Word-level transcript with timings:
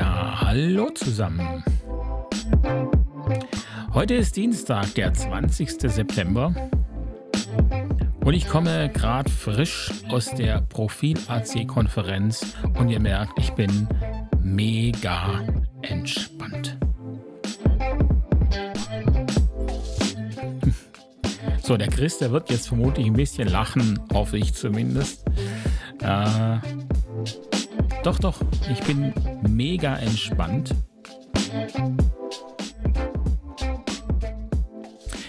Ja, 0.00 0.40
hallo 0.40 0.88
zusammen. 0.88 1.62
Heute 3.92 4.14
ist 4.14 4.34
Dienstag, 4.34 4.94
der 4.94 5.12
20. 5.12 5.78
September. 5.78 6.54
Und 8.24 8.32
ich 8.32 8.48
komme 8.48 8.88
gerade 8.94 9.28
frisch 9.28 9.90
aus 10.08 10.34
der 10.34 10.62
Profil-AC-Konferenz 10.62 12.56
und 12.78 12.88
ihr 12.88 12.98
merkt, 12.98 13.38
ich 13.38 13.50
bin 13.50 13.88
mega 14.42 15.44
entspannt. 15.82 16.78
So, 21.62 21.76
der 21.76 21.88
Chris, 21.88 22.16
der 22.16 22.30
wird 22.30 22.48
jetzt 22.48 22.68
vermutlich 22.68 23.06
ein 23.06 23.12
bisschen 23.12 23.48
lachen, 23.48 24.00
hoffe 24.14 24.38
ich 24.38 24.54
zumindest. 24.54 25.26
Äh, 26.00 26.56
doch, 28.02 28.18
doch, 28.18 28.40
ich 28.70 28.80
bin 28.84 29.12
mega 29.42 29.96
entspannt. 29.96 30.74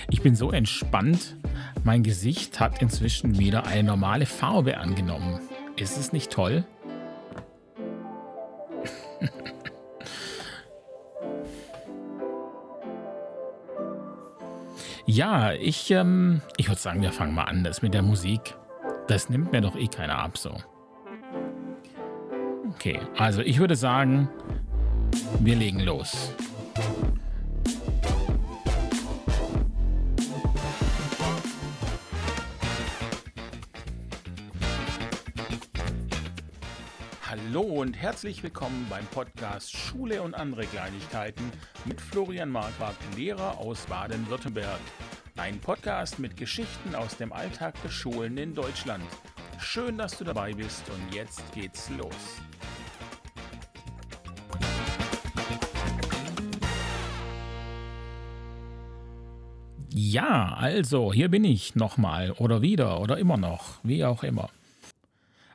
Ich 0.10 0.22
bin 0.22 0.36
so 0.36 0.52
entspannt, 0.52 1.36
mein 1.84 2.04
Gesicht 2.04 2.60
hat 2.60 2.82
inzwischen 2.82 3.38
wieder 3.40 3.66
eine 3.66 3.84
normale 3.84 4.26
Farbe 4.26 4.78
angenommen. 4.78 5.40
Ist 5.76 5.98
es 5.98 6.14
nicht 6.14 6.32
toll? 6.32 6.64
Ja, 15.08 15.52
ich, 15.52 15.92
ähm, 15.92 16.42
ich 16.56 16.70
würde 16.70 16.80
sagen, 16.80 17.02
wir 17.02 17.12
fangen 17.12 17.36
mal 17.36 17.44
an. 17.44 17.66
Das 17.66 17.82
mit 17.82 17.94
der 17.94 18.02
Musik, 18.02 18.56
das 19.08 19.30
nimmt 19.30 19.52
mir 19.52 19.60
doch 19.60 19.76
eh 19.76 19.88
keiner 19.88 20.18
ab 20.20 20.38
so. 20.38 20.56
Okay, 22.82 23.00
also 23.16 23.44
ich 23.44 23.60
würde 23.60 23.76
sagen, 23.76 24.28
wir 25.40 25.56
legen 25.56 25.82
los. 25.82 26.34
Hallo 37.22 37.62
und 37.62 37.94
herzlich 37.94 38.42
willkommen 38.42 38.88
beim 38.90 39.06
Podcast 39.06 39.78
Schule 39.78 40.24
und 40.24 40.34
andere 40.34 40.66
Kleinigkeiten 40.66 41.52
mit 41.86 42.02
Florian 42.02 42.50
Marquardt, 42.50 42.98
Lehrer 43.16 43.60
aus 43.60 43.86
Baden-Württemberg. 43.86 44.80
Ein 45.38 45.60
Podcast 45.60 46.18
mit 46.18 46.36
Geschichten 46.36 46.96
aus 46.96 47.16
dem 47.16 47.32
Alltag 47.32 47.76
der 47.84 47.90
Schulen 47.90 48.40
in 48.40 48.56
Deutschland. 48.56 49.06
Schön, 49.60 50.00
dass 50.00 50.18
du 50.18 50.24
dabei 50.24 50.54
bist 50.54 50.90
und 50.90 51.14
jetzt 51.14 51.44
geht's 51.54 51.92
los. 51.92 52.42
Ja, 60.04 60.56
also, 60.56 61.14
hier 61.14 61.30
bin 61.30 61.44
ich 61.44 61.76
nochmal 61.76 62.32
oder 62.32 62.64
wieder 62.64 63.00
oder 63.02 63.20
immer 63.20 63.38
noch, 63.38 63.78
wie 63.84 64.04
auch 64.04 64.24
immer. 64.24 64.50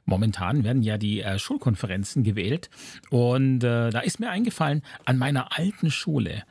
Momentan 0.04 0.62
werden 0.62 0.84
ja 0.84 0.98
die 0.98 1.20
äh, 1.20 1.40
Schulkonferenzen 1.40 2.22
gewählt 2.22 2.70
und 3.10 3.64
äh, 3.64 3.90
da 3.90 3.98
ist 3.98 4.20
mir 4.20 4.30
eingefallen, 4.30 4.82
an 5.04 5.18
meiner 5.18 5.58
alten 5.58 5.90
Schule, 5.90 6.44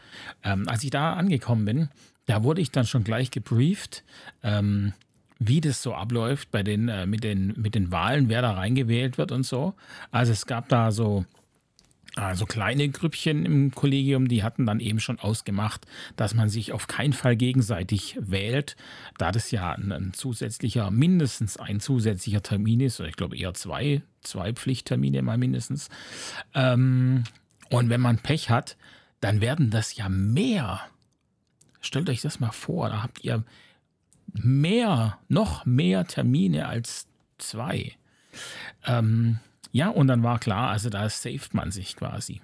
ähm, 0.43 0.67
als 0.67 0.83
ich 0.83 0.89
da 0.89 1.13
angekommen 1.13 1.63
bin, 1.63 1.89
da 2.25 2.43
wurde 2.43 2.59
ich 2.59 2.69
dann 2.69 2.85
schon 2.85 3.05
gleich 3.05 3.31
gebrieft, 3.31 4.03
ähm, 4.43 4.91
wie 5.39 5.61
das 5.61 5.81
so 5.81 5.93
abläuft 5.93 6.51
bei 6.51 6.63
den, 6.63 6.89
äh, 6.89 7.05
mit, 7.05 7.23
den, 7.23 7.53
mit 7.55 7.75
den 7.75 7.91
Wahlen, 7.91 8.27
wer 8.27 8.41
da 8.41 8.51
reingewählt 8.51 9.17
wird 9.17 9.31
und 9.31 9.45
so. 9.45 9.73
Also 10.11 10.33
es 10.33 10.45
gab 10.45 10.67
da 10.67 10.91
so 10.91 11.23
also 12.15 12.45
kleine 12.45 12.87
Grüppchen 12.89 13.45
im 13.45 13.71
Kollegium, 13.71 14.27
die 14.27 14.43
hatten 14.43 14.65
dann 14.65 14.79
eben 14.79 14.99
schon 14.99 15.19
ausgemacht, 15.19 15.85
dass 16.15 16.33
man 16.33 16.47
sich 16.47 16.71
auf 16.71 16.87
keinen 16.87 17.13
Fall 17.13 17.35
gegenseitig 17.35 18.17
wählt, 18.19 18.77
da 19.17 19.31
das 19.31 19.51
ja 19.51 19.73
ein, 19.73 20.11
zusätzlicher, 20.13 20.91
mindestens 20.91 21.57
ein 21.57 21.79
zusätzlicher 21.79 22.41
Termin 22.41 22.79
ist, 22.79 22.99
ich 23.01 23.17
glaube 23.17 23.37
eher 23.37 23.53
zwei, 23.53 24.01
zwei 24.21 24.53
Pflichttermine 24.53 25.21
mal 25.21 25.37
mindestens. 25.37 25.89
Ähm, 26.53 27.25
und 27.69 27.89
wenn 27.89 28.01
man 28.01 28.19
Pech 28.19 28.49
hat, 28.49 28.77
dann 29.19 29.41
werden 29.41 29.69
das 29.69 29.95
ja 29.97 30.07
mehr. 30.07 30.81
Stellt 31.81 32.09
euch 32.09 32.21
das 32.21 32.39
mal 32.39 32.51
vor, 32.51 32.89
da 32.89 33.03
habt 33.03 33.23
ihr 33.23 33.43
mehr, 34.33 35.19
noch 35.27 35.65
mehr 35.65 36.05
Termine 36.05 36.67
als 36.67 37.07
zwei. 37.37 37.93
Ähm, 38.85 39.39
ja, 39.75 39.89
und 39.89 40.07
dann 40.07 40.23
war 40.23 40.39
klar, 40.39 40.69
also 40.69 40.89
da 40.89 41.09
saved 41.09 41.53
man 41.53 41.69
sich 41.69 41.97
quasi. 41.97 42.39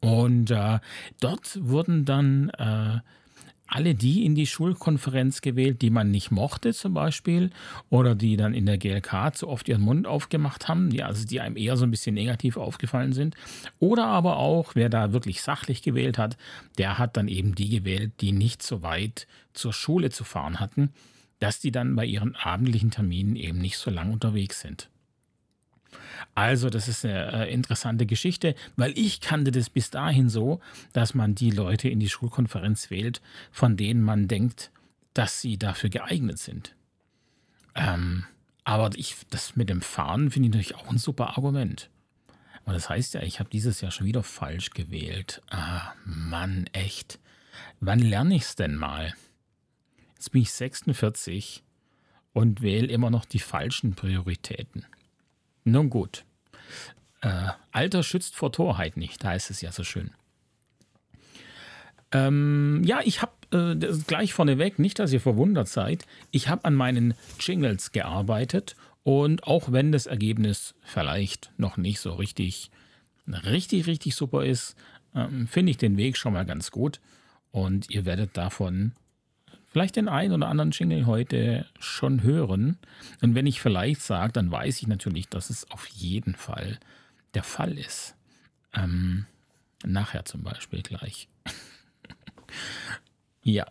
Und 0.00 0.50
äh, 0.50 0.78
dort 1.20 1.58
wurden 1.58 2.04
dann 2.04 2.50
äh, 2.50 2.98
alle 3.66 3.94
die 3.94 4.26
in 4.26 4.34
die 4.34 4.46
Schulkonferenz 4.46 5.40
gewählt, 5.40 5.80
die 5.80 5.88
man 5.88 6.10
nicht 6.10 6.30
mochte 6.30 6.74
zum 6.74 6.92
Beispiel 6.92 7.48
oder 7.88 8.14
die 8.14 8.36
dann 8.36 8.52
in 8.52 8.66
der 8.66 8.76
GLK 8.76 9.34
zu 9.34 9.48
oft 9.48 9.70
ihren 9.70 9.80
Mund 9.80 10.06
aufgemacht 10.06 10.68
haben, 10.68 10.90
die, 10.90 11.02
also 11.02 11.26
die 11.26 11.40
einem 11.40 11.56
eher 11.56 11.78
so 11.78 11.86
ein 11.86 11.90
bisschen 11.90 12.14
negativ 12.14 12.58
aufgefallen 12.58 13.14
sind. 13.14 13.34
Oder 13.78 14.04
aber 14.04 14.36
auch, 14.36 14.74
wer 14.74 14.90
da 14.90 15.14
wirklich 15.14 15.40
sachlich 15.40 15.80
gewählt 15.80 16.18
hat, 16.18 16.36
der 16.76 16.98
hat 16.98 17.16
dann 17.16 17.26
eben 17.26 17.54
die 17.54 17.70
gewählt, 17.70 18.12
die 18.20 18.32
nicht 18.32 18.62
so 18.62 18.82
weit 18.82 19.26
zur 19.54 19.72
Schule 19.72 20.10
zu 20.10 20.24
fahren 20.24 20.60
hatten, 20.60 20.90
dass 21.38 21.58
die 21.58 21.72
dann 21.72 21.96
bei 21.96 22.04
ihren 22.04 22.36
abendlichen 22.36 22.90
Terminen 22.90 23.34
eben 23.34 23.56
nicht 23.56 23.78
so 23.78 23.90
lang 23.90 24.12
unterwegs 24.12 24.60
sind. 24.60 24.90
Also, 26.34 26.70
das 26.70 26.88
ist 26.88 27.04
eine 27.04 27.46
äh, 27.46 27.52
interessante 27.52 28.06
Geschichte, 28.06 28.54
weil 28.76 28.96
ich 28.96 29.20
kannte 29.20 29.50
das 29.50 29.70
bis 29.70 29.90
dahin 29.90 30.28
so, 30.28 30.60
dass 30.92 31.14
man 31.14 31.34
die 31.34 31.50
Leute 31.50 31.88
in 31.88 32.00
die 32.00 32.08
Schulkonferenz 32.08 32.90
wählt, 32.90 33.20
von 33.50 33.76
denen 33.76 34.02
man 34.02 34.28
denkt, 34.28 34.70
dass 35.14 35.40
sie 35.40 35.58
dafür 35.58 35.90
geeignet 35.90 36.38
sind. 36.38 36.74
Ähm, 37.74 38.24
aber 38.64 38.90
ich, 38.94 39.16
das 39.30 39.56
mit 39.56 39.68
dem 39.68 39.82
Fahren 39.82 40.30
finde 40.30 40.48
ich 40.48 40.54
natürlich 40.54 40.74
auch 40.76 40.90
ein 40.90 40.98
super 40.98 41.36
Argument. 41.36 41.90
Aber 42.64 42.74
das 42.74 42.88
heißt 42.88 43.14
ja, 43.14 43.22
ich 43.22 43.40
habe 43.40 43.50
dieses 43.50 43.80
Jahr 43.80 43.90
schon 43.90 44.06
wieder 44.06 44.22
falsch 44.22 44.70
gewählt. 44.70 45.42
Ah, 45.50 45.92
Mann, 46.04 46.66
echt. 46.72 47.18
Wann 47.80 47.98
lerne 47.98 48.36
ich 48.36 48.42
es 48.42 48.56
denn 48.56 48.76
mal? 48.76 49.14
Jetzt 50.14 50.30
bin 50.30 50.42
ich 50.42 50.52
46 50.52 51.64
und 52.32 52.62
wähle 52.62 52.86
immer 52.86 53.10
noch 53.10 53.24
die 53.24 53.40
falschen 53.40 53.94
Prioritäten. 53.94 54.86
Nun 55.64 55.90
gut. 55.90 56.24
Äh, 57.20 57.48
Alter 57.70 58.02
schützt 58.02 58.34
vor 58.34 58.52
Torheit 58.52 58.96
nicht, 58.96 59.22
da 59.22 59.28
heißt 59.28 59.50
es 59.50 59.60
ja 59.60 59.72
so 59.72 59.84
schön. 59.84 60.10
Ähm, 62.12 62.82
ja, 62.84 63.00
ich 63.04 63.22
habe 63.22 63.32
äh, 63.52 63.74
gleich 64.06 64.34
vorneweg, 64.34 64.78
nicht, 64.78 64.98
dass 64.98 65.12
ihr 65.12 65.20
verwundert 65.20 65.68
seid, 65.68 66.06
ich 66.30 66.48
habe 66.48 66.64
an 66.64 66.74
meinen 66.74 67.14
Jingles 67.40 67.92
gearbeitet 67.92 68.76
und 69.02 69.44
auch 69.44 69.72
wenn 69.72 69.92
das 69.92 70.06
Ergebnis 70.06 70.74
vielleicht 70.82 71.52
noch 71.56 71.76
nicht 71.76 72.00
so 72.00 72.12
richtig, 72.12 72.70
richtig, 73.26 73.86
richtig 73.86 74.14
super 74.14 74.44
ist, 74.44 74.76
ähm, 75.14 75.46
finde 75.46 75.70
ich 75.70 75.78
den 75.78 75.96
Weg 75.96 76.16
schon 76.16 76.34
mal 76.34 76.44
ganz 76.44 76.70
gut 76.70 77.00
und 77.50 77.88
ihr 77.90 78.04
werdet 78.04 78.36
davon 78.36 78.92
vielleicht 79.72 79.96
den 79.96 80.08
einen 80.08 80.34
oder 80.34 80.48
anderen 80.48 80.70
Jingle 80.70 81.06
heute 81.06 81.66
schon 81.78 82.22
hören. 82.22 82.78
Und 83.22 83.34
wenn 83.34 83.46
ich 83.46 83.60
vielleicht 83.60 84.02
sage, 84.02 84.32
dann 84.32 84.50
weiß 84.50 84.82
ich 84.82 84.86
natürlich, 84.86 85.28
dass 85.28 85.50
es 85.50 85.70
auf 85.70 85.86
jeden 85.86 86.34
Fall 86.34 86.78
der 87.34 87.42
Fall 87.42 87.78
ist. 87.78 88.14
Ähm, 88.74 89.26
nachher 89.84 90.24
zum 90.26 90.42
Beispiel 90.42 90.82
gleich. 90.82 91.28
ja. 93.42 93.66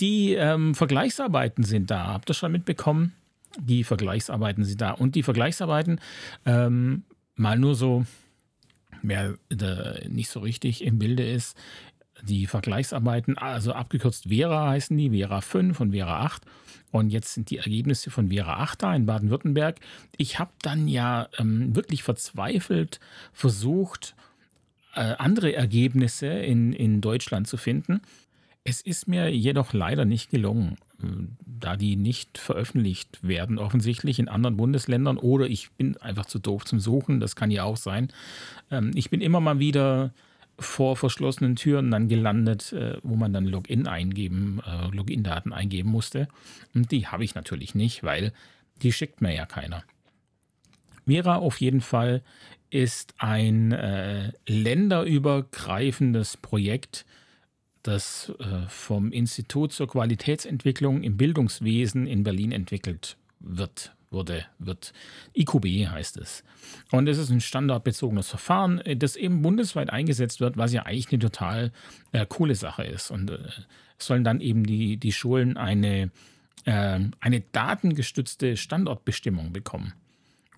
Die 0.00 0.34
ähm, 0.34 0.74
Vergleichsarbeiten 0.74 1.64
sind 1.64 1.90
da. 1.90 2.08
Habt 2.08 2.30
ihr 2.30 2.34
schon 2.34 2.52
mitbekommen? 2.52 3.14
Die 3.58 3.84
Vergleichsarbeiten 3.84 4.64
sind 4.64 4.80
da. 4.80 4.92
Und 4.92 5.14
die 5.14 5.22
Vergleichsarbeiten, 5.22 6.00
ähm, 6.44 7.04
mal 7.34 7.58
nur 7.58 7.74
so, 7.74 8.04
wer 9.02 9.36
nicht 10.08 10.28
so 10.28 10.40
richtig 10.40 10.82
im 10.82 10.98
Bilde 10.98 11.28
ist, 11.28 11.56
die 12.22 12.46
Vergleichsarbeiten, 12.46 13.38
also 13.38 13.72
abgekürzt 13.72 14.28
Vera 14.28 14.68
heißen 14.68 14.96
die, 14.96 15.10
Vera 15.10 15.40
5 15.40 15.80
und 15.80 15.92
Vera 15.92 16.24
8. 16.24 16.42
Und 16.90 17.10
jetzt 17.10 17.34
sind 17.34 17.50
die 17.50 17.58
Ergebnisse 17.58 18.10
von 18.10 18.30
Vera 18.30 18.58
8 18.58 18.82
da 18.82 18.94
in 18.94 19.06
Baden-Württemberg. 19.06 19.76
Ich 20.16 20.38
habe 20.38 20.50
dann 20.62 20.88
ja 20.88 21.28
ähm, 21.38 21.76
wirklich 21.76 22.02
verzweifelt 22.02 22.98
versucht, 23.32 24.14
äh, 24.94 25.14
andere 25.18 25.54
Ergebnisse 25.54 26.26
in, 26.26 26.72
in 26.72 27.00
Deutschland 27.00 27.46
zu 27.46 27.56
finden. 27.56 28.00
Es 28.64 28.80
ist 28.80 29.06
mir 29.06 29.28
jedoch 29.28 29.72
leider 29.72 30.04
nicht 30.04 30.30
gelungen, 30.30 30.78
äh, 31.02 31.06
da 31.46 31.76
die 31.76 31.96
nicht 31.96 32.38
veröffentlicht 32.38 33.18
werden, 33.22 33.58
offensichtlich 33.58 34.18
in 34.18 34.28
anderen 34.28 34.56
Bundesländern. 34.56 35.18
Oder 35.18 35.46
ich 35.46 35.70
bin 35.72 35.96
einfach 35.98 36.26
zu 36.26 36.38
doof 36.38 36.64
zum 36.64 36.80
Suchen, 36.80 37.20
das 37.20 37.36
kann 37.36 37.50
ja 37.50 37.64
auch 37.64 37.76
sein. 37.76 38.08
Ähm, 38.70 38.92
ich 38.94 39.10
bin 39.10 39.20
immer 39.20 39.40
mal 39.40 39.58
wieder 39.58 40.12
vor 40.58 40.96
verschlossenen 40.96 41.56
Türen 41.56 41.90
dann 41.90 42.08
gelandet, 42.08 42.72
äh, 42.72 42.98
wo 43.02 43.16
man 43.16 43.32
dann 43.32 43.46
Login 43.46 43.86
eingeben, 43.86 44.60
äh, 44.66 44.94
Login-Daten 44.94 45.52
eingeben 45.52 45.90
musste. 45.90 46.28
Und 46.74 46.90
die 46.90 47.06
habe 47.06 47.24
ich 47.24 47.34
natürlich 47.34 47.74
nicht, 47.74 48.02
weil 48.02 48.32
die 48.82 48.92
schickt 48.92 49.20
mir 49.20 49.34
ja 49.34 49.46
keiner. 49.46 49.84
Vera 51.06 51.36
auf 51.36 51.60
jeden 51.60 51.80
Fall 51.80 52.22
ist 52.70 53.14
ein 53.18 53.72
äh, 53.72 54.32
länderübergreifendes 54.46 56.36
Projekt, 56.36 57.06
das 57.82 58.32
äh, 58.40 58.68
vom 58.68 59.12
Institut 59.12 59.72
zur 59.72 59.88
Qualitätsentwicklung 59.88 61.02
im 61.02 61.16
Bildungswesen 61.16 62.06
in 62.06 62.24
Berlin 62.24 62.52
entwickelt 62.52 63.16
wird, 63.40 63.94
wurde, 64.10 64.44
wird. 64.58 64.92
IQB 65.36 65.88
heißt 65.90 66.18
es. 66.18 66.44
Und 66.90 67.08
es 67.08 67.18
ist 67.18 67.30
ein 67.30 67.40
standardbezogenes 67.40 68.28
Verfahren, 68.28 68.80
äh, 68.80 68.96
das 68.96 69.16
eben 69.16 69.42
bundesweit 69.42 69.90
eingesetzt 69.90 70.40
wird, 70.40 70.56
was 70.56 70.72
ja 70.72 70.84
eigentlich 70.84 71.10
eine 71.10 71.18
total 71.18 71.72
äh, 72.12 72.26
coole 72.26 72.54
Sache 72.54 72.84
ist. 72.84 73.10
Und 73.10 73.30
äh, 73.30 73.38
sollen 73.98 74.24
dann 74.24 74.40
eben 74.40 74.64
die, 74.64 74.96
die 74.96 75.12
Schulen 75.12 75.56
eine, 75.56 76.10
äh, 76.64 77.00
eine 77.20 77.40
datengestützte 77.52 78.56
Standortbestimmung 78.56 79.52
bekommen. 79.52 79.92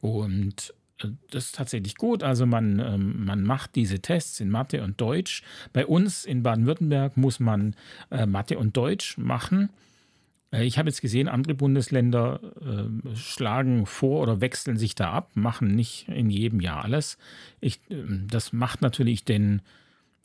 Und 0.01 0.75
äh, 0.99 1.09
das 1.31 1.47
ist 1.47 1.55
tatsächlich 1.57 1.97
gut. 1.97 2.23
Also 2.23 2.47
man, 2.47 2.79
ähm, 2.79 3.25
man 3.25 3.43
macht 3.43 3.75
diese 3.75 4.01
Tests 4.01 4.41
in 4.41 4.51
Mathe 4.51 4.83
und 4.83 5.01
Deutsch. 5.01 5.43
Bei 5.73 5.87
uns 5.87 6.25
in 6.25 6.43
Baden-Württemberg 6.43 7.17
muss 7.17 7.41
man 7.41 7.75
äh, 8.11 8.27
Mathe 8.27 8.59
und 8.59 8.77
Deutsch 8.77 9.19
machen. 9.19 9.71
Äh, 10.53 10.65
ich 10.65 10.79
habe 10.79 10.89
jetzt 10.89 11.01
gesehen, 11.01 11.29
andere 11.29 11.55
Bundesländer 11.55 12.41
äh, 12.61 13.17
schlagen 13.17 13.87
vor 13.87 14.21
oder 14.23 14.41
wechseln 14.41 14.77
sich 14.77 14.95
da 14.95 15.13
ab, 15.13 15.31
machen 15.35 15.75
nicht 15.75 16.09
in 16.09 16.31
jedem 16.31 16.61
Jahr 16.61 16.85
alles. 16.85 17.19
Ich, 17.61 17.81
ähm, 17.91 18.27
das 18.31 18.53
macht 18.53 18.83
natürlich 18.83 19.25
den, 19.25 19.63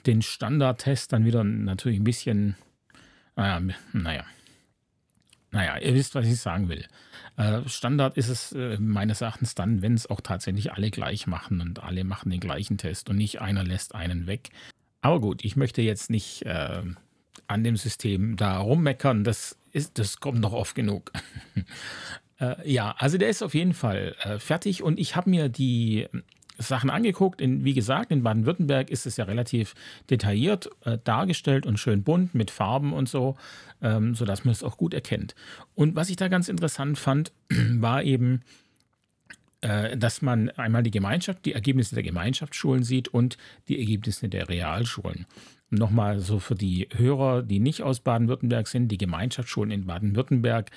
den 0.05 0.21
Standardtest 0.21 1.13
dann 1.13 1.25
wieder 1.25 1.43
natürlich 1.43 1.99
ein 1.99 2.03
bisschen, 2.03 2.55
naja, 3.35 3.73
naja. 3.93 4.25
Naja, 5.51 5.77
ihr 5.77 5.93
wisst, 5.93 6.15
was 6.15 6.25
ich 6.25 6.37
sagen 6.37 6.67
will. 6.67 6.85
Äh, 7.37 7.61
Standard 7.67 8.17
ist 8.17 8.27
es 8.27 8.51
äh, 8.51 8.77
meines 8.77 9.21
Erachtens 9.21 9.55
dann, 9.55 9.81
wenn 9.81 9.93
es 9.93 10.05
auch 10.05 10.19
tatsächlich 10.19 10.73
alle 10.73 10.91
gleich 10.91 11.27
machen 11.27 11.61
und 11.61 11.81
alle 11.81 12.03
machen 12.03 12.29
den 12.29 12.41
gleichen 12.41 12.77
Test 12.77 13.09
und 13.09 13.15
nicht 13.15 13.39
einer 13.39 13.63
lässt 13.63 13.95
einen 13.95 14.27
weg. 14.27 14.49
Aber 14.99 15.21
gut, 15.21 15.45
ich 15.45 15.55
möchte 15.55 15.81
jetzt 15.81 16.09
nicht 16.09 16.43
an 17.47 17.63
dem 17.63 17.77
System 17.77 18.35
da 18.35 18.57
rummeckern. 18.57 19.23
Das, 19.23 19.57
ist, 19.71 19.97
das 19.99 20.19
kommt 20.19 20.39
noch 20.39 20.53
oft 20.53 20.75
genug. 20.75 21.11
äh, 22.39 22.71
ja, 22.71 22.95
also 22.97 23.17
der 23.17 23.29
ist 23.29 23.43
auf 23.43 23.53
jeden 23.53 23.73
Fall 23.73 24.15
äh, 24.23 24.39
fertig 24.39 24.83
und 24.83 24.99
ich 24.99 25.15
habe 25.15 25.29
mir 25.29 25.49
die 25.49 26.07
Sachen 26.57 26.89
angeguckt. 26.89 27.41
In, 27.41 27.63
wie 27.63 27.73
gesagt, 27.73 28.11
in 28.11 28.23
Baden-Württemberg 28.23 28.89
ist 28.89 29.05
es 29.05 29.17
ja 29.17 29.25
relativ 29.25 29.75
detailliert 30.09 30.69
äh, 30.83 30.97
dargestellt 31.03 31.65
und 31.65 31.77
schön 31.77 32.03
bunt 32.03 32.35
mit 32.35 32.51
Farben 32.51 32.93
und 32.93 33.09
so, 33.09 33.35
ähm, 33.81 34.15
sodass 34.15 34.45
man 34.45 34.51
es 34.51 34.63
auch 34.63 34.77
gut 34.77 34.93
erkennt. 34.93 35.35
Und 35.73 35.95
was 35.95 36.09
ich 36.09 36.15
da 36.15 36.27
ganz 36.27 36.49
interessant 36.49 36.97
fand, 36.97 37.31
war 37.49 38.03
eben, 38.03 38.41
äh, 39.61 39.97
dass 39.97 40.21
man 40.21 40.49
einmal 40.51 40.83
die 40.83 40.91
Gemeinschaft, 40.91 41.45
die 41.45 41.53
Ergebnisse 41.53 41.95
der 41.95 42.03
Gemeinschaftsschulen 42.03 42.83
sieht 42.83 43.07
und 43.07 43.37
die 43.67 43.79
Ergebnisse 43.79 44.29
der 44.29 44.49
Realschulen. 44.49 45.25
Nochmal 45.69 46.19
so 46.19 46.39
für 46.39 46.55
die 46.55 46.87
Hörer, 46.93 47.41
die 47.41 47.59
nicht 47.59 47.81
aus 47.81 47.99
Baden-Württemberg 47.99 48.67
sind, 48.67 48.89
die 48.89 48.97
Gemeinschaftsschulen 48.97 49.71
in 49.71 49.85
Baden-Württemberg 49.85 50.71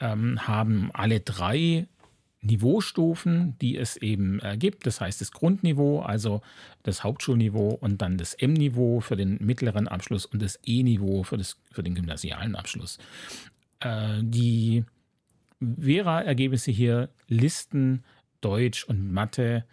ähm, 0.00 0.46
haben 0.46 0.90
alle 0.92 1.20
drei 1.20 1.88
Niveaustufen, 2.42 3.56
die 3.60 3.76
es 3.76 3.96
eben 3.96 4.40
äh, 4.40 4.56
gibt. 4.56 4.86
Das 4.86 5.00
heißt 5.00 5.20
das 5.20 5.32
Grundniveau, 5.32 6.00
also 6.00 6.42
das 6.82 7.02
Hauptschulniveau 7.02 7.70
und 7.70 8.02
dann 8.02 8.18
das 8.18 8.34
M-Niveau 8.34 9.00
für 9.00 9.16
den 9.16 9.38
mittleren 9.44 9.88
Abschluss 9.88 10.26
und 10.26 10.42
das 10.42 10.58
E-Niveau 10.64 11.22
für, 11.22 11.38
für 11.72 11.82
den 11.82 11.94
gymnasialen 11.94 12.54
Abschluss. 12.54 12.98
Äh, 13.80 14.20
die 14.22 14.84
Vera-Ergebnisse 15.60 16.70
hier 16.70 17.08
listen 17.28 18.04
Deutsch 18.40 18.84
und 18.84 19.10
Mathe 19.10 19.64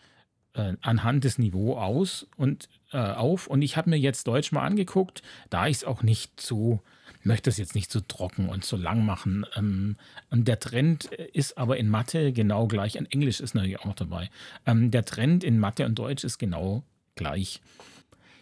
äh, 0.54 0.74
anhand 0.81 1.24
des 1.24 1.38
Niveaus 1.38 1.77
aus 1.77 2.27
und 2.38 2.69
äh, 2.94 2.98
auf. 2.98 3.48
Und 3.48 3.62
ich 3.62 3.78
habe 3.78 3.90
mir 3.90 3.98
jetzt 3.98 4.28
Deutsch 4.28 4.51
mal 4.51 4.66
angeguckt, 4.66 5.22
da 5.50 5.68
ich 5.68 5.78
es 5.78 5.84
auch 5.84 6.04
nicht 6.04 6.40
zu 6.40 6.81
möchte 7.24 7.50
es 7.50 7.57
jetzt 7.57 7.75
nicht 7.75 7.92
zu 7.92 8.01
trocken 8.01 8.50
und 8.50 8.63
zu 8.63 8.78
lang 8.78 9.06
machen. 9.06 9.45
Ähm, 9.56 9.95
und 10.30 10.48
der 10.48 10.60
Trend 10.60 11.06
ist 11.06 11.57
aber 11.57 11.78
in 11.78 11.90
Mathe 11.90 12.34
genau 12.34 12.68
gleich. 12.68 12.95
In 12.95 13.06
Englisch 13.06 13.40
ist 13.40 13.56
natürlich 13.56 13.80
auch 13.80 13.86
noch 13.86 13.95
dabei. 13.95 14.30
Ähm, 14.66 14.92
der 14.92 15.06
Trend 15.06 15.44
in 15.44 15.60
Mathe 15.60 15.86
und 15.86 15.98
Deutsch 15.98 16.24
ist 16.24 16.38
genau 16.38 16.84
gleich. 17.16 17.62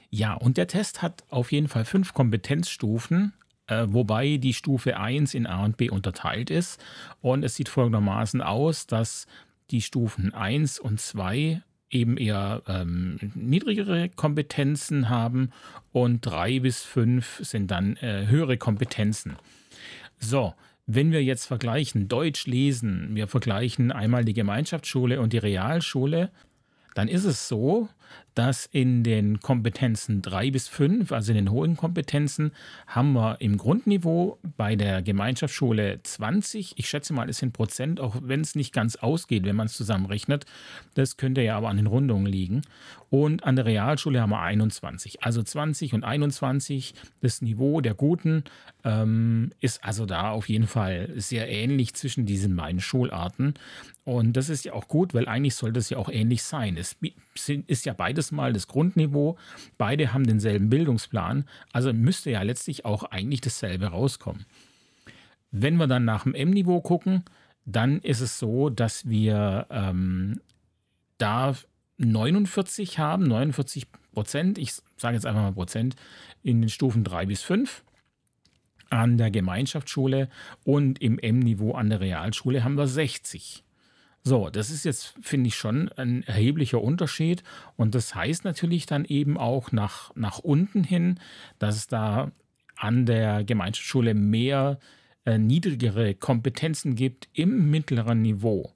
Ja, 0.09 0.33
und 0.33 0.57
der 0.57 0.67
Test 0.67 1.01
hat 1.01 1.23
auf 1.29 1.51
jeden 1.51 1.67
Fall 1.67 1.85
fünf 1.85 2.13
Kompetenzstufen, 2.13 3.33
äh, 3.67 3.85
wobei 3.87 4.37
die 4.37 4.53
Stufe 4.53 4.97
1 4.97 5.33
in 5.33 5.47
A 5.47 5.63
und 5.63 5.77
B 5.77 5.89
unterteilt 5.89 6.49
ist. 6.49 6.83
Und 7.21 7.43
es 7.43 7.55
sieht 7.55 7.69
folgendermaßen 7.69 8.41
aus, 8.41 8.87
dass 8.87 9.27
die 9.69 9.81
Stufen 9.81 10.33
1 10.33 10.79
und 10.79 10.99
2 10.99 11.61
eben 11.91 12.17
eher 12.17 12.63
ähm, 12.67 13.17
niedrigere 13.35 14.09
Kompetenzen 14.09 15.09
haben 15.09 15.51
und 15.91 16.25
drei 16.25 16.59
bis 16.59 16.81
fünf 16.81 17.39
sind 17.43 17.69
dann 17.69 17.97
äh, 17.97 18.27
höhere 18.27 18.57
Kompetenzen. 18.57 19.35
So, 20.17 20.53
wenn 20.87 21.11
wir 21.11 21.23
jetzt 21.23 21.45
vergleichen, 21.45 22.07
Deutsch 22.07 22.47
lesen, 22.47 23.09
wir 23.13 23.27
vergleichen 23.27 23.91
einmal 23.91 24.25
die 24.25 24.33
Gemeinschaftsschule 24.33 25.19
und 25.19 25.33
die 25.33 25.37
Realschule, 25.37 26.31
dann 26.95 27.07
ist 27.07 27.25
es 27.25 27.47
so, 27.47 27.89
dass 28.35 28.65
in 28.65 29.03
den 29.03 29.39
Kompetenzen 29.39 30.21
3 30.21 30.51
bis 30.51 30.67
5, 30.67 31.11
also 31.11 31.31
in 31.31 31.35
den 31.35 31.51
hohen 31.51 31.75
Kompetenzen, 31.75 32.51
haben 32.87 33.13
wir 33.13 33.37
im 33.39 33.57
Grundniveau 33.57 34.37
bei 34.57 34.75
der 34.75 35.01
Gemeinschaftsschule 35.01 35.99
20. 36.01 36.73
Ich 36.77 36.87
schätze 36.87 37.13
mal, 37.13 37.29
es 37.29 37.39
sind 37.39 37.53
Prozent, 37.53 37.99
auch 37.99 38.15
wenn 38.21 38.41
es 38.41 38.55
nicht 38.55 38.73
ganz 38.73 38.95
ausgeht, 38.95 39.43
wenn 39.43 39.55
man 39.55 39.67
es 39.67 39.73
zusammenrechnet. 39.73 40.45
Das 40.93 41.17
könnte 41.17 41.41
ja 41.41 41.57
aber 41.57 41.69
an 41.69 41.77
den 41.77 41.87
Rundungen 41.87 42.25
liegen. 42.25 42.61
Und 43.09 43.43
an 43.43 43.57
der 43.57 43.65
Realschule 43.65 44.21
haben 44.21 44.29
wir 44.29 44.39
21. 44.39 45.21
Also 45.23 45.43
20 45.43 45.93
und 45.93 46.05
21. 46.05 46.93
Das 47.19 47.41
Niveau 47.41 47.81
der 47.81 47.93
Guten 47.93 48.45
ähm, 48.85 49.51
ist 49.59 49.83
also 49.83 50.05
da 50.05 50.31
auf 50.31 50.47
jeden 50.47 50.67
Fall 50.67 51.09
sehr 51.17 51.49
ähnlich 51.49 51.93
zwischen 51.93 52.25
diesen 52.25 52.55
beiden 52.55 52.79
Schularten. 52.79 53.55
Und 54.03 54.33
das 54.33 54.49
ist 54.49 54.65
ja 54.65 54.73
auch 54.73 54.87
gut, 54.87 55.13
weil 55.13 55.27
eigentlich 55.27 55.55
sollte 55.55 55.79
es 55.79 55.89
ja 55.89 55.97
auch 55.97 56.09
ähnlich 56.09 56.41
sein. 56.41 56.77
Es 56.77 56.95
ist 57.67 57.85
ja 57.85 57.93
beides 57.93 58.31
mal 58.31 58.53
das 58.53 58.67
Grundniveau. 58.67 59.37
Beide 59.77 60.13
haben 60.13 60.25
denselben 60.25 60.69
Bildungsplan. 60.69 61.45
Also 61.71 61.93
müsste 61.93 62.31
ja 62.31 62.41
letztlich 62.41 62.85
auch 62.85 63.03
eigentlich 63.03 63.41
dasselbe 63.41 63.87
rauskommen. 63.87 64.45
Wenn 65.51 65.75
wir 65.77 65.87
dann 65.87 66.05
nach 66.05 66.23
dem 66.23 66.33
M-Niveau 66.33 66.81
gucken, 66.81 67.23
dann 67.65 67.99
ist 67.99 68.21
es 68.21 68.39
so, 68.39 68.69
dass 68.69 69.07
wir 69.07 69.67
ähm, 69.69 70.41
da 71.17 71.55
49 71.97 72.99
haben, 72.99 73.27
49 73.27 73.87
Prozent, 74.13 74.57
ich 74.57 74.73
sage 74.97 75.15
jetzt 75.15 75.25
einfach 75.25 75.41
mal 75.41 75.53
Prozent, 75.53 75.95
in 76.43 76.61
den 76.61 76.69
Stufen 76.69 77.03
3 77.03 77.27
bis 77.27 77.41
5 77.43 77.83
an 78.89 79.17
der 79.17 79.31
Gemeinschaftsschule 79.31 80.29
und 80.65 81.01
im 81.01 81.17
M-Niveau 81.17 81.73
an 81.73 81.89
der 81.89 82.01
Realschule 82.01 82.63
haben 82.63 82.77
wir 82.77 82.87
60. 82.87 83.63
So, 84.23 84.49
das 84.49 84.69
ist 84.69 84.85
jetzt, 84.85 85.15
finde 85.21 85.47
ich, 85.47 85.55
schon 85.55 85.89
ein 85.89 86.23
erheblicher 86.23 86.81
Unterschied. 86.81 87.43
Und 87.75 87.95
das 87.95 88.13
heißt 88.13 88.43
natürlich 88.45 88.85
dann 88.85 89.05
eben 89.05 89.37
auch 89.37 89.71
nach, 89.71 90.15
nach 90.15 90.39
unten 90.39 90.83
hin, 90.83 91.19
dass 91.57 91.75
es 91.75 91.87
da 91.87 92.31
an 92.75 93.05
der 93.05 93.43
Gemeinschaftsschule 93.43 94.13
mehr 94.13 94.79
äh, 95.25 95.37
niedrigere 95.37 96.13
Kompetenzen 96.13 96.95
gibt 96.95 97.29
im 97.33 97.69
mittleren 97.71 98.21
Niveau. 98.21 98.73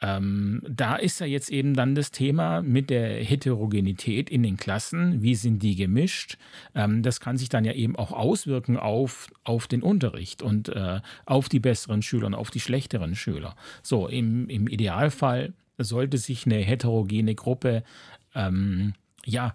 Ähm, 0.00 0.62
da 0.68 0.96
ist 0.96 1.20
ja 1.20 1.26
jetzt 1.26 1.50
eben 1.50 1.74
dann 1.74 1.94
das 1.94 2.10
Thema 2.10 2.62
mit 2.62 2.88
der 2.90 3.22
Heterogenität 3.22 4.30
in 4.30 4.42
den 4.42 4.56
Klassen. 4.56 5.22
Wie 5.22 5.34
sind 5.34 5.62
die 5.62 5.74
gemischt? 5.74 6.38
Ähm, 6.74 7.02
das 7.02 7.20
kann 7.20 7.36
sich 7.36 7.48
dann 7.48 7.64
ja 7.64 7.72
eben 7.72 7.96
auch 7.96 8.12
auswirken 8.12 8.76
auf, 8.76 9.28
auf 9.44 9.66
den 9.66 9.82
Unterricht 9.82 10.42
und 10.42 10.68
äh, 10.68 11.00
auf 11.26 11.48
die 11.48 11.60
besseren 11.60 12.02
Schüler 12.02 12.28
und 12.28 12.34
auf 12.34 12.50
die 12.50 12.60
schlechteren 12.60 13.16
Schüler. 13.16 13.56
So, 13.82 14.06
im, 14.06 14.48
im 14.48 14.68
Idealfall 14.68 15.52
sollte 15.78 16.18
sich 16.18 16.46
eine 16.46 16.58
heterogene 16.58 17.34
Gruppe 17.34 17.82
ähm, 18.34 18.94
ja 19.24 19.54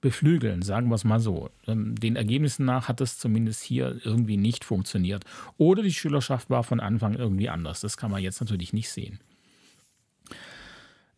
beflügeln, 0.00 0.60
sagen 0.62 0.88
wir 0.88 0.96
es 0.96 1.04
mal 1.04 1.20
so. 1.20 1.50
Ähm, 1.66 1.94
den 1.94 2.16
Ergebnissen 2.16 2.66
nach 2.66 2.88
hat 2.88 3.00
das 3.00 3.18
zumindest 3.18 3.62
hier 3.62 4.00
irgendwie 4.04 4.36
nicht 4.36 4.64
funktioniert. 4.64 5.24
Oder 5.56 5.82
die 5.82 5.94
Schülerschaft 5.94 6.50
war 6.50 6.62
von 6.62 6.80
Anfang 6.80 7.14
irgendwie 7.14 7.48
anders. 7.48 7.80
Das 7.80 7.96
kann 7.96 8.10
man 8.10 8.22
jetzt 8.22 8.40
natürlich 8.40 8.72
nicht 8.72 8.90
sehen. 8.90 9.20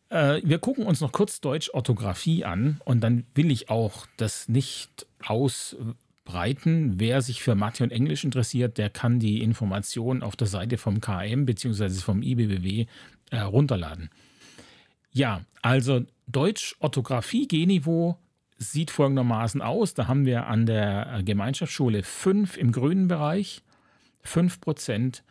Äh, 0.09 0.41
wir 0.45 0.59
gucken 0.59 0.87
uns 0.87 1.01
noch 1.01 1.13
kurz 1.13 1.41
Deutsch-Orthographie 1.41 2.45
an 2.45 2.81
und 2.85 3.01
dann 3.01 3.27
will 3.35 3.51
ich 3.51 3.71
auch 3.71 4.07
das 4.17 4.49
nicht 4.49 5.07
ausbreiten. 5.25 7.01
Wer 7.01 7.23
sich 7.23 7.43
für 7.43 7.55
Mathe 7.55 7.83
und 7.83 7.91
Englisch 7.91 8.25
interessiert, 8.25 8.79
der 8.79 8.91
kann 8.91 9.19
die 9.19 9.43
Informationen 9.43 10.23
auf 10.23 10.37
der 10.37 10.47
Seite 10.47 10.79
vom 10.79 11.01
KM 11.01 11.47
bzw. 11.47 11.91
vom 11.91 12.23
IBBW 12.23 12.87
äh, 13.31 13.39
runterladen. 13.41 14.11
Ja, 15.13 15.43
also 15.63 16.05
Deutsch-Orthographie 16.29 17.49
G-Niveau 17.49 18.19
sieht 18.59 18.91
folgendermaßen 18.91 19.61
aus. 19.63 19.95
Da 19.95 20.07
haben 20.07 20.27
wir 20.27 20.47
an 20.47 20.67
der 20.67 21.23
Gemeinschaftsschule 21.25 22.03
5 22.03 22.57
im 22.57 22.73
grünen 22.73 23.09
Bereich, 23.09 23.63
5% 24.25 25.23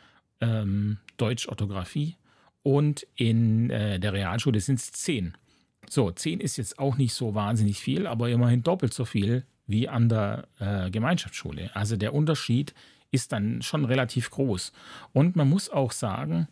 ähm, 0.41 0.97
Deutsch-Orthographie 1.17 2.17
und 2.65 3.05
in 3.15 3.69
äh, 3.69 3.99
der 3.99 4.13
Realschule 4.13 4.59
sind 4.59 4.79
es 4.79 4.91
10. 4.91 5.37
So, 5.87 6.09
10 6.09 6.39
ist 6.39 6.57
jetzt 6.57 6.79
auch 6.79 6.97
nicht 6.97 7.13
so 7.13 7.35
wahnsinnig 7.35 7.79
viel, 7.79 8.07
aber 8.07 8.27
immerhin 8.29 8.63
doppelt 8.63 8.91
so 8.91 9.05
viel 9.05 9.45
wie 9.67 9.87
an 9.87 10.09
der 10.09 10.47
äh, 10.57 10.89
Gemeinschaftsschule. 10.89 11.69
Also 11.75 11.95
der 11.95 12.15
Unterschied 12.15 12.73
ist 13.11 13.31
dann 13.31 13.61
schon 13.61 13.85
relativ 13.85 14.31
groß. 14.31 14.71
Und 15.13 15.35
man 15.35 15.47
muss 15.47 15.69
auch 15.69 15.91
sagen, 15.91 16.47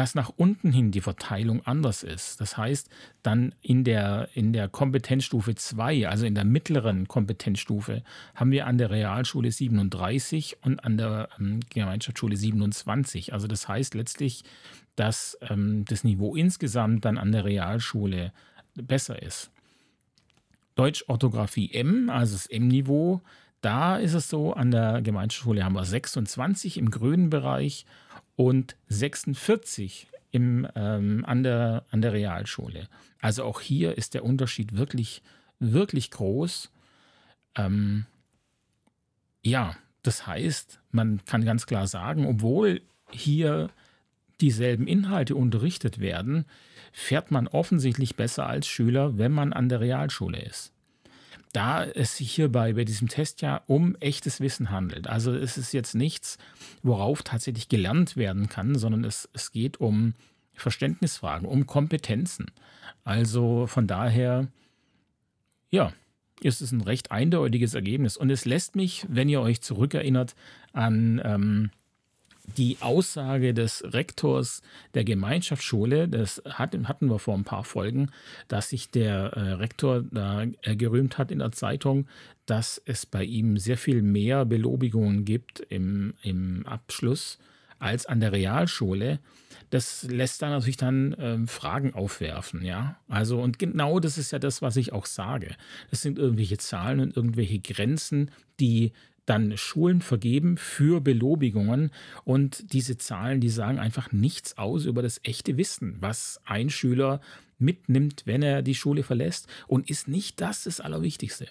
dass 0.00 0.14
nach 0.14 0.32
unten 0.34 0.72
hin 0.72 0.92
die 0.92 1.02
Verteilung 1.02 1.60
anders 1.66 2.02
ist. 2.02 2.40
Das 2.40 2.56
heißt, 2.56 2.88
dann 3.22 3.54
in 3.60 3.84
der, 3.84 4.30
in 4.32 4.54
der 4.54 4.66
Kompetenzstufe 4.66 5.54
2, 5.54 6.08
also 6.08 6.24
in 6.24 6.34
der 6.34 6.46
mittleren 6.46 7.06
Kompetenzstufe, 7.06 8.02
haben 8.34 8.50
wir 8.50 8.66
an 8.66 8.78
der 8.78 8.88
Realschule 8.88 9.52
37 9.52 10.56
und 10.62 10.82
an 10.82 10.96
der 10.96 11.28
ähm, 11.38 11.60
Gemeinschaftsschule 11.68 12.34
27. 12.34 13.34
Also 13.34 13.46
das 13.46 13.68
heißt 13.68 13.92
letztlich, 13.92 14.42
dass 14.96 15.36
ähm, 15.42 15.84
das 15.84 16.02
Niveau 16.02 16.34
insgesamt 16.34 17.04
dann 17.04 17.18
an 17.18 17.32
der 17.32 17.44
Realschule 17.44 18.32
besser 18.76 19.20
ist. 19.20 19.50
Deutsch-Orthographie 20.76 21.74
M, 21.74 22.08
also 22.08 22.36
das 22.36 22.46
M-Niveau, 22.46 23.20
da 23.60 23.98
ist 23.98 24.14
es 24.14 24.30
so, 24.30 24.54
an 24.54 24.70
der 24.70 25.02
Gemeinschaftsschule 25.02 25.62
haben 25.62 25.74
wir 25.74 25.84
26 25.84 26.78
im 26.78 26.90
grünen 26.90 27.28
Bereich 27.28 27.84
und 28.36 28.76
46 28.88 30.08
im, 30.30 30.66
ähm, 30.74 31.24
an, 31.24 31.42
der, 31.42 31.84
an 31.90 32.02
der 32.02 32.12
Realschule. 32.12 32.88
Also 33.20 33.44
auch 33.44 33.60
hier 33.60 33.98
ist 33.98 34.14
der 34.14 34.24
Unterschied 34.24 34.76
wirklich, 34.76 35.22
wirklich 35.58 36.10
groß. 36.10 36.70
Ähm, 37.56 38.06
ja, 39.42 39.76
das 40.02 40.26
heißt, 40.26 40.80
man 40.90 41.24
kann 41.24 41.44
ganz 41.44 41.66
klar 41.66 41.86
sagen, 41.86 42.26
obwohl 42.26 42.82
hier 43.10 43.70
dieselben 44.40 44.86
Inhalte 44.86 45.34
unterrichtet 45.34 45.98
werden, 45.98 46.46
fährt 46.92 47.30
man 47.30 47.46
offensichtlich 47.46 48.16
besser 48.16 48.46
als 48.46 48.66
Schüler, 48.66 49.18
wenn 49.18 49.32
man 49.32 49.52
an 49.52 49.68
der 49.68 49.80
Realschule 49.80 50.40
ist 50.40 50.72
da 51.52 51.84
es 51.84 52.16
sich 52.16 52.32
hierbei 52.32 52.74
bei 52.74 52.84
diesem 52.84 53.08
Test 53.08 53.42
ja 53.42 53.62
um 53.66 53.96
echtes 53.96 54.40
Wissen 54.40 54.70
handelt. 54.70 55.08
Also 55.08 55.34
es 55.34 55.58
ist 55.58 55.72
jetzt 55.72 55.94
nichts, 55.94 56.38
worauf 56.82 57.22
tatsächlich 57.22 57.68
gelernt 57.68 58.16
werden 58.16 58.48
kann, 58.48 58.76
sondern 58.76 59.04
es, 59.04 59.28
es 59.32 59.50
geht 59.50 59.80
um 59.80 60.14
Verständnisfragen, 60.54 61.48
um 61.48 61.66
Kompetenzen. 61.66 62.46
Also 63.04 63.66
von 63.66 63.86
daher, 63.86 64.48
ja, 65.70 65.92
ist 66.40 66.60
es 66.62 66.72
ein 66.72 66.80
recht 66.80 67.10
eindeutiges 67.10 67.74
Ergebnis. 67.74 68.16
Und 68.16 68.30
es 68.30 68.44
lässt 68.44 68.76
mich, 68.76 69.04
wenn 69.08 69.28
ihr 69.28 69.40
euch 69.40 69.60
zurückerinnert 69.60 70.34
an 70.72 71.20
ähm, 71.24 71.70
die 72.56 72.78
Aussage 72.80 73.54
des 73.54 73.82
Rektors 73.84 74.62
der 74.94 75.04
Gemeinschaftsschule, 75.04 76.08
das 76.08 76.42
hatten 76.46 77.06
wir 77.06 77.18
vor 77.18 77.34
ein 77.34 77.44
paar 77.44 77.64
Folgen, 77.64 78.10
dass 78.48 78.70
sich 78.70 78.90
der 78.90 79.32
äh, 79.34 79.52
Rektor 79.52 80.04
da 80.10 80.44
äh, 80.62 80.76
gerühmt 80.76 81.18
hat 81.18 81.30
in 81.30 81.40
der 81.40 81.52
Zeitung, 81.52 82.06
dass 82.46 82.80
es 82.84 83.06
bei 83.06 83.24
ihm 83.24 83.56
sehr 83.58 83.76
viel 83.76 84.02
mehr 84.02 84.44
Belobigungen 84.44 85.24
gibt 85.24 85.60
im, 85.60 86.14
im 86.22 86.66
Abschluss 86.66 87.38
als 87.78 88.06
an 88.06 88.20
der 88.20 88.32
Realschule. 88.32 89.20
Das 89.70 90.02
lässt 90.02 90.42
dann 90.42 90.50
natürlich 90.50 90.76
dann 90.76 91.14
ähm, 91.18 91.48
Fragen 91.48 91.94
aufwerfen, 91.94 92.64
ja. 92.64 92.96
Also, 93.08 93.40
und 93.40 93.58
genau 93.58 94.00
das 94.00 94.18
ist 94.18 94.32
ja 94.32 94.38
das, 94.38 94.62
was 94.62 94.76
ich 94.76 94.92
auch 94.92 95.06
sage. 95.06 95.54
Das 95.90 96.02
sind 96.02 96.18
irgendwelche 96.18 96.58
Zahlen 96.58 97.00
und 97.00 97.16
irgendwelche 97.16 97.60
Grenzen, 97.60 98.30
die 98.58 98.92
dann 99.30 99.56
Schulen 99.56 100.02
vergeben 100.02 100.56
für 100.56 101.00
Belobigungen 101.00 101.92
und 102.24 102.72
diese 102.72 102.98
Zahlen, 102.98 103.40
die 103.40 103.48
sagen 103.48 103.78
einfach 103.78 104.10
nichts 104.10 104.58
aus 104.58 104.86
über 104.86 105.02
das 105.02 105.20
echte 105.22 105.56
Wissen, 105.56 105.98
was 106.00 106.40
ein 106.44 106.68
Schüler 106.68 107.20
mitnimmt, 107.56 108.22
wenn 108.24 108.42
er 108.42 108.62
die 108.62 108.74
Schule 108.74 109.04
verlässt 109.04 109.46
und 109.68 109.88
ist 109.88 110.08
nicht 110.08 110.40
das 110.40 110.64
das 110.64 110.80
Allerwichtigste. 110.80 111.46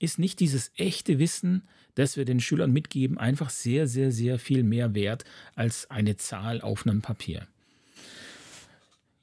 Ist 0.00 0.18
nicht 0.18 0.40
dieses 0.40 0.72
echte 0.74 1.20
Wissen, 1.20 1.62
das 1.94 2.16
wir 2.16 2.24
den 2.24 2.40
Schülern 2.40 2.72
mitgeben, 2.72 3.18
einfach 3.18 3.50
sehr, 3.50 3.86
sehr, 3.86 4.10
sehr 4.10 4.40
viel 4.40 4.64
mehr 4.64 4.96
wert 4.96 5.24
als 5.54 5.88
eine 5.92 6.16
Zahl 6.16 6.60
auf 6.60 6.84
einem 6.84 7.02
Papier. 7.02 7.46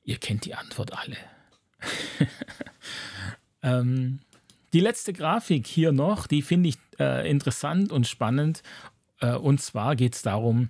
Ihr 0.06 0.20
kennt 0.20 0.46
die 0.46 0.56
Antwort 0.56 0.94
alle. 0.94 1.18
ähm, 3.62 4.20
die 4.72 4.80
letzte 4.80 5.12
Grafik 5.12 5.68
hier 5.68 5.92
noch, 5.92 6.28
die 6.28 6.42
finde 6.42 6.70
ich 6.70 6.78
äh, 7.00 7.30
interessant 7.30 7.92
und 7.92 8.08
spannend. 8.08 8.64
Äh, 9.20 9.36
und 9.36 9.62
zwar 9.62 9.96
geht 9.96 10.16
es 10.16 10.22
darum, 10.22 10.70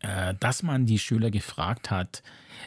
äh, 0.00 0.34
dass 0.40 0.62
man 0.62 0.86
die 0.86 0.98
Schüler 0.98 1.30
gefragt 1.30 1.90
hat, 1.90 2.22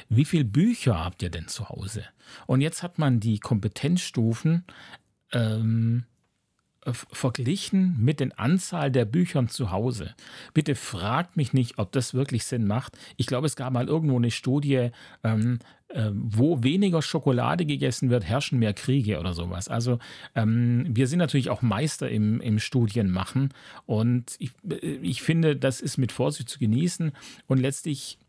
wie 0.08 0.26
viele 0.26 0.46
Bücher 0.46 1.04
habt 1.04 1.22
ihr 1.22 1.30
denn 1.30 1.48
zu 1.48 1.70
Hause? 1.70 2.06
Und 2.48 2.62
jetzt 2.62 2.84
hat 2.84 3.00
man 3.00 3.20
die 3.20 3.40
Kompetenzstufen 3.40 4.66
ähm, 5.32 6.06
verglichen 6.94 7.98
mit 8.00 8.20
den 8.20 8.32
Anzahl 8.32 8.92
der 8.92 9.06
Büchern 9.06 9.48
zu 9.48 9.72
Hause. 9.72 10.16
Bitte 10.54 10.76
fragt 10.76 11.38
mich 11.38 11.54
nicht, 11.54 11.78
ob 11.78 11.92
das 11.92 12.14
wirklich 12.14 12.46
Sinn 12.46 12.68
macht. 12.68 12.98
Ich 13.18 13.26
glaube, 13.26 13.48
es 13.48 13.56
gab 13.56 13.74
mal 13.74 13.88
irgendwo 13.88 14.18
eine 14.18 14.32
Studie, 14.32 14.90
ähm, 15.24 15.60
äh, 15.90 16.12
wo 16.14 16.64
weniger 16.64 17.02
Schokolade 17.02 17.66
gegessen 17.66 18.10
wird, 18.10 18.24
herrschen 18.24 18.60
mehr 18.60 18.74
Kriege 18.74 19.20
oder 19.20 19.34
sowas. 19.34 19.68
Also 19.68 19.98
ähm, 20.36 20.86
wir 20.88 21.08
sind 21.08 21.20
natürlich 21.20 21.50
auch 21.50 21.62
Meister 21.62 22.10
im, 22.10 22.42
im 22.42 22.60
Studienmachen 22.60 23.54
und 23.86 24.36
ich, 24.38 24.52
äh, 24.70 24.98
ich 25.02 25.24
finde, 25.24 25.56
das 25.56 25.82
ist 25.82 25.98
mit 25.98 26.12
Vorsicht 26.12 26.48
zu 26.48 26.60
genießen 26.60 27.12
und 27.48 27.60
letztlich 27.60 28.20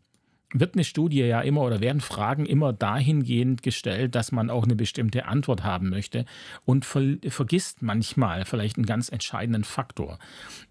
wird 0.53 0.75
eine 0.75 0.83
Studie 0.83 1.21
ja 1.21 1.41
immer 1.41 1.61
oder 1.61 1.79
werden 1.79 2.01
Fragen 2.01 2.45
immer 2.45 2.73
dahingehend 2.73 3.63
gestellt, 3.63 4.15
dass 4.15 4.31
man 4.31 4.49
auch 4.49 4.63
eine 4.63 4.75
bestimmte 4.75 5.25
Antwort 5.25 5.63
haben 5.63 5.89
möchte 5.89 6.25
und 6.65 6.85
ver 6.85 7.17
vergisst 7.27 7.81
manchmal 7.81 8.45
vielleicht 8.45 8.77
einen 8.77 8.85
ganz 8.85 9.09
entscheidenden 9.09 9.63
Faktor. 9.63 10.19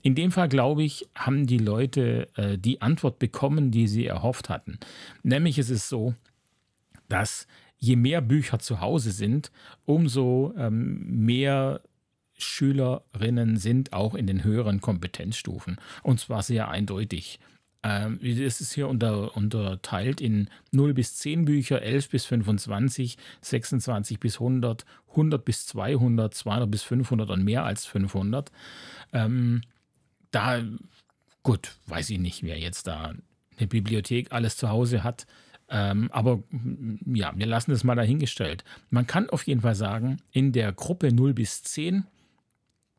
In 0.02 0.14
dem 0.14 0.32
Fall, 0.32 0.49
glaube 0.49 0.82
ich, 0.82 1.08
haben 1.14 1.46
die 1.46 1.58
Leute 1.58 2.28
äh, 2.37 2.58
die 2.58 2.82
Antwort 2.82 3.18
bekommen, 3.18 3.70
die 3.70 3.88
sie 3.88 4.06
erhofft 4.06 4.49
hatten. 4.49 4.78
Nämlich 5.22 5.58
ist 5.58 5.70
es 5.70 5.88
so, 5.88 6.14
dass 7.08 7.46
je 7.78 7.96
mehr 7.96 8.20
Bücher 8.20 8.58
zu 8.58 8.80
Hause 8.80 9.10
sind, 9.10 9.50
umso 9.87 10.54
ähm, 10.56 11.25
mehr 11.25 11.80
Schülerinnen 12.37 13.56
sind 13.56 13.92
auch 13.92 14.14
in 14.14 14.26
den 14.26 14.44
höheren 14.44 14.80
Kompetenzstufen. 14.80 15.78
Und 16.02 16.20
zwar 16.20 16.42
sehr 16.42 16.68
eindeutig. 16.68 17.38
Ähm, 17.82 18.18
es 18.22 18.60
ist 18.60 18.75
hier 18.75 18.88
unter, 18.88 19.37
unterteilt 19.37 20.20
in 20.20 20.49
0 20.70 20.92
bis 20.92 21.16
10 21.16 21.46
Bücher, 21.46 21.80
11 21.80 22.10
bis 22.10 22.26
25, 22.26 23.16
26 23.40 24.20
bis 24.20 24.34
100, 24.34 24.84
100 25.10 25.44
bis 25.44 25.66
200, 25.66 26.34
200 26.34 26.70
bis 26.70 26.82
500 26.82 27.30
und 27.30 27.44
mehr 27.44 27.64
als 27.64 27.87
500. 27.87 28.52
Ähm, 29.12 29.62
da, 30.30 30.62
gut, 31.42 31.76
weiß 31.87 32.10
ich 32.10 32.18
nicht, 32.18 32.42
wer 32.42 32.58
jetzt 32.58 32.87
da 32.87 33.14
eine 33.56 33.66
Bibliothek 33.66 34.32
alles 34.32 34.56
zu 34.56 34.68
Hause 34.68 35.02
hat. 35.02 35.26
Ähm, 35.70 36.10
aber 36.12 36.42
ja, 37.06 37.32
wir 37.37 37.46
lassen 37.46 37.70
das 37.70 37.84
mal 37.84 37.94
dahingestellt. 37.94 38.64
Man 38.90 39.06
kann 39.06 39.30
auf 39.30 39.44
jeden 39.44 39.60
Fall 39.60 39.76
sagen, 39.76 40.18
in 40.32 40.52
der 40.52 40.72
Gruppe 40.72 41.14
0 41.14 41.32
bis 41.32 41.62
10 41.62 42.04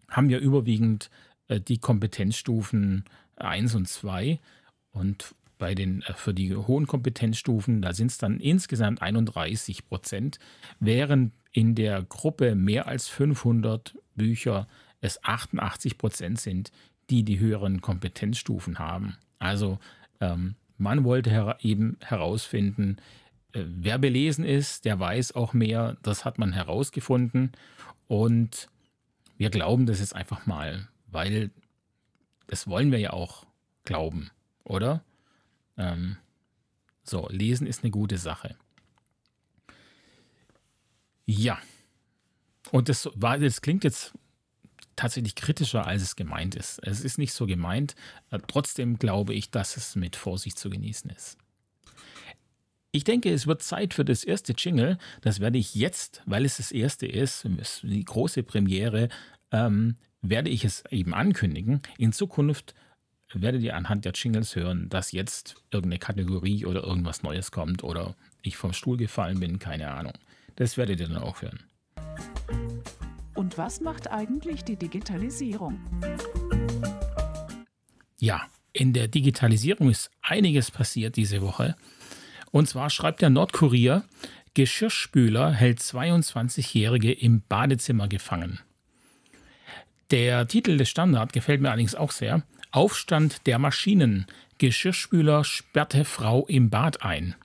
haben 0.09 0.29
wir 0.29 0.39
überwiegend 0.39 1.09
äh, 1.49 1.59
die 1.59 1.77
Kompetenzstufen 1.77 3.03
1 3.35 3.75
und 3.75 3.87
2. 3.87 4.39
Und 4.91 5.35
bei 5.61 5.75
den, 5.75 6.01
äh, 6.01 6.13
für 6.13 6.33
die 6.33 6.55
hohen 6.55 6.87
Kompetenzstufen, 6.87 7.81
da 7.81 7.93
sind 7.93 8.11
es 8.11 8.17
dann 8.17 8.39
insgesamt 8.39 9.01
31 9.01 9.87
Prozent, 9.87 10.39
während 10.79 11.33
in 11.53 11.75
der 11.75 12.01
Gruppe 12.01 12.55
mehr 12.55 12.87
als 12.87 13.07
500 13.07 13.95
Bücher 14.15 14.67
es 15.01 15.23
88 15.23 15.97
Prozent 15.97 16.41
sind, 16.41 16.71
die 17.09 17.23
die 17.23 17.39
höheren 17.39 17.79
Kompetenzstufen 17.81 18.79
haben. 18.79 19.17
Also 19.39 19.79
ähm, 20.19 20.55
man 20.77 21.03
wollte 21.03 21.29
her 21.29 21.57
eben 21.61 21.97
herausfinden, 22.01 22.97
äh, 23.53 23.63
wer 23.65 23.99
belesen 23.99 24.43
ist, 24.43 24.85
der 24.85 24.99
weiß 24.99 25.35
auch 25.35 25.53
mehr. 25.53 25.97
Das 26.01 26.25
hat 26.25 26.39
man 26.39 26.53
herausgefunden. 26.53 27.51
Und 28.07 28.67
wir 29.37 29.51
glauben 29.51 29.85
das 29.85 29.99
jetzt 29.99 30.15
einfach 30.15 30.47
mal, 30.47 30.87
weil 31.05 31.51
das 32.47 32.67
wollen 32.67 32.91
wir 32.91 32.99
ja 32.99 33.13
auch 33.13 33.45
glauben 33.85 34.31
oder? 34.63 35.03
Ähm, 35.77 36.17
so, 37.03 37.27
lesen 37.29 37.67
ist 37.67 37.83
eine 37.83 37.91
gute 37.91 38.17
Sache. 38.17 38.55
Ja. 41.25 41.59
Und 42.71 42.89
das, 42.89 43.09
war, 43.15 43.37
das 43.39 43.61
klingt 43.61 43.83
jetzt 43.83 44.13
tatsächlich 44.95 45.35
kritischer, 45.35 45.87
als 45.87 46.03
es 46.03 46.15
gemeint 46.15 46.55
ist. 46.55 46.79
Es 46.83 47.01
ist 47.01 47.17
nicht 47.17 47.33
so 47.33 47.45
gemeint. 47.45 47.95
Äh, 48.29 48.39
trotzdem 48.47 48.99
glaube 48.99 49.33
ich, 49.33 49.49
dass 49.49 49.77
es 49.77 49.95
mit 49.95 50.15
Vorsicht 50.15 50.57
zu 50.57 50.69
genießen 50.69 51.09
ist. 51.09 51.37
Ich 52.91 53.03
denke, 53.05 53.31
es 53.31 53.47
wird 53.47 53.63
Zeit 53.63 53.93
für 53.93 54.03
das 54.03 54.23
erste 54.23 54.53
Jingle. 54.53 54.97
Das 55.21 55.39
werde 55.39 55.57
ich 55.57 55.75
jetzt, 55.75 56.21
weil 56.25 56.43
es 56.45 56.57
das 56.57 56.71
erste 56.71 57.07
ist, 57.07 57.47
die 57.83 58.03
große 58.03 58.43
Premiere, 58.43 59.07
ähm, 59.51 59.95
werde 60.21 60.49
ich 60.49 60.65
es 60.65 60.83
eben 60.91 61.13
ankündigen. 61.13 61.81
In 61.97 62.11
Zukunft 62.11 62.75
werdet 63.33 63.61
ihr 63.61 63.75
anhand 63.75 64.05
der 64.05 64.13
Jingles 64.13 64.55
hören, 64.55 64.89
dass 64.89 65.11
jetzt 65.11 65.55
irgendeine 65.71 65.99
Kategorie 65.99 66.65
oder 66.65 66.83
irgendwas 66.83 67.23
Neues 67.23 67.51
kommt 67.51 67.83
oder 67.83 68.15
ich 68.41 68.57
vom 68.57 68.73
Stuhl 68.73 68.97
gefallen 68.97 69.39
bin, 69.39 69.59
keine 69.59 69.91
Ahnung. 69.91 70.13
Das 70.55 70.77
werdet 70.77 70.99
ihr 70.99 71.07
dann 71.07 71.17
auch 71.17 71.41
hören. 71.41 71.59
Und 73.35 73.57
was 73.57 73.81
macht 73.81 74.11
eigentlich 74.11 74.63
die 74.63 74.75
Digitalisierung? 74.75 75.79
Ja, 78.19 78.41
in 78.73 78.93
der 78.93 79.07
Digitalisierung 79.07 79.89
ist 79.89 80.11
einiges 80.21 80.71
passiert 80.71 81.15
diese 81.15 81.41
Woche. 81.41 81.75
Und 82.51 82.67
zwar 82.67 82.89
schreibt 82.89 83.21
der 83.21 83.29
Nordkurier, 83.29 84.03
Geschirrspüler 84.53 85.53
hält 85.53 85.79
22-Jährige 85.79 87.13
im 87.13 87.41
Badezimmer 87.47 88.07
gefangen. 88.09 88.59
Der 90.11 90.45
Titel 90.45 90.75
des 90.77 90.89
Standard 90.89 91.31
gefällt 91.31 91.61
mir 91.61 91.69
allerdings 91.69 91.95
auch 91.95 92.11
sehr. 92.11 92.43
Aufstand 92.71 93.47
der 93.47 93.59
Maschinen. 93.59 94.25
Geschirrspüler 94.57 95.43
sperrte 95.43 96.05
Frau 96.05 96.45
im 96.47 96.69
Bad 96.69 97.03
ein. 97.03 97.35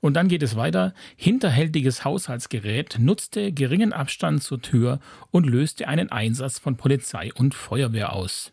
Und 0.00 0.14
dann 0.14 0.28
geht 0.28 0.42
es 0.42 0.56
weiter. 0.56 0.92
Hinterhältiges 1.16 2.04
Haushaltsgerät 2.04 2.96
nutzte 2.98 3.52
geringen 3.52 3.92
Abstand 3.92 4.42
zur 4.42 4.60
Tür 4.60 5.00
und 5.30 5.46
löste 5.46 5.86
einen 5.86 6.10
Einsatz 6.10 6.58
von 6.58 6.76
Polizei 6.76 7.32
und 7.34 7.54
Feuerwehr 7.54 8.12
aus. 8.12 8.52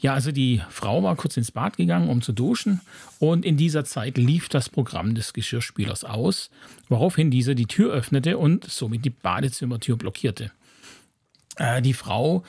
Ja, 0.00 0.14
also 0.14 0.32
die 0.32 0.62
Frau 0.70 1.02
war 1.02 1.16
kurz 1.16 1.36
ins 1.36 1.50
Bad 1.50 1.76
gegangen, 1.76 2.08
um 2.08 2.22
zu 2.22 2.32
duschen, 2.32 2.80
und 3.18 3.44
in 3.44 3.56
dieser 3.56 3.84
Zeit 3.84 4.16
lief 4.16 4.48
das 4.48 4.68
Programm 4.68 5.14
des 5.14 5.32
Geschirrspülers 5.32 6.04
aus, 6.04 6.50
woraufhin 6.88 7.30
dieser 7.30 7.54
die 7.54 7.66
Tür 7.66 7.92
öffnete 7.92 8.38
und 8.38 8.64
somit 8.64 9.04
die 9.04 9.10
Badezimmertür 9.10 9.96
blockierte. 9.96 10.52
Äh, 11.58 11.82
die 11.82 11.94
Frau 11.94 12.42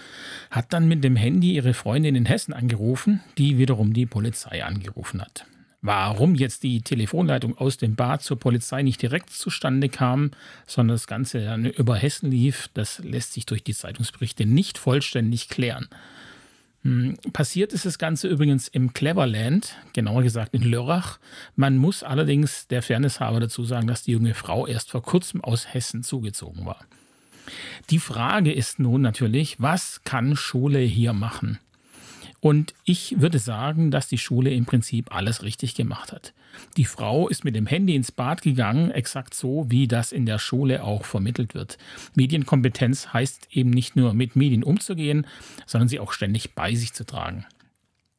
hat 0.49 0.71
dann 0.71 0.87
mit 0.87 1.03
dem 1.03 1.15
Handy 1.15 1.53
ihre 1.53 1.73
Freundin 1.73 2.15
in 2.15 2.25
Hessen 2.25 2.53
angerufen, 2.53 3.21
die 3.37 3.57
wiederum 3.57 3.93
die 3.93 4.05
Polizei 4.05 4.63
angerufen 4.63 5.21
hat. 5.21 5.45
Warum 5.81 6.35
jetzt 6.35 6.63
die 6.63 6.81
Telefonleitung 6.81 7.57
aus 7.57 7.77
dem 7.77 7.95
Bad 7.95 8.21
zur 8.21 8.37
Polizei 8.37 8.81
nicht 8.81 9.01
direkt 9.01 9.29
zustande 9.29 9.87
kam, 9.87 10.31
sondern 10.67 10.95
das 10.95 11.07
Ganze 11.07 11.43
dann 11.45 11.65
über 11.65 11.95
Hessen 11.95 12.31
lief, 12.31 12.69
das 12.73 12.99
lässt 12.99 13.33
sich 13.33 13.45
durch 13.45 13.63
die 13.63 13.73
Zeitungsberichte 13.73 14.45
nicht 14.45 14.77
vollständig 14.77 15.47
klären. 15.47 15.87
Hm, 16.83 17.17
passiert 17.31 17.71
ist 17.71 17.85
das 17.85 17.97
Ganze 17.97 18.27
übrigens 18.27 18.67
im 18.67 18.91
Cleverland, 18.91 19.75
genauer 19.93 20.23
gesagt 20.23 20.53
in 20.53 20.63
Lörrach. 20.63 21.17
Man 21.55 21.77
muss 21.77 22.03
allerdings 22.03 22.67
der 22.67 22.81
Fairness 22.81 23.21
halber 23.21 23.39
dazu 23.39 23.63
sagen, 23.63 23.87
dass 23.87 24.03
die 24.03 24.11
junge 24.11 24.33
Frau 24.33 24.67
erst 24.67 24.91
vor 24.91 25.01
kurzem 25.01 25.41
aus 25.41 25.73
Hessen 25.73 26.03
zugezogen 26.03 26.65
war. 26.65 26.85
Die 27.89 27.99
Frage 27.99 28.51
ist 28.51 28.79
nun 28.79 29.01
natürlich, 29.01 29.59
was 29.59 30.01
kann 30.03 30.35
Schule 30.35 30.79
hier 30.79 31.13
machen? 31.13 31.59
Und 32.41 32.73
ich 32.85 33.19
würde 33.19 33.39
sagen, 33.39 33.91
dass 33.91 34.07
die 34.07 34.17
Schule 34.17 34.51
im 34.51 34.65
Prinzip 34.65 35.13
alles 35.13 35.43
richtig 35.43 35.75
gemacht 35.75 36.13
hat. 36.13 36.33
Die 36.77 36.85
Frau 36.85 37.27
ist 37.27 37.43
mit 37.43 37.55
dem 37.55 37.67
Handy 37.67 37.95
ins 37.95 38.11
Bad 38.11 38.41
gegangen, 38.41 38.91
exakt 38.91 39.33
so, 39.33 39.65
wie 39.69 39.87
das 39.87 40.11
in 40.11 40.25
der 40.25 40.39
Schule 40.39 40.83
auch 40.83 41.05
vermittelt 41.05 41.53
wird. 41.53 41.77
Medienkompetenz 42.15 43.13
heißt 43.13 43.49
eben 43.51 43.69
nicht 43.69 43.95
nur 43.95 44.13
mit 44.13 44.35
Medien 44.35 44.63
umzugehen, 44.63 45.27
sondern 45.65 45.89
sie 45.89 45.99
auch 45.99 46.13
ständig 46.13 46.55
bei 46.55 46.73
sich 46.75 46.93
zu 46.93 47.05
tragen. 47.05 47.45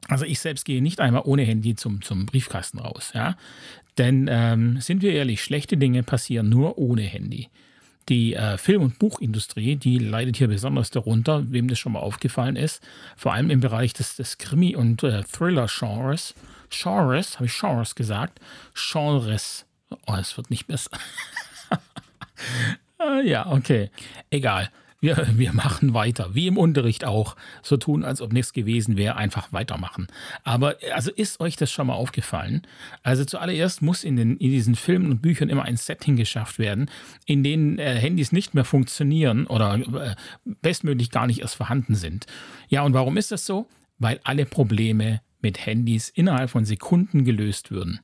Also 0.07 0.25
ich 0.25 0.39
selbst 0.39 0.65
gehe 0.65 0.81
nicht 0.81 0.99
einmal 0.99 1.23
ohne 1.25 1.43
Handy 1.43 1.75
zum, 1.75 2.01
zum 2.01 2.25
Briefkasten 2.25 2.79
raus. 2.79 3.11
Ja? 3.13 3.37
Denn 3.97 4.27
ähm, 4.29 4.81
sind 4.81 5.01
wir 5.01 5.13
ehrlich, 5.13 5.43
schlechte 5.43 5.77
Dinge 5.77 6.03
passieren 6.03 6.49
nur 6.49 6.77
ohne 6.77 7.03
Handy. 7.03 7.49
Die 8.11 8.33
äh, 8.33 8.57
Film- 8.57 8.81
und 8.81 8.99
Buchindustrie, 8.99 9.77
die 9.77 9.97
leidet 9.97 10.35
hier 10.35 10.49
besonders 10.49 10.89
darunter, 10.89 11.49
wem 11.49 11.69
das 11.69 11.79
schon 11.79 11.93
mal 11.93 11.99
aufgefallen 11.99 12.57
ist. 12.57 12.83
Vor 13.15 13.31
allem 13.31 13.49
im 13.49 13.61
Bereich 13.61 13.93
des, 13.93 14.17
des 14.17 14.37
Krimi- 14.37 14.75
und 14.75 15.01
äh, 15.03 15.23
Thriller-Genres. 15.23 16.33
Genres, 16.69 17.35
habe 17.35 17.45
ich 17.45 17.57
Genres 17.57 17.95
gesagt? 17.95 18.41
Genres. 18.75 19.65
Oh, 20.07 20.15
es 20.19 20.35
wird 20.35 20.49
nicht 20.49 20.67
besser. 20.67 20.91
äh, 22.99 23.21
ja, 23.29 23.49
okay. 23.49 23.89
Egal. 24.29 24.69
Wir, 25.01 25.27
wir 25.35 25.51
machen 25.51 25.95
weiter, 25.95 26.35
wie 26.35 26.45
im 26.45 26.57
Unterricht 26.57 27.03
auch. 27.05 27.35
So 27.63 27.75
tun, 27.75 28.05
als 28.05 28.21
ob 28.21 28.31
nichts 28.31 28.53
gewesen 28.53 28.97
wäre, 28.97 29.15
einfach 29.15 29.51
weitermachen. 29.51 30.07
Aber 30.43 30.75
also 30.93 31.11
ist 31.11 31.39
euch 31.39 31.55
das 31.55 31.71
schon 31.71 31.87
mal 31.87 31.95
aufgefallen? 31.95 32.61
Also 33.01 33.25
zuallererst 33.25 33.81
muss 33.81 34.03
in, 34.03 34.15
den, 34.15 34.37
in 34.37 34.51
diesen 34.51 34.75
Filmen 34.75 35.11
und 35.11 35.21
Büchern 35.23 35.49
immer 35.49 35.63
ein 35.63 35.75
Setting 35.75 36.15
geschafft 36.15 36.59
werden, 36.59 36.89
in 37.25 37.43
denen 37.43 37.79
äh, 37.79 37.95
Handys 37.95 38.31
nicht 38.31 38.53
mehr 38.53 38.63
funktionieren 38.63 39.47
oder 39.47 39.73
äh, 39.75 40.15
bestmöglich 40.61 41.09
gar 41.09 41.25
nicht 41.25 41.41
erst 41.41 41.55
vorhanden 41.55 41.95
sind. 41.95 42.27
Ja, 42.69 42.83
und 42.83 42.93
warum 42.93 43.17
ist 43.17 43.31
das 43.31 43.45
so? 43.45 43.65
Weil 43.97 44.19
alle 44.23 44.45
Probleme 44.45 45.21
mit 45.41 45.65
Handys 45.65 46.09
innerhalb 46.09 46.51
von 46.51 46.63
Sekunden 46.63 47.25
gelöst 47.25 47.71
würden. 47.71 48.01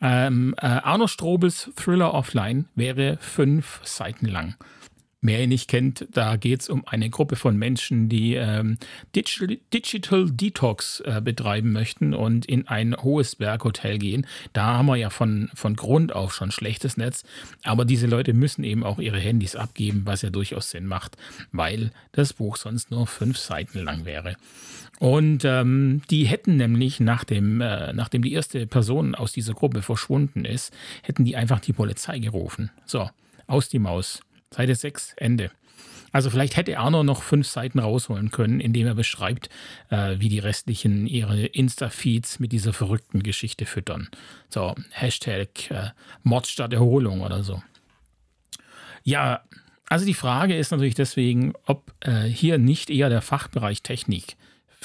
Ähm, 0.00 0.54
äh, 0.56 0.66
Arno 0.66 1.06
Strobels 1.06 1.70
Thriller 1.76 2.14
Offline 2.14 2.64
wäre 2.74 3.18
fünf 3.20 3.80
Seiten 3.84 4.24
lang. 4.24 4.54
Wer 5.22 5.42
ihn 5.42 5.50
nicht 5.50 5.68
kennt, 5.68 6.08
da 6.12 6.36
geht 6.36 6.62
es 6.62 6.70
um 6.70 6.86
eine 6.86 7.10
Gruppe 7.10 7.36
von 7.36 7.54
Menschen, 7.54 8.08
die 8.08 8.36
ähm, 8.36 8.78
Digital, 9.14 9.58
Digital, 9.72 10.30
Detox 10.30 11.00
äh, 11.00 11.20
betreiben 11.22 11.72
möchten 11.72 12.14
und 12.14 12.46
in 12.46 12.66
ein 12.68 12.96
hohes 12.96 13.36
Berghotel 13.36 13.98
gehen. 13.98 14.26
Da 14.54 14.78
haben 14.78 14.86
wir 14.86 14.96
ja 14.96 15.10
von, 15.10 15.50
von 15.54 15.76
Grund 15.76 16.14
auf 16.14 16.34
schon 16.34 16.50
schlechtes 16.50 16.96
Netz. 16.96 17.24
Aber 17.64 17.84
diese 17.84 18.06
Leute 18.06 18.32
müssen 18.32 18.64
eben 18.64 18.82
auch 18.82 18.98
ihre 18.98 19.18
Handys 19.18 19.56
abgeben, 19.56 20.02
was 20.06 20.22
ja 20.22 20.30
durchaus 20.30 20.70
Sinn 20.70 20.86
macht, 20.86 21.18
weil 21.52 21.90
das 22.12 22.32
Buch 22.32 22.56
sonst 22.56 22.90
nur 22.90 23.06
fünf 23.06 23.36
Seiten 23.36 23.80
lang 23.80 24.06
wäre. 24.06 24.36
Und 25.00 25.44
ähm, 25.44 26.00
die 26.08 26.24
hätten 26.24 26.56
nämlich, 26.56 26.98
nachdem, 26.98 27.60
äh, 27.60 27.92
nachdem 27.92 28.22
die 28.22 28.32
erste 28.32 28.66
Person 28.66 29.14
aus 29.14 29.32
dieser 29.32 29.52
Gruppe 29.52 29.82
verschwunden 29.82 30.46
ist, 30.46 30.72
hätten 31.02 31.26
die 31.26 31.36
einfach 31.36 31.60
die 31.60 31.74
Polizei 31.74 32.18
gerufen. 32.20 32.70
So, 32.86 33.10
aus 33.46 33.68
die 33.68 33.78
Maus. 33.78 34.22
Seite 34.52 34.74
6, 34.74 35.14
Ende. 35.16 35.50
Also 36.12 36.28
vielleicht 36.28 36.56
hätte 36.56 36.78
Arno 36.78 37.04
noch 37.04 37.22
fünf 37.22 37.46
Seiten 37.46 37.78
rausholen 37.78 38.30
können, 38.30 38.58
indem 38.60 38.86
er 38.86 38.94
beschreibt, 38.94 39.48
äh, 39.90 40.16
wie 40.18 40.28
die 40.28 40.40
restlichen 40.40 41.06
ihre 41.06 41.46
Insta-Feeds 41.46 42.40
mit 42.40 42.50
dieser 42.52 42.72
verrückten 42.72 43.22
Geschichte 43.22 43.64
füttern. 43.64 44.08
So, 44.48 44.74
Hashtag 44.90 45.70
äh, 45.70 45.90
Mord 46.24 46.48
statt 46.48 46.72
Erholung 46.72 47.20
oder 47.20 47.44
so. 47.44 47.62
Ja, 49.04 49.44
also 49.88 50.04
die 50.04 50.14
Frage 50.14 50.56
ist 50.56 50.72
natürlich 50.72 50.94
deswegen, 50.94 51.52
ob 51.66 51.92
äh, 52.00 52.22
hier 52.22 52.58
nicht 52.58 52.90
eher 52.90 53.08
der 53.08 53.22
Fachbereich 53.22 53.82
Technik 53.82 54.36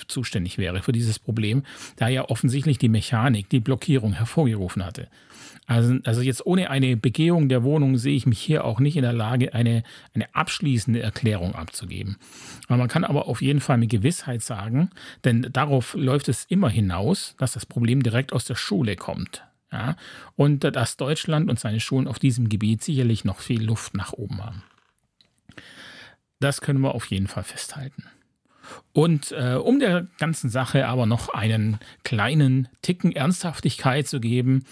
zuständig 0.07 0.57
wäre 0.57 0.81
für 0.81 0.91
dieses 0.91 1.19
Problem, 1.19 1.63
da 1.95 2.07
ja 2.07 2.29
offensichtlich 2.29 2.77
die 2.77 2.89
Mechanik 2.89 3.49
die 3.49 3.61
Blockierung 3.61 4.13
hervorgerufen 4.13 4.85
hatte. 4.85 5.07
Also, 5.67 5.97
also 6.03 6.21
jetzt 6.21 6.45
ohne 6.45 6.69
eine 6.69 6.95
Begehung 6.95 7.49
der 7.49 7.63
Wohnung 7.63 7.97
sehe 7.97 8.15
ich 8.15 8.25
mich 8.25 8.39
hier 8.39 8.65
auch 8.65 8.79
nicht 8.79 8.97
in 8.97 9.01
der 9.01 9.13
Lage, 9.13 9.53
eine, 9.53 9.83
eine 10.13 10.33
abschließende 10.35 11.01
Erklärung 11.01 11.55
abzugeben. 11.55 12.17
Aber 12.67 12.77
man 12.77 12.87
kann 12.87 13.03
aber 13.03 13.27
auf 13.27 13.41
jeden 13.41 13.61
Fall 13.61 13.77
mit 13.77 13.89
Gewissheit 13.89 14.43
sagen, 14.43 14.91
denn 15.23 15.49
darauf 15.51 15.95
läuft 15.95 16.29
es 16.29 16.45
immer 16.45 16.69
hinaus, 16.69 17.35
dass 17.39 17.53
das 17.53 17.65
Problem 17.65 18.03
direkt 18.03 18.31
aus 18.31 18.45
der 18.45 18.55
Schule 18.55 18.95
kommt. 18.95 19.43
Ja? 19.71 19.95
Und 20.35 20.63
dass 20.63 20.97
Deutschland 20.97 21.49
und 21.49 21.59
seine 21.59 21.79
Schulen 21.79 22.07
auf 22.07 22.19
diesem 22.19 22.49
Gebiet 22.49 22.83
sicherlich 22.83 23.25
noch 23.25 23.39
viel 23.39 23.63
Luft 23.63 23.95
nach 23.95 24.13
oben 24.13 24.43
haben. 24.43 24.63
Das 26.39 26.61
können 26.61 26.81
wir 26.81 26.93
auf 26.93 27.05
jeden 27.07 27.27
Fall 27.27 27.43
festhalten. 27.43 28.03
Und 28.93 29.31
äh, 29.31 29.55
um 29.55 29.79
der 29.79 30.07
ganzen 30.17 30.49
Sache 30.49 30.87
aber 30.87 31.05
noch 31.05 31.29
einen 31.29 31.79
kleinen 32.03 32.67
Ticken 32.81 33.11
Ernsthaftigkeit 33.11 34.07
zu 34.07 34.19
geben, 34.19 34.65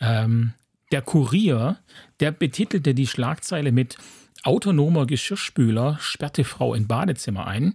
ähm, 0.00 0.54
der 0.92 1.02
Kurier, 1.02 1.78
der 2.20 2.30
betitelte 2.30 2.94
die 2.94 3.06
Schlagzeile 3.06 3.72
mit 3.72 3.96
Autonomer 4.42 5.06
Geschirrspüler 5.06 5.98
sperrte 6.00 6.44
Frau 6.44 6.74
in 6.74 6.86
Badezimmer 6.86 7.46
ein. 7.46 7.74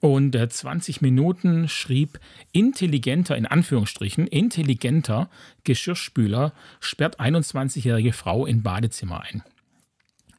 Und 0.00 0.34
äh, 0.34 0.48
20 0.48 1.02
Minuten 1.02 1.68
schrieb 1.68 2.18
intelligenter, 2.52 3.36
in 3.36 3.46
Anführungsstrichen, 3.46 4.26
intelligenter 4.26 5.28
Geschirrspüler 5.64 6.52
sperrt 6.80 7.20
21-jährige 7.20 8.12
Frau 8.12 8.46
in 8.46 8.62
Badezimmer 8.62 9.20
ein. 9.20 9.42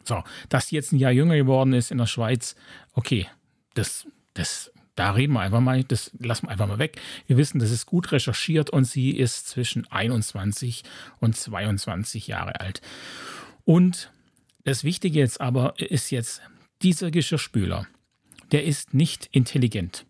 So, 0.04 0.24
dass 0.50 0.68
sie 0.68 0.76
jetzt 0.76 0.92
ein 0.92 1.00
Jahr 1.00 1.12
jünger 1.12 1.36
geworden 1.36 1.74
ist 1.74 1.92
in 1.92 2.00
der 2.00 2.08
Schweiz, 2.08 2.56
okay, 2.94 3.28
das 3.76 4.08
das, 4.34 4.72
da 4.96 5.12
reden 5.12 5.34
wir 5.34 5.42
einfach 5.42 5.62
mal, 5.62 5.84
das 5.84 6.12
lassen 6.20 6.48
wir 6.48 6.52
einfach 6.52 6.68
mal 6.68 6.80
weg. 6.80 7.00
Wir 7.28 7.38
wissen, 7.38 7.60
das 7.60 7.72
ist 7.72 7.86
gut 7.86 8.12
recherchiert 8.12 8.70
und 8.70 8.86
sie 8.86 9.12
ist 9.12 9.48
zwischen 9.48 9.90
21 9.92 10.84
und 11.20 11.36
22 11.36 12.28
Jahre 12.28 12.60
alt. 12.60 12.82
Und 13.64 14.12
das 14.64 14.84
Wichtige 14.84 15.20
jetzt 15.20 15.42
aber 15.42 15.80
ist 15.80 16.12
jetzt, 16.12 16.42
dieser 16.82 17.12
Geschirrspüler, 17.12 17.88
der 18.52 18.66
ist 18.66 18.94
nicht 18.94 19.30
intelligent. 19.32 20.06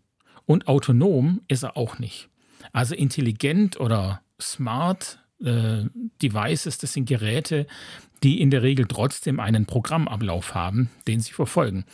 Und 0.46 0.68
autonom 0.68 1.42
ist 1.48 1.62
er 1.62 1.76
auch 1.76 1.98
nicht. 1.98 2.28
Also 2.72 2.94
intelligent 2.94 3.78
oder 3.78 4.22
smart 4.40 5.18
äh, 5.40 5.84
Devices, 6.20 6.78
das 6.78 6.92
sind 6.92 7.08
Geräte, 7.08 7.66
die 8.22 8.40
in 8.40 8.50
der 8.50 8.62
Regel 8.62 8.86
trotzdem 8.86 9.40
einen 9.40 9.66
Programmablauf 9.66 10.54
haben, 10.54 10.90
den 11.06 11.20
sie 11.20 11.32
verfolgen. 11.32 11.84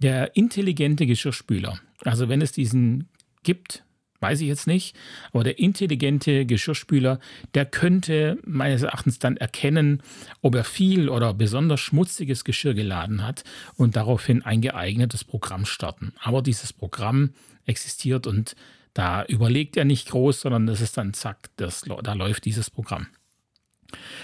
Der 0.00 0.36
intelligente 0.36 1.06
Geschirrspüler, 1.06 1.78
also 2.04 2.28
wenn 2.28 2.42
es 2.42 2.52
diesen 2.52 3.08
gibt, 3.42 3.84
weiß 4.22 4.40
ich 4.40 4.48
jetzt 4.48 4.66
nicht. 4.66 4.96
Aber 5.32 5.44
der 5.44 5.58
intelligente 5.58 6.46
Geschirrspüler, 6.46 7.18
der 7.54 7.66
könnte 7.66 8.38
meines 8.44 8.82
Erachtens 8.82 9.18
dann 9.18 9.36
erkennen, 9.36 10.02
ob 10.40 10.54
er 10.54 10.64
viel 10.64 11.08
oder 11.08 11.34
besonders 11.34 11.80
schmutziges 11.80 12.44
Geschirr 12.44 12.74
geladen 12.74 13.26
hat 13.26 13.44
und 13.74 13.96
daraufhin 13.96 14.42
ein 14.42 14.62
geeignetes 14.62 15.24
Programm 15.24 15.66
starten. 15.66 16.14
Aber 16.20 16.40
dieses 16.40 16.72
Programm 16.72 17.30
existiert 17.66 18.26
und 18.26 18.54
da 18.94 19.24
überlegt 19.24 19.76
er 19.76 19.84
nicht 19.84 20.08
groß, 20.10 20.42
sondern 20.42 20.66
das 20.66 20.80
ist 20.80 20.96
dann 20.96 21.14
zack, 21.14 21.50
das, 21.56 21.84
da 22.02 22.12
läuft 22.12 22.44
dieses 22.44 22.70
Programm. 22.70 23.08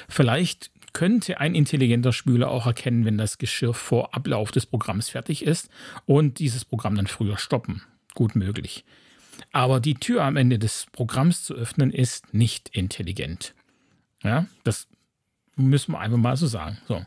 Vielleicht 0.08 0.70
könnte 0.92 1.40
ein 1.40 1.54
intelligenter 1.54 2.12
Spüler 2.12 2.50
auch 2.50 2.66
erkennen, 2.66 3.04
wenn 3.04 3.18
das 3.18 3.38
Geschirr 3.38 3.74
vor 3.74 4.14
Ablauf 4.14 4.50
des 4.50 4.66
Programms 4.66 5.08
fertig 5.08 5.44
ist 5.44 5.68
und 6.06 6.38
dieses 6.38 6.64
Programm 6.64 6.96
dann 6.96 7.06
früher 7.06 7.38
stoppen. 7.38 7.82
Gut 8.14 8.36
möglich. 8.36 8.84
Aber 9.52 9.80
die 9.80 9.94
Tür 9.94 10.24
am 10.24 10.36
Ende 10.36 10.58
des 10.58 10.86
Programms 10.92 11.44
zu 11.44 11.54
öffnen, 11.54 11.92
ist 11.92 12.34
nicht 12.34 12.68
intelligent. 12.70 13.54
Ja, 14.22 14.46
das 14.64 14.88
müssen 15.56 15.92
wir 15.92 16.00
einfach 16.00 16.18
mal 16.18 16.36
so 16.36 16.46
sagen. 16.46 16.78
So. 16.86 17.04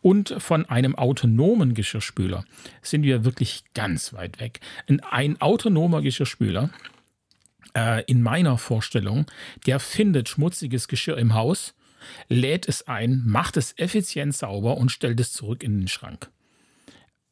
Und 0.00 0.34
von 0.38 0.66
einem 0.66 0.94
autonomen 0.94 1.74
Geschirrspüler 1.74 2.44
sind 2.82 3.02
wir 3.02 3.24
wirklich 3.24 3.64
ganz 3.74 4.12
weit 4.12 4.40
weg. 4.40 4.60
Ein 5.10 5.40
autonomer 5.40 6.02
Geschirrspüler, 6.02 6.70
äh, 7.74 8.04
in 8.04 8.22
meiner 8.22 8.58
Vorstellung, 8.58 9.26
der 9.66 9.80
findet 9.80 10.28
schmutziges 10.28 10.88
Geschirr 10.88 11.18
im 11.18 11.34
Haus 11.34 11.74
lädt 12.28 12.68
es 12.68 12.86
ein, 12.86 13.22
macht 13.24 13.56
es 13.56 13.76
effizient 13.78 14.34
sauber 14.34 14.76
und 14.76 14.90
stellt 14.90 15.20
es 15.20 15.32
zurück 15.32 15.62
in 15.62 15.80
den 15.80 15.88
Schrank. 15.88 16.30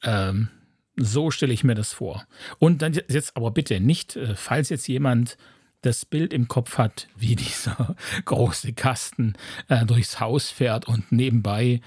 Ähm, 0.03 0.49
so 0.97 1.31
stelle 1.31 1.53
ich 1.53 1.65
mir 1.65 1.75
das 1.75 1.93
vor. 1.93 2.27
Und 2.59 2.83
dann 2.83 2.95
jetzt 3.09 3.37
aber 3.37 3.51
bitte 3.51 3.81
nicht, 3.81 4.17
äh, 4.17 4.35
falls 4.35 4.71
jetzt 4.71 4.87
jemand 4.89 5.37
das 5.83 6.05
Bild 6.05 6.33
im 6.33 6.49
Kopf 6.49 6.79
hat, 6.79 7.09
wie 7.17 7.37
dieser 7.37 7.97
große 8.25 8.73
Kasten 8.73 9.35
äh, 9.69 9.85
durchs 9.85 10.21
Haus 10.21 10.51
fährt 10.51 10.87
und 10.87 11.13
nebenbei 11.13 11.81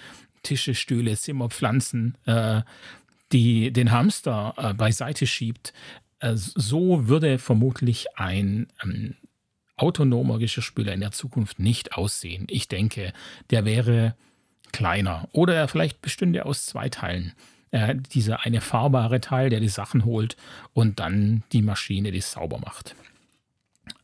Tische, 0.43 0.75
Stühle, 0.75 1.17
Zimmerpflanzen, 1.17 2.17
äh, 2.25 2.61
die 3.31 3.71
den 3.71 3.91
Hamster 3.91 4.53
äh, 4.57 4.73
beiseite 4.73 5.27
schiebt. 5.27 5.73
Äh, 6.19 6.33
so 6.35 7.07
würde 7.07 7.39
vermutlich 7.39 8.17
ein 8.17 8.67
ähm, 8.83 9.15
autonomer 9.81 10.39
Geschirrspüler 10.39 10.93
in 10.93 11.01
der 11.01 11.11
Zukunft 11.11 11.59
nicht 11.59 11.93
aussehen. 11.93 12.45
Ich 12.49 12.67
denke, 12.67 13.13
der 13.49 13.65
wäre 13.65 14.15
kleiner 14.71 15.27
oder 15.31 15.55
er 15.55 15.67
vielleicht 15.67 16.01
bestünde 16.01 16.45
aus 16.45 16.65
zwei 16.65 16.89
Teilen. 16.89 17.33
Äh, 17.71 17.95
dieser 17.95 18.45
eine 18.45 18.61
fahrbare 18.61 19.21
Teil, 19.21 19.49
der 19.49 19.59
die 19.59 19.69
Sachen 19.69 20.05
holt 20.05 20.37
und 20.73 20.99
dann 20.99 21.43
die 21.51 21.61
Maschine, 21.61 22.11
die 22.11 22.19
es 22.19 22.31
sauber 22.31 22.59
macht. 22.59 22.95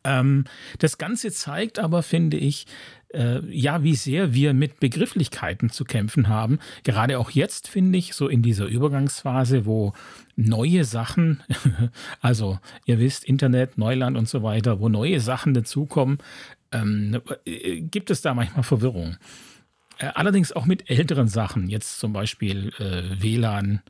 Ähm, 0.04 0.46
das 0.80 0.98
Ganze 0.98 1.32
zeigt 1.32 1.80
aber, 1.80 2.04
finde 2.04 2.38
ich, 2.38 2.68
äh, 3.16 3.42
ja, 3.50 3.84
wie 3.84 3.96
sehr 3.96 4.34
wir 4.34 4.54
mit 4.54 4.80
Begrifflichkeiten 4.80 5.70
zu 5.70 5.86
kämpfen 5.86 6.28
haben. 6.28 6.60
Gerade 6.84 7.18
auch 7.18 7.32
jetzt, 7.32 7.68
finde 7.68 7.98
ich, 7.98 8.14
so 8.14 8.28
in 8.28 8.42
dieser 8.42 8.66
Übergangsphase, 8.66 9.66
wo 9.66 9.94
neue 10.36 10.84
Sachen, 10.84 11.42
also 12.22 12.60
ihr 12.86 13.00
wisst, 13.00 13.24
Internet, 13.24 13.78
Neuland 13.78 14.18
und 14.18 14.28
so 14.28 14.44
weiter, 14.44 14.80
wo 14.80 14.90
neue 14.90 15.20
Sachen 15.20 15.54
dazukommen, 15.54 16.18
ähm, 16.72 17.22
äh, 17.46 17.82
gibt 17.82 18.10
es 18.10 18.22
da 18.22 18.34
manchmal 18.34 18.64
Verwirrung. 18.64 19.18
Äh, 19.98 20.12
allerdings 20.14 20.52
auch 20.52 20.66
mit 20.66 20.90
älteren 20.90 21.28
Sachen, 21.28 21.70
jetzt 21.70 22.00
zum 22.00 22.12
Beispiel 22.12 22.74
äh, 22.80 23.22
WLAN 23.22 23.82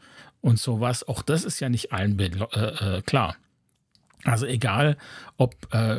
und 0.42 0.60
sowas, 0.60 1.08
auch 1.08 1.24
das 1.24 1.44
ist 1.44 1.60
ja 1.60 1.70
nicht 1.70 1.92
allen 1.92 2.20
äh, 2.20 3.02
klar. 3.06 3.36
Also 4.24 4.48
egal, 4.48 4.98
ob 5.38 5.56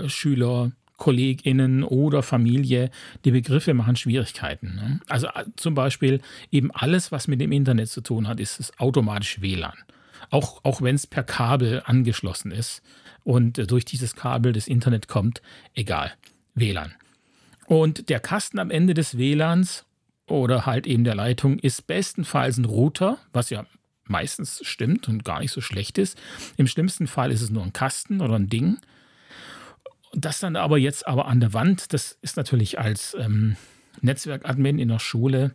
Schüler, 0.08 0.72
KollegInnen 0.96 1.82
oder 1.82 2.22
Familie, 2.22 2.90
die 3.24 3.30
Begriffe 3.30 3.74
machen 3.74 3.96
Schwierigkeiten. 3.96 4.74
Ne? 4.74 5.00
Also 5.08 5.26
äh, 5.28 5.44
zum 5.56 5.74
Beispiel 5.74 6.20
eben 6.50 6.70
alles, 6.72 7.12
was 7.12 7.28
mit 7.28 7.40
dem 7.40 7.52
Internet 7.52 7.88
zu 7.88 8.00
tun 8.00 8.28
hat, 8.28 8.40
ist 8.40 8.60
es 8.60 8.78
automatisch 8.78 9.40
WLAN. 9.40 9.74
Auch, 10.30 10.64
auch 10.64 10.82
wenn 10.82 10.94
es 10.94 11.06
per 11.06 11.22
Kabel 11.22 11.82
angeschlossen 11.84 12.50
ist 12.50 12.82
und 13.24 13.58
äh, 13.58 13.66
durch 13.66 13.84
dieses 13.84 14.16
Kabel 14.16 14.52
das 14.52 14.68
Internet 14.68 15.08
kommt, 15.08 15.42
egal, 15.74 16.12
WLAN. 16.54 16.94
Und 17.66 18.08
der 18.08 18.20
Kasten 18.20 18.58
am 18.58 18.70
Ende 18.70 18.94
des 18.94 19.18
WLANs 19.18 19.84
oder 20.26 20.66
halt 20.66 20.86
eben 20.86 21.04
der 21.04 21.14
Leitung 21.14 21.58
ist 21.58 21.86
bestenfalls 21.86 22.56
ein 22.56 22.64
Router, 22.64 23.18
was 23.32 23.50
ja 23.50 23.66
meistens 24.04 24.60
stimmt 24.64 25.08
und 25.08 25.24
gar 25.24 25.40
nicht 25.40 25.52
so 25.52 25.60
schlecht 25.60 25.98
ist. 25.98 26.18
Im 26.56 26.66
schlimmsten 26.66 27.06
Fall 27.06 27.32
ist 27.32 27.42
es 27.42 27.50
nur 27.50 27.62
ein 27.62 27.72
Kasten 27.72 28.20
oder 28.20 28.36
ein 28.36 28.48
Ding 28.48 28.78
das 30.12 30.40
dann 30.40 30.56
aber 30.56 30.78
jetzt 30.78 31.06
aber 31.06 31.26
an 31.26 31.40
der 31.40 31.52
Wand, 31.52 31.92
das 31.92 32.18
ist 32.22 32.36
natürlich 32.36 32.78
als 32.78 33.16
ähm, 33.18 33.56
Netzwerkadmin 34.00 34.78
in 34.78 34.88
der 34.88 34.98
Schule, 34.98 35.54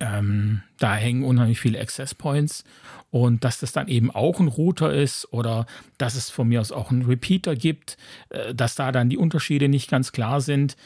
ähm, 0.00 0.62
da 0.78 0.94
hängen 0.94 1.24
unheimlich 1.24 1.60
viele 1.60 1.80
Access 1.80 2.14
Points 2.14 2.64
und 3.10 3.44
dass 3.44 3.58
das 3.58 3.72
dann 3.72 3.88
eben 3.88 4.10
auch 4.10 4.38
ein 4.38 4.48
Router 4.48 4.92
ist 4.92 5.32
oder 5.32 5.66
dass 5.96 6.14
es 6.14 6.30
von 6.30 6.48
mir 6.48 6.60
aus 6.60 6.72
auch 6.72 6.90
einen 6.90 7.04
Repeater 7.04 7.56
gibt, 7.56 7.96
äh, 8.28 8.54
dass 8.54 8.74
da 8.74 8.92
dann 8.92 9.10
die 9.10 9.16
Unterschiede 9.16 9.68
nicht 9.68 9.90
ganz 9.90 10.12
klar 10.12 10.40
sind. 10.40 10.76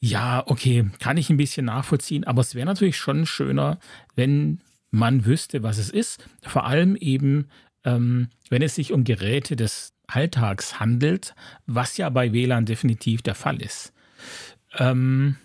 Ja, 0.00 0.42
okay, 0.46 0.90
kann 1.00 1.16
ich 1.16 1.30
ein 1.30 1.36
bisschen 1.36 1.66
nachvollziehen, 1.66 2.24
aber 2.24 2.40
es 2.40 2.54
wäre 2.54 2.66
natürlich 2.66 2.96
schon 2.96 3.26
schöner, 3.26 3.78
wenn 4.16 4.60
man 4.90 5.24
wüsste, 5.24 5.62
was 5.62 5.78
es 5.78 5.90
ist. 5.90 6.28
Vor 6.42 6.66
allem 6.66 6.96
eben, 6.96 7.48
ähm, 7.84 8.28
wenn 8.48 8.62
es 8.62 8.74
sich 8.74 8.92
um 8.92 9.04
Geräte 9.04 9.56
des 9.56 9.93
Alltags 10.06 10.80
handelt, 10.80 11.34
was 11.66 11.96
ja 11.96 12.08
bei 12.10 12.32
WLAN 12.32 12.66
definitiv 12.66 13.22
der 13.22 13.34
Fall 13.34 13.60
ist. 13.62 13.92
Ähm, 14.78 15.36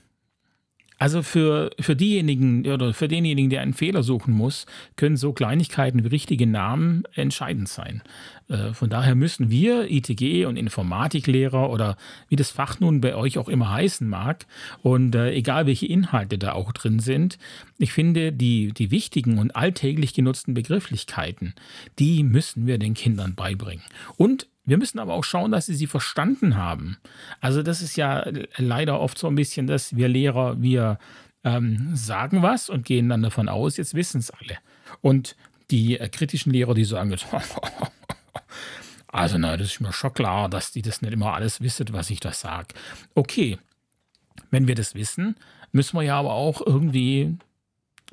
also 1.00 1.24
für, 1.24 1.72
für 1.80 1.96
diejenigen 1.96 2.68
oder 2.68 2.94
für 2.94 3.08
denjenigen, 3.08 3.50
der 3.50 3.62
einen 3.62 3.74
Fehler 3.74 4.04
suchen 4.04 4.34
muss, 4.34 4.66
können 4.98 5.16
so 5.16 5.32
Kleinigkeiten 5.32 6.04
wie 6.04 6.10
richtige 6.10 6.46
Namen 6.46 7.04
entscheidend 7.14 7.70
sein. 7.70 8.04
Äh, 8.50 8.74
von 8.74 8.90
daher 8.90 9.16
müssen 9.16 9.50
wir, 9.50 9.90
ITG 9.90 10.46
und 10.46 10.58
Informatiklehrer 10.58 11.70
oder 11.70 11.96
wie 12.28 12.36
das 12.36 12.52
Fach 12.52 12.82
nun 12.82 13.00
bei 13.00 13.16
euch 13.16 13.38
auch 13.38 13.48
immer 13.48 13.72
heißen 13.72 14.08
mag, 14.08 14.46
und 14.82 15.16
äh, 15.16 15.32
egal 15.32 15.66
welche 15.66 15.86
Inhalte 15.86 16.38
da 16.38 16.52
auch 16.52 16.74
drin 16.74 17.00
sind, 17.00 17.38
ich 17.78 17.94
finde, 17.94 18.34
die, 18.34 18.74
die 18.74 18.92
wichtigen 18.92 19.40
und 19.40 19.56
alltäglich 19.56 20.14
genutzten 20.14 20.54
Begrifflichkeiten, 20.54 21.54
die 21.98 22.24
müssen 22.24 22.68
wir 22.68 22.78
den 22.78 22.94
Kindern 22.94 23.36
beibringen. 23.36 23.86
Und 24.18 24.48
wir 24.70 24.78
müssen 24.78 25.00
aber 25.00 25.14
auch 25.14 25.24
schauen, 25.24 25.52
dass 25.52 25.66
sie 25.66 25.76
sie 25.76 25.88
verstanden 25.88 26.56
haben. 26.56 26.98
Also 27.42 27.64
das 27.64 27.82
ist 27.82 27.96
ja 27.96 28.26
leider 28.58 29.00
oft 29.00 29.18
so 29.18 29.28
ein 29.28 29.36
bisschen, 29.36 29.68
dass 29.68 29.96
wir 29.96 30.08
Lehrer, 30.08 30.62
wir 30.62 31.00
ähm, 31.44 31.96
sagen 31.96 32.42
was 32.42 32.70
und 32.70 32.86
gehen 32.86 33.10
dann 33.10 33.24
davon 33.24 33.50
aus, 33.50 33.78
jetzt 33.78 33.94
wissen 33.96 34.20
es 34.20 34.32
alle. 34.32 34.58
Und 35.02 35.36
die 35.72 36.00
äh, 36.00 36.08
kritischen 36.10 36.54
Lehrer, 36.54 36.74
die 36.74 36.86
sagen 36.86 37.12
jetzt, 37.12 37.26
also 39.08 39.38
na, 39.38 39.58
das 39.58 39.68
ist 39.68 39.82
mir 39.82 39.94
schon 39.94 40.14
klar, 40.14 40.50
dass 40.50 40.72
die 40.72 40.82
das 40.82 41.02
nicht 41.02 41.14
immer 41.14 41.34
alles 41.34 41.62
wissen, 41.62 41.88
was 41.92 42.10
ich 42.10 42.20
da 42.20 42.32
sage. 42.32 42.76
Okay, 43.16 43.58
wenn 44.52 44.68
wir 44.68 44.76
das 44.76 44.96
wissen, 44.96 45.36
müssen 45.72 45.98
wir 45.98 46.04
ja 46.04 46.20
aber 46.20 46.34
auch 46.34 46.66
irgendwie 46.66 47.38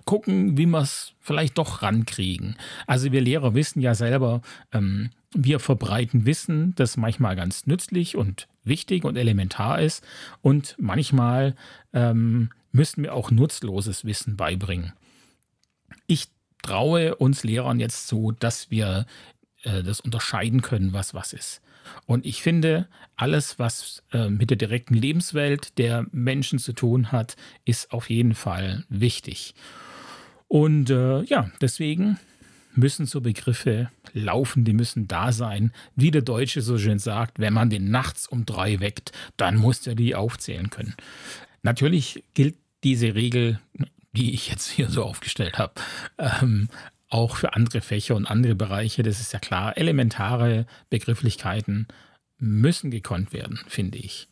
gucken, 0.04 0.56
wie 0.56 0.66
wir 0.66 0.80
es 0.80 1.12
vielleicht 1.20 1.58
doch 1.58 1.82
rankriegen. 1.82 2.56
Also 2.86 3.12
wir 3.12 3.20
Lehrer 3.20 3.54
wissen 3.54 3.80
ja 3.80 3.94
selber, 3.94 4.42
ähm, 4.72 5.10
wir 5.36 5.60
verbreiten 5.60 6.26
Wissen, 6.26 6.74
das 6.76 6.96
manchmal 6.96 7.36
ganz 7.36 7.66
nützlich 7.66 8.16
und 8.16 8.48
wichtig 8.64 9.04
und 9.04 9.16
elementar 9.16 9.80
ist. 9.80 10.04
Und 10.42 10.74
manchmal 10.78 11.54
ähm, 11.92 12.50
müssen 12.72 13.02
wir 13.02 13.14
auch 13.14 13.30
nutzloses 13.30 14.04
Wissen 14.04 14.36
beibringen. 14.36 14.92
Ich 16.06 16.28
traue 16.62 17.14
uns 17.16 17.44
Lehrern 17.44 17.78
jetzt 17.78 18.08
zu, 18.08 18.32
dass 18.32 18.70
wir 18.70 19.06
äh, 19.62 19.82
das 19.82 20.00
unterscheiden 20.00 20.62
können, 20.62 20.92
was 20.92 21.14
was 21.14 21.32
ist. 21.32 21.60
Und 22.06 22.26
ich 22.26 22.42
finde, 22.42 22.88
alles, 23.14 23.58
was 23.58 24.02
äh, 24.12 24.28
mit 24.28 24.50
der 24.50 24.56
direkten 24.56 24.94
Lebenswelt 24.94 25.78
der 25.78 26.06
Menschen 26.10 26.58
zu 26.58 26.72
tun 26.72 27.12
hat, 27.12 27.36
ist 27.64 27.92
auf 27.92 28.10
jeden 28.10 28.34
Fall 28.34 28.84
wichtig. 28.88 29.54
Und 30.48 30.90
äh, 30.90 31.22
ja, 31.22 31.50
deswegen 31.60 32.18
müssen 32.76 33.06
so 33.06 33.20
Begriffe 33.20 33.90
laufen, 34.12 34.64
die 34.64 34.72
müssen 34.72 35.08
da 35.08 35.32
sein. 35.32 35.72
Wie 35.94 36.10
der 36.10 36.22
Deutsche 36.22 36.62
so 36.62 36.78
schön 36.78 36.98
sagt, 36.98 37.38
wenn 37.38 37.52
man 37.52 37.70
den 37.70 37.90
nachts 37.90 38.26
um 38.26 38.46
drei 38.46 38.80
weckt, 38.80 39.12
dann 39.36 39.56
muss 39.56 39.86
er 39.86 39.94
die 39.94 40.14
aufzählen 40.14 40.70
können. 40.70 40.94
Natürlich 41.62 42.22
gilt 42.34 42.56
diese 42.84 43.14
Regel, 43.14 43.58
die 44.12 44.34
ich 44.34 44.48
jetzt 44.48 44.70
hier 44.70 44.88
so 44.88 45.02
aufgestellt 45.04 45.58
habe, 45.58 45.74
ähm, 46.18 46.68
auch 47.08 47.36
für 47.36 47.54
andere 47.54 47.80
Fächer 47.80 48.16
und 48.16 48.26
andere 48.26 48.54
Bereiche. 48.54 49.02
Das 49.02 49.20
ist 49.20 49.32
ja 49.32 49.38
klar. 49.38 49.76
Elementare 49.76 50.66
Begrifflichkeiten 50.90 51.88
müssen 52.38 52.90
gekonnt 52.90 53.32
werden, 53.32 53.60
finde 53.68 53.98
ich. 53.98 54.28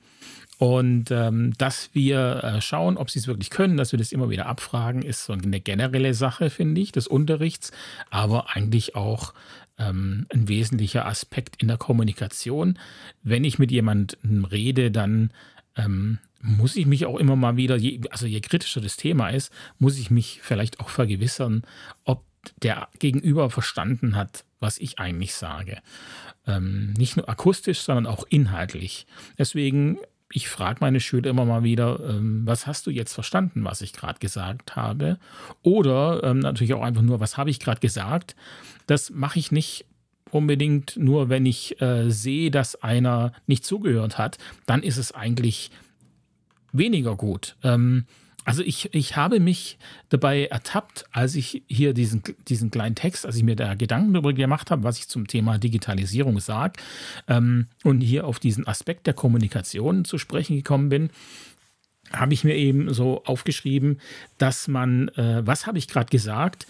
Und 0.64 1.10
ähm, 1.10 1.52
dass 1.58 1.90
wir 1.92 2.42
äh, 2.42 2.60
schauen, 2.62 2.96
ob 2.96 3.10
sie 3.10 3.18
es 3.18 3.26
wirklich 3.26 3.50
können, 3.50 3.76
dass 3.76 3.92
wir 3.92 3.98
das 3.98 4.12
immer 4.12 4.30
wieder 4.30 4.46
abfragen, 4.46 5.02
ist 5.02 5.26
so 5.26 5.34
eine 5.34 5.60
generelle 5.60 6.14
Sache, 6.14 6.48
finde 6.48 6.80
ich, 6.80 6.90
des 6.90 7.06
Unterrichts, 7.06 7.70
aber 8.08 8.56
eigentlich 8.56 8.96
auch 8.96 9.34
ähm, 9.76 10.26
ein 10.32 10.48
wesentlicher 10.48 11.04
Aspekt 11.04 11.60
in 11.60 11.68
der 11.68 11.76
Kommunikation. 11.76 12.78
Wenn 13.22 13.44
ich 13.44 13.58
mit 13.58 13.72
jemandem 13.72 14.46
rede, 14.46 14.90
dann 14.90 15.32
ähm, 15.76 16.18
muss 16.40 16.76
ich 16.76 16.86
mich 16.86 17.04
auch 17.04 17.18
immer 17.18 17.36
mal 17.36 17.58
wieder, 17.58 17.76
je, 17.76 18.00
also 18.08 18.24
je 18.24 18.40
kritischer 18.40 18.80
das 18.80 18.96
Thema 18.96 19.28
ist, 19.28 19.52
muss 19.78 19.98
ich 19.98 20.10
mich 20.10 20.40
vielleicht 20.42 20.80
auch 20.80 20.88
vergewissern, 20.88 21.64
ob 22.04 22.24
der 22.62 22.88
Gegenüber 22.98 23.50
verstanden 23.50 24.16
hat, 24.16 24.46
was 24.60 24.78
ich 24.78 24.98
eigentlich 24.98 25.34
sage. 25.34 25.82
Ähm, 26.46 26.94
nicht 26.94 27.18
nur 27.18 27.28
akustisch, 27.28 27.80
sondern 27.80 28.06
auch 28.06 28.24
inhaltlich. 28.30 29.06
Deswegen, 29.36 29.98
ich 30.36 30.48
frage 30.48 30.78
meine 30.80 30.98
Schüler 30.98 31.30
immer 31.30 31.44
mal 31.44 31.62
wieder, 31.62 32.00
ähm, 32.08 32.42
was 32.44 32.66
hast 32.66 32.88
du 32.88 32.90
jetzt 32.90 33.12
verstanden, 33.12 33.62
was 33.62 33.82
ich 33.82 33.92
gerade 33.92 34.18
gesagt 34.18 34.74
habe? 34.74 35.16
Oder 35.62 36.24
ähm, 36.24 36.40
natürlich 36.40 36.74
auch 36.74 36.82
einfach 36.82 37.02
nur, 37.02 37.20
was 37.20 37.38
habe 37.38 37.50
ich 37.50 37.60
gerade 37.60 37.78
gesagt? 37.78 38.34
Das 38.88 39.10
mache 39.10 39.38
ich 39.38 39.52
nicht 39.52 39.86
unbedingt 40.32 40.96
nur, 40.96 41.28
wenn 41.28 41.46
ich 41.46 41.80
äh, 41.80 42.10
sehe, 42.10 42.50
dass 42.50 42.74
einer 42.82 43.32
nicht 43.46 43.64
zugehört 43.64 44.18
hat. 44.18 44.38
Dann 44.66 44.82
ist 44.82 44.96
es 44.96 45.12
eigentlich 45.12 45.70
weniger 46.72 47.14
gut. 47.14 47.54
Ähm, 47.62 48.06
also 48.44 48.62
ich, 48.62 48.94
ich 48.94 49.16
habe 49.16 49.40
mich 49.40 49.78
dabei 50.10 50.46
ertappt, 50.46 51.06
als 51.12 51.34
ich 51.34 51.62
hier 51.66 51.94
diesen, 51.94 52.22
diesen 52.46 52.70
kleinen 52.70 52.94
Text, 52.94 53.24
als 53.24 53.36
ich 53.36 53.42
mir 53.42 53.56
da 53.56 53.74
Gedanken 53.74 54.12
darüber 54.12 54.32
gemacht 54.32 54.70
habe, 54.70 54.82
was 54.82 54.98
ich 54.98 55.08
zum 55.08 55.26
Thema 55.26 55.58
Digitalisierung 55.58 56.40
sage 56.40 56.80
ähm, 57.26 57.68
und 57.82 58.00
hier 58.00 58.26
auf 58.26 58.38
diesen 58.38 58.66
Aspekt 58.66 59.06
der 59.06 59.14
Kommunikation 59.14 60.04
zu 60.04 60.18
sprechen 60.18 60.56
gekommen 60.56 60.90
bin, 60.90 61.10
habe 62.12 62.34
ich 62.34 62.44
mir 62.44 62.54
eben 62.54 62.92
so 62.92 63.24
aufgeschrieben, 63.24 64.00
dass 64.36 64.68
man, 64.68 65.08
äh, 65.08 65.46
was 65.46 65.66
habe 65.66 65.78
ich 65.78 65.88
gerade 65.88 66.10
gesagt, 66.10 66.66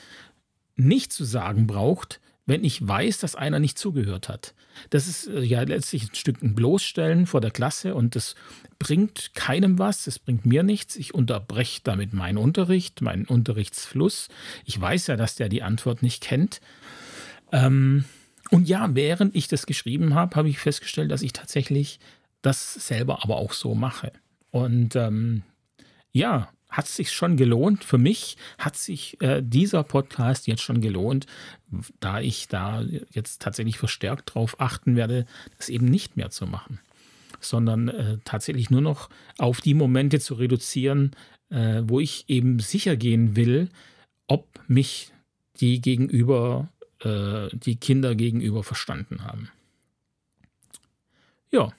nicht 0.77 1.13
zu 1.13 1.25
sagen 1.25 1.67
braucht, 1.67 2.21
wenn 2.47 2.65
ich 2.65 2.87
weiß, 2.87 3.19
dass 3.19 3.35
einer 3.35 3.59
nicht 3.59 3.79
zugehört 3.79 4.29
hat. 4.29 4.55
Das 4.91 5.07
ist 5.07 5.27
äh, 5.29 5.41
ja 5.41 5.63
letztlich 5.63 6.11
ein 6.11 6.15
Stück 6.15 6.43
ein 6.43 6.55
Bloßstellen 6.55 7.27
vor 7.27 7.41
der 7.41 7.51
Klasse 7.51 7.95
und 7.95 8.17
das 8.17 8.35
bringt 8.79 9.35
keinem 9.35 9.79
was, 9.79 10.07
es 10.07 10.19
bringt 10.19 10.45
mir 10.45 10.63
nichts. 10.63 10.97
Ich 10.97 11.15
unterbreche 11.15 11.81
damit 11.85 12.13
meinen 12.13 12.39
Unterricht, 12.39 13.01
meinen 13.01 13.25
Unterrichtsfluss. 13.25 14.29
Ich 14.65 14.79
weiß 14.79 15.07
ja, 15.07 15.17
dass 15.17 15.37
der 15.37 15.49
die 15.49 15.63
Antwort 15.63 16.03
nicht 16.03 16.23
kennt. 16.23 16.61
Ähm, 17.53 18.05
und 18.51 18.69
ja, 18.69 18.95
während 18.95 19.35
ich 19.35 19.49
das 19.49 19.67
geschrieben 19.67 20.15
habe, 20.15 20.37
habe 20.37 20.49
ich 20.49 20.59
festgestellt, 20.59 21.11
dass 21.11 21.23
ich 21.23 21.33
tatsächlich 21.33 21.99
das 22.43 22.75
selber 22.75 23.25
aber 23.25 23.37
auch 23.37 23.53
so 23.53 23.75
mache. 23.75 24.13
Und 24.51 24.97
ähm, 24.97 25.43
ja, 26.13 26.51
hat 26.75 26.89
sich 26.89 27.13
schon 27.13 27.37
gelohnt. 27.37 27.85
Für 27.85 27.99
mich 27.99 28.37
hat 28.59 28.77
sich 28.77 29.21
äh, 29.23 29.43
dieser 29.43 29.85
Podcast 29.85 30.47
jetzt 30.49 30.63
schon 30.63 30.81
gelohnt, 30.81 31.27
da 32.01 32.21
ich 32.21 32.49
da 32.49 32.85
jetzt 33.13 33.41
tatsächlich 33.41 33.79
verstärkt 33.79 34.31
darauf 34.31 34.61
achten 34.61 34.97
werde, 34.97 35.25
das 35.57 35.69
eben 35.69 35.87
nicht 35.87 36.17
mehr 36.17 36.31
zu 36.31 36.47
machen, 36.47 36.81
sondern 37.41 37.89
äh, 37.89 38.19
tatsächlich 38.25 38.71
nur 38.71 38.81
noch 38.81 39.09
auf 39.39 39.61
die 39.61 39.75
Momente 39.75 40.19
zu 40.19 40.35
reduzieren, 40.35 41.13
äh, 41.51 41.83
wo 41.85 42.01
ich 42.01 42.25
eben 42.29 42.59
sicher 42.59 42.97
gehen 42.97 43.37
will, 43.37 43.69
ob 44.27 44.61
mich 44.67 45.13
die 45.61 45.81
gegenüber, 45.81 46.69
äh, 47.01 47.49
die 47.53 47.77
Kinder 47.77 48.17
gegenüber 48.17 48.65
verstanden 48.65 49.23
haben. 49.23 49.49
Ja. 51.53 51.73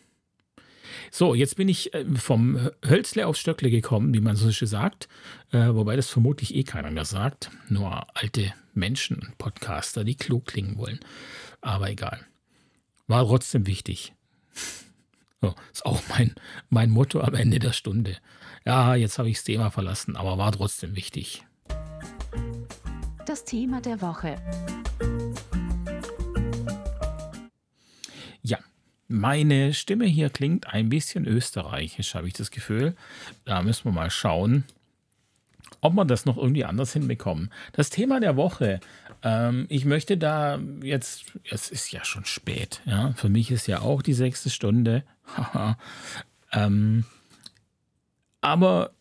So, 1.18 1.34
jetzt 1.34 1.56
bin 1.56 1.70
ich 1.70 1.94
äh, 1.94 2.04
vom 2.16 2.72
Hölzle 2.86 3.26
aufs 3.26 3.40
Stöckle 3.40 3.70
gekommen, 3.70 4.14
wie 4.14 4.20
man 4.20 4.36
so 4.36 4.52
schön 4.52 4.68
sagt. 4.68 5.08
Äh, 5.54 5.74
wobei 5.74 5.96
das 5.96 6.10
vermutlich 6.10 6.54
eh 6.54 6.64
keiner 6.64 6.92
mehr 6.92 7.06
sagt. 7.06 7.52
Nur 7.70 8.06
alte 8.18 8.54
Menschen 8.74 9.32
Podcaster, 9.38 10.04
die 10.04 10.16
klug 10.16 10.48
klingen 10.48 10.78
wollen. 10.78 11.00
Aber 11.62 11.90
egal. 11.90 12.20
War 13.08 13.24
trotzdem 13.26 13.66
wichtig. 13.66 14.14
So, 15.42 15.54
ist 15.72 15.86
auch 15.86 16.02
mein, 16.10 16.34
mein 16.70 16.90
Motto 16.90 17.20
am 17.22 17.36
Ende 17.36 17.60
der 17.60 17.74
Stunde. 17.74 18.18
Ja, 18.66 18.96
jetzt 18.96 19.20
habe 19.20 19.30
ich 19.30 19.36
das 19.36 19.44
Thema 19.44 19.70
verlassen, 19.70 20.16
aber 20.16 20.40
war 20.40 20.52
trotzdem 20.52 20.96
wichtig. 20.96 21.46
Das 23.28 23.44
Thema 23.46 23.80
der 23.80 24.02
Woche. 24.02 24.38
Meine 29.08 29.74
Stimme 29.74 30.06
hier 30.06 30.30
klingt 30.30 30.68
ein 30.68 30.90
bisschen 30.90 31.28
österreichisch, 31.28 32.16
habe 32.16 32.28
ich 32.28 32.34
das 32.34 32.50
Gefühl. 32.52 32.96
Da 33.44 33.62
müssen 33.62 33.86
wir 33.86 33.92
mal 33.92 34.10
schauen, 34.10 34.64
ob 35.82 35.94
wir 35.94 36.06
das 36.06 36.26
noch 36.26 36.38
irgendwie 36.38 36.66
anders 36.66 36.94
hinbekommen. 36.94 37.52
Das 37.74 37.92
Thema 37.92 38.20
der 38.20 38.36
Woche. 38.36 38.80
Ähm, 39.22 39.68
ich 39.70 39.86
möchte 39.86 40.18
da 40.18 40.60
jetzt, 40.82 41.26
es 41.50 41.70
ist 41.70 41.92
ja 41.92 42.04
schon 42.04 42.26
spät, 42.26 42.82
ja. 42.86 43.14
Für 43.14 43.30
mich 43.30 43.52
ist 43.52 43.68
ja 43.68 43.82
auch 43.82 44.02
die 44.02 44.14
sechste 44.14 44.50
Stunde. 44.50 45.04
ähm, 46.52 47.06
aber 48.42 48.92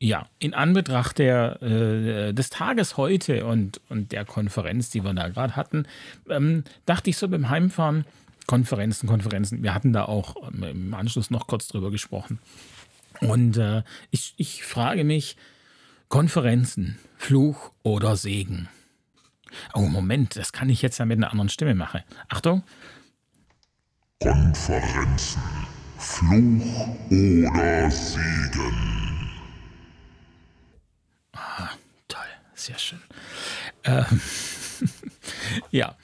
ja, 0.00 0.28
in 0.38 0.54
Anbetracht 0.54 1.18
der, 1.18 1.62
äh, 1.62 2.34
des 2.34 2.50
Tages 2.50 2.96
heute 2.96 3.46
und, 3.46 3.80
und 3.88 4.12
der 4.12 4.24
Konferenz, 4.24 4.90
die 4.90 5.04
wir 5.04 5.14
da 5.14 5.28
gerade 5.28 5.56
hatten, 5.56 5.86
ähm, 6.28 6.64
dachte 6.84 7.10
ich 7.10 7.16
so 7.16 7.28
beim 7.28 7.48
Heimfahren, 7.48 8.04
Konferenzen, 8.46 9.08
Konferenzen. 9.08 9.62
Wir 9.62 9.74
hatten 9.74 9.92
da 9.92 10.04
auch 10.04 10.36
ähm, 10.48 10.62
im 10.62 10.94
Anschluss 10.94 11.30
noch 11.30 11.46
kurz 11.46 11.68
drüber 11.68 11.90
gesprochen. 11.90 12.38
Und 13.20 13.56
äh, 13.56 13.82
ich, 14.10 14.34
ich 14.36 14.64
frage 14.64 15.04
mich, 15.04 15.36
Konferenzen, 16.08 16.98
Fluch 17.16 17.72
oder 17.82 18.16
Segen? 18.16 18.68
Oh, 19.72 19.80
Moment, 19.80 20.36
das 20.36 20.52
kann 20.52 20.68
ich 20.68 20.82
jetzt 20.82 20.98
ja 20.98 21.04
mit 21.04 21.18
einer 21.18 21.30
anderen 21.30 21.48
Stimme 21.48 21.74
machen. 21.74 22.02
Achtung. 22.28 22.64
Konferenzen, 24.20 25.42
Fluch 25.98 26.88
oder 27.10 27.90
Segen? 27.90 29.30
Ah, 31.32 31.70
toll, 32.08 32.22
sehr 32.54 32.78
schön. 32.78 33.02
Ähm, 33.84 34.20
ja, 35.70 35.96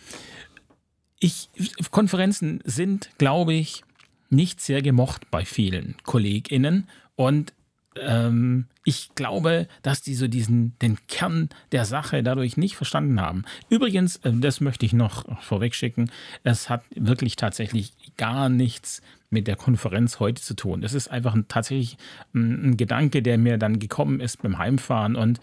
ich, 1.21 1.51
Konferenzen 1.91 2.61
sind, 2.65 3.11
glaube 3.19 3.55
ich, 3.55 3.85
nicht 4.31 4.61
sehr 4.61 4.83
gemocht 4.83 5.31
bei 5.31 5.45
vielen 5.45 5.97
KollegInnen. 6.05 6.89
Und 7.15 7.53
ähm, 7.97 8.67
ich 8.85 9.15
glaube, 9.15 9.69
dass 9.83 10.01
die 10.01 10.15
so 10.15 10.29
diesen, 10.29 10.79
den 10.79 10.99
Kern 11.09 11.51
der 11.73 11.85
Sache 11.85 12.23
dadurch 12.23 12.57
nicht 12.57 12.77
verstanden 12.77 13.21
haben. 13.21 13.45
Übrigens, 13.69 14.17
äh, 14.17 14.33
das 14.33 14.61
möchte 14.61 14.87
ich 14.87 14.93
noch 14.93 15.25
vorwegschicken, 15.43 16.11
es 16.43 16.71
hat 16.71 16.85
wirklich 16.95 17.37
tatsächlich 17.37 17.93
gar 18.17 18.49
nichts 18.49 19.03
mit 19.29 19.47
der 19.47 19.57
Konferenz 19.57 20.21
heute 20.21 20.41
zu 20.43 20.55
tun. 20.55 20.81
Das 20.81 20.95
ist 20.95 21.09
einfach 21.09 21.35
ein, 21.35 21.49
tatsächlich 21.49 21.99
ein, 22.33 22.71
ein 22.71 22.77
Gedanke, 22.77 23.23
der 23.23 23.39
mir 23.39 23.59
dann 23.59 23.79
gekommen 23.79 24.21
ist 24.21 24.43
beim 24.43 24.59
Heimfahren. 24.59 25.17
Und 25.17 25.41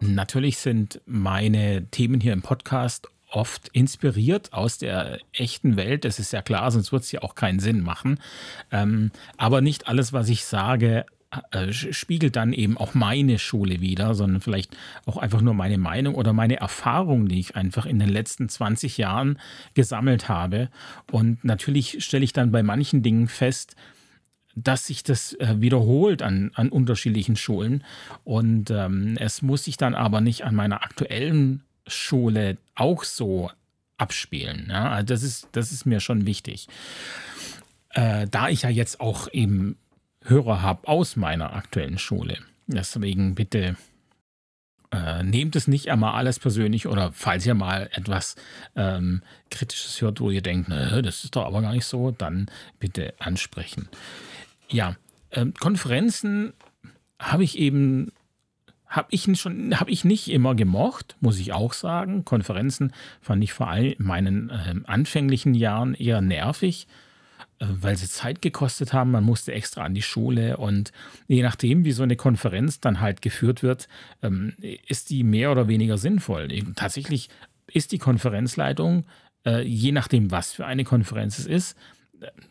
natürlich 0.00 0.58
sind 0.58 1.00
meine 1.04 1.86
Themen 1.90 2.20
hier 2.20 2.32
im 2.32 2.42
Podcast 2.42 3.08
oft 3.30 3.68
inspiriert 3.68 4.52
aus 4.52 4.78
der 4.78 5.18
echten 5.32 5.76
Welt. 5.76 6.04
Das 6.04 6.18
ist 6.18 6.32
ja 6.32 6.42
klar, 6.42 6.70
sonst 6.70 6.92
wird 6.92 7.02
es 7.02 7.12
ja 7.12 7.22
auch 7.22 7.34
keinen 7.34 7.60
Sinn 7.60 7.80
machen. 7.82 8.20
Ähm, 8.70 9.10
aber 9.36 9.60
nicht 9.60 9.88
alles, 9.88 10.12
was 10.12 10.28
ich 10.28 10.44
sage, 10.44 11.04
äh, 11.50 11.72
spiegelt 11.72 12.36
dann 12.36 12.54
eben 12.54 12.78
auch 12.78 12.94
meine 12.94 13.38
Schule 13.38 13.82
wieder, 13.82 14.14
sondern 14.14 14.40
vielleicht 14.40 14.74
auch 15.04 15.18
einfach 15.18 15.42
nur 15.42 15.52
meine 15.52 15.76
Meinung 15.76 16.14
oder 16.14 16.32
meine 16.32 16.56
Erfahrung, 16.56 17.28
die 17.28 17.38
ich 17.38 17.54
einfach 17.54 17.84
in 17.84 17.98
den 17.98 18.08
letzten 18.08 18.48
20 18.48 18.96
Jahren 18.96 19.38
gesammelt 19.74 20.30
habe. 20.30 20.70
Und 21.10 21.44
natürlich 21.44 22.02
stelle 22.02 22.24
ich 22.24 22.32
dann 22.32 22.50
bei 22.50 22.62
manchen 22.62 23.02
Dingen 23.02 23.28
fest, 23.28 23.76
dass 24.54 24.86
sich 24.86 25.02
das 25.02 25.34
äh, 25.34 25.56
wiederholt 25.58 26.22
an, 26.22 26.50
an 26.54 26.70
unterschiedlichen 26.70 27.36
Schulen. 27.36 27.84
Und 28.24 28.70
ähm, 28.70 29.16
es 29.18 29.42
muss 29.42 29.64
sich 29.64 29.76
dann 29.76 29.94
aber 29.94 30.22
nicht 30.22 30.44
an 30.44 30.54
meiner 30.54 30.82
aktuellen 30.82 31.62
Schule 31.88 32.58
auch 32.74 33.04
so 33.04 33.50
abspielen. 33.96 34.66
Ja? 34.70 34.90
Also 34.90 35.06
das, 35.06 35.22
ist, 35.22 35.48
das 35.52 35.72
ist 35.72 35.86
mir 35.86 36.00
schon 36.00 36.26
wichtig. 36.26 36.68
Äh, 37.90 38.26
da 38.30 38.48
ich 38.48 38.62
ja 38.62 38.68
jetzt 38.70 39.00
auch 39.00 39.28
eben 39.32 39.76
Hörer 40.24 40.62
habe 40.62 40.88
aus 40.88 41.16
meiner 41.16 41.54
aktuellen 41.54 41.98
Schule. 41.98 42.38
Deswegen 42.66 43.34
bitte 43.34 43.76
äh, 44.90 45.22
nehmt 45.22 45.56
es 45.56 45.68
nicht 45.68 45.90
einmal 45.90 46.14
alles 46.14 46.38
persönlich 46.38 46.86
oder 46.86 47.12
falls 47.12 47.46
ihr 47.46 47.54
mal 47.54 47.88
etwas 47.92 48.36
ähm, 48.76 49.22
Kritisches 49.50 50.00
hört, 50.00 50.20
wo 50.20 50.30
ihr 50.30 50.42
denkt, 50.42 50.68
ne, 50.68 51.02
das 51.02 51.24
ist 51.24 51.36
doch 51.36 51.46
aber 51.46 51.62
gar 51.62 51.72
nicht 51.72 51.86
so, 51.86 52.10
dann 52.10 52.50
bitte 52.78 53.14
ansprechen. 53.18 53.88
Ja, 54.68 54.96
äh, 55.30 55.46
Konferenzen 55.58 56.52
habe 57.18 57.44
ich 57.44 57.58
eben 57.58 58.12
habe 58.88 59.08
ich 59.10 59.26
habe 59.26 59.90
ich 59.90 60.04
nicht 60.04 60.28
immer 60.28 60.54
gemocht, 60.54 61.16
muss 61.20 61.38
ich 61.38 61.52
auch 61.52 61.72
sagen. 61.72 62.24
Konferenzen 62.24 62.92
fand 63.20 63.44
ich 63.44 63.52
vor 63.52 63.68
allem 63.68 63.94
in 63.98 64.04
meinen 64.04 64.50
äh, 64.50 64.74
anfänglichen 64.86 65.54
Jahren 65.54 65.94
eher 65.94 66.20
nervig, 66.20 66.86
äh, 67.58 67.66
weil 67.68 67.96
sie 67.96 68.08
Zeit 68.08 68.40
gekostet 68.40 68.92
haben. 68.92 69.10
Man 69.10 69.24
musste 69.24 69.52
extra 69.52 69.82
an 69.82 69.94
die 69.94 70.02
Schule 70.02 70.56
und 70.56 70.92
je 71.26 71.42
nachdem, 71.42 71.84
wie 71.84 71.92
so 71.92 72.02
eine 72.02 72.16
Konferenz 72.16 72.80
dann 72.80 73.00
halt 73.00 73.20
geführt 73.22 73.62
wird, 73.62 73.88
ähm, 74.22 74.54
ist 74.86 75.10
die 75.10 75.22
mehr 75.22 75.52
oder 75.52 75.68
weniger 75.68 75.98
sinnvoll. 75.98 76.48
Tatsächlich 76.74 77.28
ist 77.66 77.92
die 77.92 77.98
Konferenzleitung 77.98 79.04
äh, 79.48 79.62
je 79.62 79.92
nachdem, 79.92 80.30
was 80.30 80.52
für 80.52 80.66
eine 80.66 80.84
Konferenz 80.84 81.38
es 81.38 81.46
ist, 81.46 81.76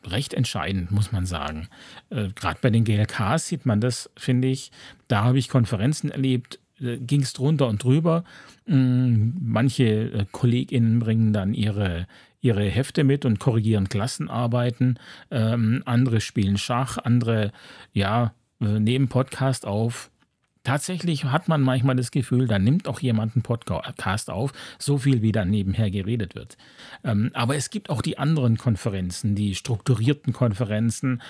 recht 0.05 0.33
entscheidend, 0.33 0.91
muss 0.91 1.11
man 1.11 1.25
sagen. 1.25 1.67
Äh, 2.09 2.29
Gerade 2.35 2.59
bei 2.61 2.69
den 2.69 2.83
GLKs 2.83 3.47
sieht 3.47 3.65
man 3.65 3.81
das, 3.81 4.09
finde 4.17 4.47
ich. 4.47 4.71
Da 5.07 5.23
habe 5.23 5.39
ich 5.39 5.49
Konferenzen 5.49 6.09
erlebt, 6.09 6.59
äh, 6.79 6.97
ging 6.97 7.21
es 7.21 7.33
drunter 7.33 7.67
und 7.67 7.83
drüber. 7.83 8.23
Mm, 8.65 9.29
manche 9.39 9.83
äh, 9.85 10.25
KollegInnen 10.31 10.99
bringen 10.99 11.33
dann 11.33 11.53
ihre, 11.53 12.07
ihre 12.41 12.63
Hefte 12.63 13.03
mit 13.03 13.25
und 13.25 13.39
korrigieren 13.39 13.89
Klassenarbeiten. 13.89 14.99
Ähm, 15.31 15.83
andere 15.85 16.21
spielen 16.21 16.57
Schach, 16.57 16.97
andere, 16.97 17.51
ja, 17.93 18.33
äh, 18.61 18.79
nehmen 18.79 19.07
Podcast 19.07 19.65
auf. 19.65 20.11
Tatsächlich 20.67 21.23
hat 21.23 21.47
man 21.47 21.61
manchmal 21.61 21.95
das 21.95 22.11
Gefühl, 22.11 22.45
da 22.45 22.59
nimmt 22.59 22.89
auch 22.89 22.99
jemand 22.99 23.37
einen 23.37 23.41
Podcast 23.41 24.29
auf, 24.29 24.51
so 24.77 24.97
viel 24.97 25.21
wie 25.21 25.31
dann 25.31 25.49
nebenher 25.49 25.89
geredet 25.89 26.35
wird. 26.35 26.57
Ähm, 27.05 27.31
aber 27.33 27.55
es 27.55 27.69
gibt 27.69 27.89
auch 27.89 28.01
die 28.01 28.17
anderen 28.17 28.57
Konferenzen, 28.57 29.33
die 29.33 29.55
strukturierten 29.55 30.33
Konferenzen, 30.33 31.21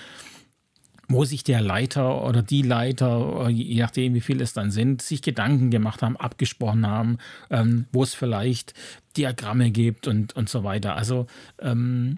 wo 1.08 1.24
sich 1.24 1.44
der 1.44 1.62
Leiter 1.62 2.26
oder 2.26 2.42
die 2.42 2.64
Leiter, 2.64 3.48
je 3.50 3.80
nachdem 3.80 4.16
wie 4.16 4.22
viele 4.22 4.44
es 4.44 4.54
dann 4.54 4.72
sind, 4.72 5.04
sich 5.04 5.22
Gedanken 5.22 5.70
gemacht 5.70 6.02
haben, 6.02 6.18
abgesprochen 6.18 6.88
haben, 6.88 7.20
ähm, 7.52 7.86
wo 7.92 8.02
es 8.02 8.16
vielleicht 8.16 8.74
Diagramme 9.18 9.70
gibt 9.70 10.08
und, 10.08 10.36
und 10.36 10.50
so 10.50 10.64
weiter. 10.64 10.96
Also 10.96 11.28
ähm, 11.62 12.18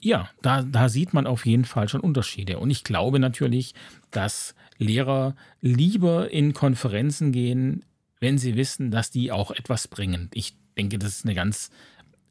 ja, 0.00 0.28
da, 0.42 0.62
da 0.62 0.88
sieht 0.88 1.14
man 1.14 1.28
auf 1.28 1.46
jeden 1.46 1.64
Fall 1.64 1.88
schon 1.88 2.00
Unterschiede. 2.00 2.58
Und 2.58 2.70
ich 2.70 2.82
glaube 2.82 3.20
natürlich, 3.20 3.72
dass 4.10 4.56
Lehrer 4.78 5.34
lieber 5.60 6.30
in 6.30 6.52
Konferenzen 6.52 7.32
gehen, 7.32 7.84
wenn 8.20 8.38
sie 8.38 8.56
wissen, 8.56 8.90
dass 8.90 9.10
die 9.10 9.32
auch 9.32 9.50
etwas 9.50 9.88
bringen. 9.88 10.30
Ich 10.34 10.54
denke, 10.76 10.98
das 10.98 11.18
ist 11.18 11.24
eine 11.24 11.34
ganz 11.34 11.70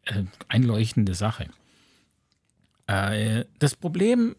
äh, 0.05 0.23
einleuchtende 0.47 1.13
Sache. 1.15 1.47
Äh, 2.87 3.45
das 3.59 3.75
Problem 3.75 4.35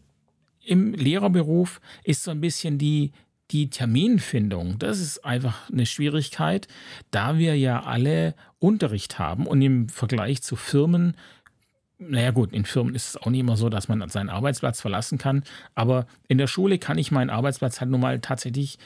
im 0.63 0.93
Lehrerberuf 0.93 1.79
ist 2.03 2.23
so 2.23 2.31
ein 2.31 2.41
bisschen 2.41 2.77
die, 2.77 3.11
die 3.51 3.69
Terminfindung. 3.69 4.79
Das 4.79 4.99
ist 4.99 5.23
einfach 5.23 5.69
eine 5.69 5.85
Schwierigkeit, 5.85 6.67
da 7.11 7.37
wir 7.37 7.57
ja 7.57 7.83
alle 7.83 8.35
Unterricht 8.59 9.19
haben 9.19 9.47
und 9.47 9.61
im 9.61 9.87
Vergleich 9.87 10.41
zu 10.41 10.55
Firmen 10.55 11.15
naja 11.99 12.31
gut, 12.31 12.53
in 12.53 12.65
Firmen 12.65 12.95
ist 12.95 13.09
es 13.09 13.17
auch 13.17 13.27
nicht 13.27 13.39
immer 13.39 13.57
so, 13.57 13.69
dass 13.69 13.87
man 13.87 14.07
seinen 14.09 14.29
Arbeitsplatz 14.29 14.81
verlassen 14.81 15.17
kann. 15.17 15.43
Aber 15.75 16.05
in 16.27 16.37
der 16.37 16.47
Schule 16.47 16.77
kann 16.77 16.97
ich 16.97 17.11
meinen 17.11 17.29
Arbeitsplatz 17.29 17.81
halt 17.81 17.89
nun 17.89 18.01
mal 18.01 18.19
tatsächlich 18.19 18.77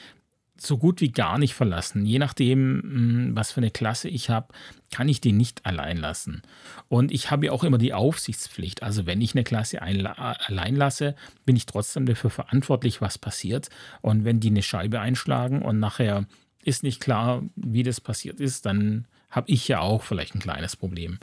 so 0.58 0.78
gut 0.78 1.00
wie 1.00 1.10
gar 1.10 1.38
nicht 1.38 1.54
verlassen. 1.54 2.06
Je 2.06 2.18
nachdem, 2.18 2.82
hm, 2.82 3.30
was 3.34 3.52
für 3.52 3.60
eine 3.60 3.70
Klasse 3.70 4.08
ich 4.08 4.30
habe, 4.30 4.48
kann 4.90 5.08
ich 5.08 5.20
die 5.20 5.32
nicht 5.32 5.66
allein 5.66 5.96
lassen. 5.96 6.42
Und 6.88 7.10
ich 7.10 7.30
habe 7.30 7.46
ja 7.46 7.52
auch 7.52 7.64
immer 7.64 7.78
die 7.78 7.94
Aufsichtspflicht. 7.94 8.82
Also 8.82 9.06
wenn 9.06 9.20
ich 9.20 9.34
eine 9.34 9.44
Klasse 9.44 9.82
allein 9.82 10.76
lasse, 10.76 11.16
bin 11.44 11.56
ich 11.56 11.66
trotzdem 11.66 12.06
dafür 12.06 12.30
verantwortlich, 12.30 13.00
was 13.00 13.18
passiert. 13.18 13.70
Und 14.02 14.24
wenn 14.24 14.40
die 14.40 14.50
eine 14.50 14.62
Scheibe 14.62 15.00
einschlagen 15.00 15.62
und 15.62 15.80
nachher 15.80 16.26
ist 16.64 16.82
nicht 16.82 17.00
klar, 17.00 17.42
wie 17.56 17.82
das 17.82 18.00
passiert 18.00 18.38
ist, 18.38 18.66
dann 18.66 19.06
habe 19.30 19.50
ich 19.50 19.66
ja 19.66 19.80
auch 19.80 20.02
vielleicht 20.02 20.34
ein 20.34 20.40
kleines 20.40 20.76
Problem. 20.76 21.18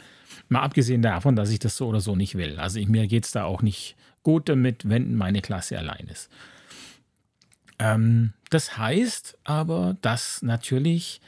Mal 0.50 0.62
abgesehen 0.62 1.02
davon, 1.02 1.36
dass 1.36 1.52
ich 1.52 1.60
das 1.60 1.78
so 1.78 1.88
oder 1.88 2.02
so 2.02 2.16
nicht 2.16 2.36
will. 2.36 2.60
Also 2.60 2.80
ich, 2.80 2.88
mir 2.88 3.08
geht 3.08 3.26
es 3.26 3.32
da 3.32 3.44
auch 3.46 3.62
nicht 3.62 3.96
gut 4.24 4.50
damit, 4.50 4.90
wenn 4.90 5.16
meine 5.16 5.42
Klasse 5.42 5.78
allein 5.78 6.08
ist. 6.08 6.30
Ähm, 7.78 8.34
das 8.50 8.78
heißt 8.78 9.38
aber, 9.44 9.96
dass 10.02 10.42
natürlich 10.42 11.22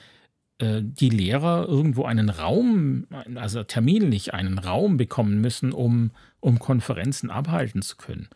äh, 0.57 0.81
die 0.83 1.09
Lehrer 1.09 1.67
irgendwo 1.67 2.05
einen 2.05 2.29
Raum, 2.29 3.07
also 3.35 3.63
terminlich 3.63 4.33
einen 4.33 4.57
Raum 4.57 4.97
bekommen 4.97 5.39
müssen, 5.39 5.71
um, 5.71 6.11
um 6.39 6.59
Konferenzen 6.59 7.29
abhalten 7.29 7.81
zu 7.81 7.97
können. 7.97 8.27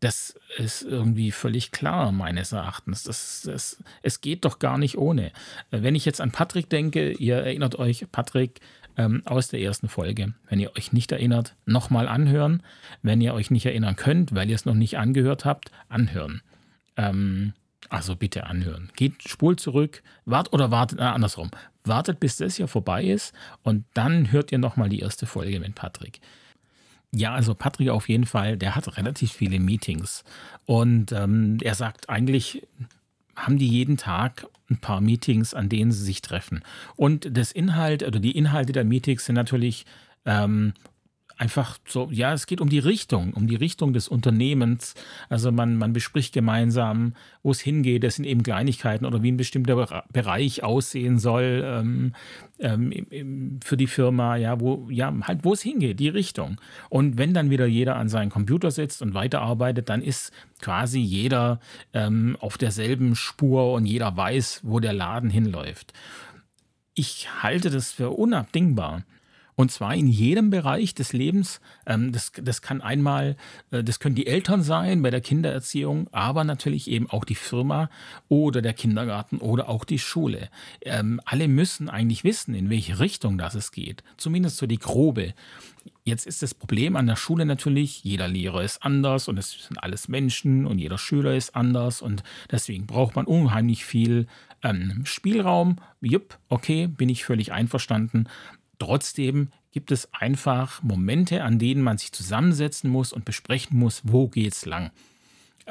Das 0.00 0.38
ist 0.56 0.82
irgendwie 0.82 1.32
völlig 1.32 1.72
klar, 1.72 2.12
meines 2.12 2.52
Erachtens. 2.52 3.02
Das, 3.02 3.42
das, 3.44 3.82
es 4.02 4.20
geht 4.20 4.44
doch 4.44 4.60
gar 4.60 4.78
nicht 4.78 4.96
ohne. 4.96 5.32
Wenn 5.72 5.96
ich 5.96 6.04
jetzt 6.04 6.20
an 6.20 6.30
Patrick 6.30 6.70
denke, 6.70 7.10
ihr 7.12 7.36
erinnert 7.36 7.76
euch, 7.80 8.06
Patrick, 8.12 8.60
ähm, 8.98 9.22
aus 9.24 9.48
der 9.48 9.60
ersten 9.60 9.88
Folge. 9.88 10.34
Wenn 10.48 10.60
ihr 10.60 10.76
euch 10.76 10.92
nicht 10.92 11.12
erinnert, 11.12 11.54
nochmal 11.64 12.08
anhören. 12.08 12.62
Wenn 13.00 13.20
ihr 13.20 13.32
euch 13.32 13.50
nicht 13.50 13.64
erinnern 13.64 13.96
könnt, 13.96 14.34
weil 14.34 14.50
ihr 14.50 14.56
es 14.56 14.66
noch 14.66 14.74
nicht 14.74 14.98
angehört 14.98 15.44
habt, 15.44 15.70
anhören. 15.88 16.42
Ähm, 16.96 17.54
also 17.88 18.16
bitte 18.16 18.44
anhören. 18.44 18.90
Geht, 18.96 19.22
spult 19.26 19.60
zurück, 19.60 20.02
wart 20.26 20.52
oder 20.52 20.70
wartet, 20.70 20.98
äh, 20.98 21.04
andersrum. 21.04 21.50
Wartet, 21.84 22.20
bis 22.20 22.36
das 22.36 22.56
hier 22.56 22.68
vorbei 22.68 23.04
ist 23.04 23.32
und 23.62 23.84
dann 23.94 24.30
hört 24.32 24.52
ihr 24.52 24.58
nochmal 24.58 24.90
die 24.90 24.98
erste 24.98 25.24
Folge 25.24 25.60
mit 25.60 25.74
Patrick. 25.74 26.20
Ja, 27.10 27.32
also 27.32 27.54
Patrick 27.54 27.88
auf 27.88 28.08
jeden 28.10 28.26
Fall, 28.26 28.58
der 28.58 28.74
hat 28.74 28.98
relativ 28.98 29.32
viele 29.32 29.58
Meetings 29.60 30.24
und 30.66 31.12
ähm, 31.12 31.56
er 31.62 31.74
sagt 31.74 32.10
eigentlich, 32.10 32.66
haben 33.38 33.58
die 33.58 33.68
jeden 33.68 33.96
Tag 33.96 34.46
ein 34.70 34.78
paar 34.78 35.00
Meetings, 35.00 35.54
an 35.54 35.68
denen 35.68 35.92
sie 35.92 36.04
sich 36.04 36.22
treffen. 36.22 36.62
Und 36.96 37.36
das 37.36 37.52
Inhalt 37.52 38.02
oder 38.02 38.20
die 38.20 38.36
Inhalte 38.36 38.72
der 38.72 38.84
Meetings 38.84 39.24
sind 39.24 39.34
natürlich 39.34 39.86
ähm, 40.26 40.74
einfach 41.38 41.78
so, 41.86 42.08
ja, 42.10 42.32
es 42.32 42.46
geht 42.46 42.60
um 42.60 42.68
die 42.68 42.80
Richtung, 42.80 43.32
um 43.32 43.46
die 43.46 43.56
Richtung 43.56 43.92
des 43.92 44.08
Unternehmens. 44.08 44.94
Also 45.28 45.52
man, 45.52 45.76
man 45.76 45.92
bespricht 45.92 46.34
gemeinsam, 46.34 47.14
wo 47.42 47.52
es 47.52 47.60
hingeht. 47.60 48.02
Das 48.02 48.16
sind 48.16 48.24
eben 48.24 48.42
Kleinigkeiten 48.42 49.06
oder 49.06 49.22
wie 49.22 49.30
ein 49.30 49.36
bestimmter 49.36 50.04
Bereich 50.12 50.64
aussehen 50.64 51.18
soll 51.18 51.62
ähm, 51.64 52.12
ähm, 52.58 53.60
für 53.64 53.76
die 53.76 53.86
Firma, 53.86 54.36
ja, 54.36 54.60
wo, 54.60 54.88
ja, 54.90 55.14
halt, 55.22 55.44
wo 55.44 55.52
es 55.52 55.62
hingeht, 55.62 56.00
die 56.00 56.08
Richtung. 56.08 56.60
Und 56.90 57.18
wenn 57.18 57.32
dann 57.34 57.50
wieder 57.50 57.66
jeder 57.66 57.96
an 57.96 58.08
seinem 58.08 58.30
Computer 58.30 58.72
sitzt 58.72 59.00
und 59.00 59.14
weiterarbeitet, 59.14 59.88
dann 59.88 60.02
ist 60.02 60.32
quasi 60.60 60.98
jeder 60.98 61.60
ähm, 61.94 62.36
auf 62.40 62.58
derselben 62.58 63.14
Spur 63.14 63.72
und 63.72 63.86
jeder 63.86 64.16
weiß, 64.16 64.62
wo 64.64 64.80
der 64.80 64.92
Laden 64.92 65.30
hinläuft. 65.30 65.92
Ich 66.94 67.28
halte 67.44 67.70
das 67.70 67.92
für 67.92 68.10
unabdingbar. 68.10 69.04
Und 69.58 69.72
zwar 69.72 69.92
in 69.92 70.06
jedem 70.06 70.50
Bereich 70.50 70.94
des 70.94 71.12
Lebens. 71.12 71.60
Ähm, 71.84 72.12
das, 72.12 72.30
das 72.40 72.62
kann 72.62 72.80
einmal, 72.80 73.36
äh, 73.72 73.82
das 73.82 73.98
können 73.98 74.14
die 74.14 74.28
Eltern 74.28 74.62
sein 74.62 75.02
bei 75.02 75.10
der 75.10 75.20
Kindererziehung, 75.20 76.06
aber 76.12 76.44
natürlich 76.44 76.88
eben 76.88 77.10
auch 77.10 77.24
die 77.24 77.34
Firma 77.34 77.90
oder 78.28 78.62
der 78.62 78.72
Kindergarten 78.72 79.38
oder 79.38 79.68
auch 79.68 79.84
die 79.84 79.98
Schule. 79.98 80.48
Ähm, 80.82 81.20
alle 81.24 81.48
müssen 81.48 81.90
eigentlich 81.90 82.22
wissen, 82.22 82.54
in 82.54 82.70
welche 82.70 83.00
Richtung 83.00 83.36
das 83.36 83.56
es 83.56 83.72
geht. 83.72 84.04
Zumindest 84.16 84.58
so 84.58 84.68
die 84.68 84.78
grobe. 84.78 85.34
Jetzt 86.04 86.28
ist 86.28 86.40
das 86.40 86.54
Problem 86.54 86.94
an 86.94 87.08
der 87.08 87.16
Schule 87.16 87.44
natürlich, 87.44 88.04
jeder 88.04 88.28
Lehrer 88.28 88.62
ist 88.62 88.84
anders 88.84 89.26
und 89.26 89.38
es 89.38 89.66
sind 89.66 89.82
alles 89.82 90.06
Menschen 90.06 90.66
und 90.66 90.78
jeder 90.78 90.98
Schüler 90.98 91.34
ist 91.34 91.56
anders 91.56 92.00
und 92.00 92.22
deswegen 92.48 92.86
braucht 92.86 93.16
man 93.16 93.26
unheimlich 93.26 93.84
viel 93.84 94.28
ähm, 94.62 95.02
Spielraum. 95.04 95.76
Jupp, 96.00 96.38
okay, 96.48 96.86
bin 96.86 97.08
ich 97.08 97.24
völlig 97.24 97.52
einverstanden. 97.52 98.28
Trotzdem 98.78 99.48
gibt 99.72 99.90
es 99.90 100.12
einfach 100.12 100.82
Momente, 100.82 101.44
an 101.44 101.58
denen 101.58 101.82
man 101.82 101.98
sich 101.98 102.12
zusammensetzen 102.12 102.90
muss 102.90 103.12
und 103.12 103.24
besprechen 103.24 103.78
muss, 103.78 104.02
wo 104.04 104.28
geht's 104.28 104.66
lang. 104.66 104.90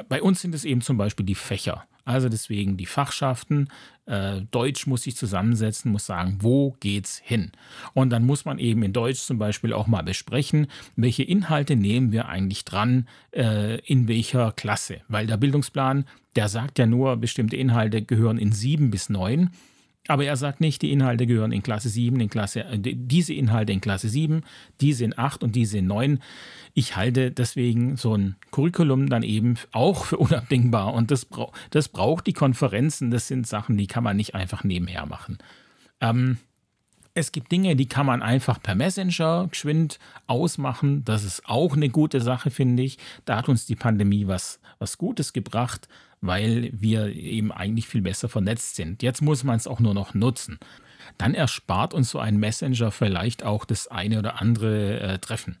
Bei 0.08 0.22
uns 0.22 0.40
sind 0.40 0.54
es 0.54 0.64
eben 0.64 0.80
zum 0.80 0.96
Beispiel 0.96 1.26
die 1.26 1.34
Fächer. 1.34 1.84
Also 2.08 2.30
deswegen 2.30 2.78
die 2.78 2.86
Fachschaften. 2.86 3.68
Äh, 4.06 4.40
Deutsch 4.50 4.86
muss 4.86 5.02
sich 5.02 5.14
zusammensetzen, 5.14 5.92
muss 5.92 6.06
sagen, 6.06 6.38
wo 6.40 6.74
geht's 6.80 7.20
hin? 7.22 7.52
Und 7.92 8.08
dann 8.08 8.24
muss 8.24 8.46
man 8.46 8.58
eben 8.58 8.82
in 8.82 8.94
Deutsch 8.94 9.18
zum 9.18 9.36
Beispiel 9.36 9.74
auch 9.74 9.86
mal 9.86 10.02
besprechen, 10.02 10.68
welche 10.96 11.22
Inhalte 11.22 11.76
nehmen 11.76 12.10
wir 12.10 12.26
eigentlich 12.26 12.64
dran, 12.64 13.06
äh, 13.32 13.78
in 13.80 14.08
welcher 14.08 14.52
Klasse. 14.52 15.02
Weil 15.08 15.26
der 15.26 15.36
Bildungsplan, 15.36 16.06
der 16.34 16.48
sagt 16.48 16.78
ja 16.78 16.86
nur, 16.86 17.16
bestimmte 17.18 17.56
Inhalte 17.56 18.00
gehören 18.00 18.38
in 18.38 18.52
sieben 18.52 18.90
bis 18.90 19.10
neun. 19.10 19.50
Aber 20.08 20.24
er 20.24 20.36
sagt 20.36 20.60
nicht, 20.60 20.80
die 20.80 20.90
Inhalte 20.90 21.26
gehören 21.26 21.52
in 21.52 21.62
Klasse 21.62 21.90
7, 21.90 22.18
in 22.18 22.30
Klasse, 22.30 22.64
äh, 22.64 22.78
diese 22.80 23.34
Inhalte 23.34 23.72
in 23.72 23.82
Klasse 23.82 24.08
7, 24.08 24.42
diese 24.80 25.04
in 25.04 25.16
8 25.16 25.44
und 25.44 25.54
diese 25.54 25.78
in 25.78 25.86
9. 25.86 26.20
Ich 26.72 26.96
halte 26.96 27.30
deswegen 27.30 27.96
so 27.98 28.16
ein 28.16 28.36
Curriculum 28.50 29.10
dann 29.10 29.22
eben 29.22 29.56
auch 29.70 30.06
für 30.06 30.16
unabdingbar. 30.16 30.94
Und 30.94 31.10
das, 31.10 31.26
bra 31.26 31.52
das 31.70 31.90
braucht 31.90 32.26
die 32.26 32.32
Konferenzen. 32.32 33.10
Das 33.10 33.28
sind 33.28 33.46
Sachen, 33.46 33.76
die 33.76 33.86
kann 33.86 34.02
man 34.02 34.16
nicht 34.16 34.34
einfach 34.34 34.64
nebenher 34.64 35.04
machen. 35.04 35.38
Ähm, 36.00 36.38
es 37.12 37.30
gibt 37.30 37.52
Dinge, 37.52 37.76
die 37.76 37.86
kann 37.86 38.06
man 38.06 38.22
einfach 38.22 38.62
per 38.62 38.74
Messenger 38.74 39.48
geschwind 39.50 39.98
ausmachen. 40.26 41.04
Das 41.04 41.22
ist 41.22 41.46
auch 41.46 41.76
eine 41.76 41.90
gute 41.90 42.22
Sache, 42.22 42.50
finde 42.50 42.82
ich. 42.82 42.96
Da 43.26 43.36
hat 43.36 43.50
uns 43.50 43.66
die 43.66 43.76
Pandemie 43.76 44.26
was, 44.26 44.58
was 44.78 44.96
Gutes 44.96 45.34
gebracht 45.34 45.86
weil 46.20 46.70
wir 46.72 47.06
eben 47.14 47.52
eigentlich 47.52 47.88
viel 47.88 48.02
besser 48.02 48.28
vernetzt 48.28 48.76
sind. 48.76 49.02
Jetzt 49.02 49.22
muss 49.22 49.44
man 49.44 49.56
es 49.56 49.66
auch 49.66 49.80
nur 49.80 49.94
noch 49.94 50.14
nutzen. 50.14 50.58
Dann 51.16 51.34
erspart 51.34 51.94
uns 51.94 52.10
so 52.10 52.18
ein 52.18 52.36
Messenger 52.38 52.90
vielleicht 52.90 53.42
auch 53.42 53.64
das 53.64 53.88
eine 53.88 54.18
oder 54.18 54.40
andere 54.40 55.00
äh, 55.00 55.18
Treffen. 55.18 55.56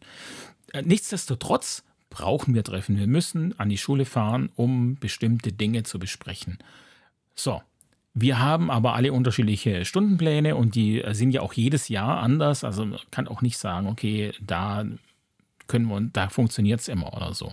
Äh, 0.72 0.82
nichtsdestotrotz 0.82 1.84
brauchen 2.10 2.54
wir 2.54 2.64
Treffen. 2.64 2.98
Wir 2.98 3.06
müssen 3.06 3.58
an 3.58 3.68
die 3.68 3.78
Schule 3.78 4.04
fahren, 4.04 4.50
um 4.56 4.96
bestimmte 4.96 5.52
Dinge 5.52 5.82
zu 5.82 5.98
besprechen. 5.98 6.58
So, 7.34 7.62
Wir 8.14 8.40
haben 8.40 8.70
aber 8.70 8.94
alle 8.94 9.12
unterschiedliche 9.12 9.84
Stundenpläne 9.84 10.56
und 10.56 10.74
die 10.74 11.04
sind 11.12 11.30
ja 11.30 11.40
auch 11.40 11.52
jedes 11.52 11.88
Jahr 11.88 12.18
anders. 12.20 12.64
Also 12.64 12.84
man 12.84 12.98
kann 13.12 13.28
auch 13.28 13.42
nicht 13.42 13.58
sagen, 13.58 13.86
okay, 13.86 14.32
da 14.40 14.84
können 15.68 15.86
wir, 15.86 16.00
da 16.12 16.28
funktioniert 16.28 16.80
es 16.80 16.88
immer 16.88 17.14
oder 17.14 17.34
so. 17.34 17.52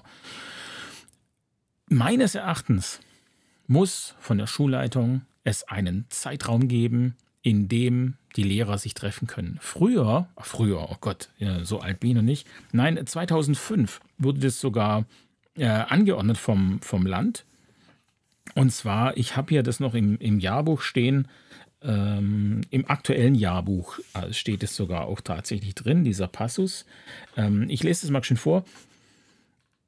Meines 1.87 2.35
Erachtens 2.35 2.99
muss 3.67 4.15
von 4.19 4.37
der 4.37 4.47
Schulleitung 4.47 5.21
es 5.43 5.63
einen 5.63 6.05
Zeitraum 6.09 6.67
geben, 6.67 7.15
in 7.41 7.67
dem 7.67 8.15
die 8.35 8.43
Lehrer 8.43 8.77
sich 8.77 8.95
treffen 8.95 9.27
können. 9.27 9.57
Früher, 9.61 10.27
früher, 10.39 10.89
oh 10.89 10.97
Gott, 10.99 11.29
so 11.63 11.79
alt 11.79 11.99
bin 11.99 12.11
ich 12.11 12.15
noch 12.15 12.23
nicht. 12.23 12.47
Nein, 12.71 13.05
2005 13.05 14.01
wurde 14.17 14.39
das 14.39 14.59
sogar 14.59 15.05
äh, 15.55 15.67
angeordnet 15.67 16.37
vom, 16.37 16.81
vom 16.81 17.05
Land. 17.05 17.45
Und 18.55 18.71
zwar, 18.71 19.15
ich 19.17 19.37
habe 19.37 19.49
hier 19.49 19.63
das 19.63 19.79
noch 19.79 19.93
im, 19.93 20.17
im 20.17 20.39
Jahrbuch 20.39 20.81
stehen, 20.81 21.27
ähm, 21.81 22.61
im 22.71 22.89
aktuellen 22.89 23.35
Jahrbuch 23.35 23.99
äh, 24.13 24.33
steht 24.33 24.63
es 24.63 24.75
sogar 24.75 25.05
auch 25.05 25.21
tatsächlich 25.21 25.75
drin, 25.75 26.03
dieser 26.03 26.27
Passus. 26.27 26.85
Ähm, 27.37 27.69
ich 27.69 27.83
lese 27.83 28.05
es 28.05 28.11
mal 28.11 28.23
schön 28.23 28.37
vor. 28.37 28.65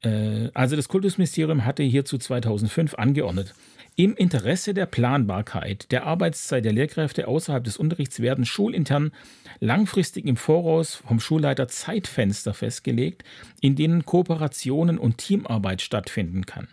Äh, 0.02 0.50
also 0.54 0.76
das 0.76 0.88
Kultusministerium 0.88 1.64
hatte 1.64 1.82
hierzu 1.82 2.18
2005 2.18 2.94
angeordnet. 2.94 3.54
Im 3.96 4.14
Interesse 4.14 4.74
der 4.74 4.86
Planbarkeit 4.86 5.90
der 5.90 6.06
Arbeitszeit 6.06 6.64
der 6.64 6.72
Lehrkräfte 6.72 7.26
außerhalb 7.26 7.64
des 7.64 7.76
Unterrichts 7.76 8.20
werden 8.20 8.44
schulintern 8.44 9.10
langfristig 9.58 10.24
im 10.24 10.36
Voraus 10.36 10.94
vom 10.94 11.18
Schulleiter 11.18 11.66
Zeitfenster 11.66 12.54
festgelegt, 12.54 13.24
in 13.60 13.74
denen 13.74 14.04
Kooperationen 14.04 14.98
und 14.98 15.18
Teamarbeit 15.18 15.82
stattfinden 15.82 16.46
kann. 16.46 16.68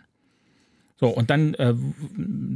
So, 0.98 1.08
und 1.08 1.28
dann, 1.28 1.52
äh, 1.54 1.74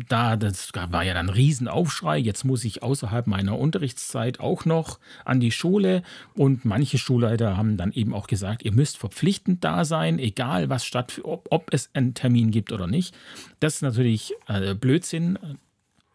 da, 0.09 0.37
das 0.37 0.71
war 0.75 1.05
ja 1.05 1.13
dann 1.13 1.29
ein 1.29 1.35
Riesenaufschrei, 1.35 2.17
jetzt 2.19 2.45
muss 2.45 2.65
ich 2.65 2.83
außerhalb 2.83 3.27
meiner 3.27 3.59
Unterrichtszeit 3.59 4.41
auch 4.41 4.65
noch 4.65 4.99
an 5.27 5.41
die 5.41 5.53
Schule. 5.53 6.03
Und 6.35 6.65
manche 6.65 6.97
Schulleiter 6.97 7.59
haben 7.59 7.77
dann 7.77 7.93
eben 7.93 8.15
auch 8.15 8.27
gesagt, 8.27 8.65
ihr 8.65 8.73
müsst 8.73 8.97
verpflichtend 8.97 9.63
da 9.63 9.85
sein, 9.85 10.19
egal 10.19 10.71
was 10.71 10.87
statt, 10.87 11.21
ob, 11.23 11.49
ob 11.51 11.73
es 11.73 11.91
einen 11.93 12.15
Termin 12.15 12.51
gibt 12.51 12.73
oder 12.73 12.87
nicht. 12.87 13.15
Das 13.61 13.77
ist 13.77 13.83
natürlich 13.83 14.33
äh, 14.49 14.75
Blödsinn. 14.75 15.39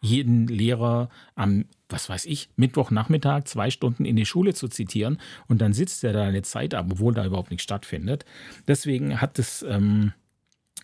Jeden 0.02 0.46
Lehrer 0.46 1.08
am, 1.34 1.64
was 1.88 2.08
weiß 2.08 2.26
ich, 2.26 2.50
Mittwochnachmittag 2.56 3.44
zwei 3.46 3.70
Stunden 3.70 4.04
in 4.04 4.14
die 4.14 4.26
Schule 4.26 4.52
zu 4.52 4.68
zitieren 4.68 5.18
und 5.48 5.60
dann 5.60 5.72
sitzt 5.72 6.04
er 6.04 6.12
da 6.12 6.24
eine 6.24 6.42
Zeit 6.42 6.74
ab, 6.74 6.86
obwohl 6.90 7.14
da 7.14 7.24
überhaupt 7.24 7.50
nichts 7.50 7.64
stattfindet. 7.64 8.24
Deswegen 8.68 9.20
hat 9.20 9.38
es. 9.38 9.62
Ähm, 9.62 10.12
äh, 10.12 10.25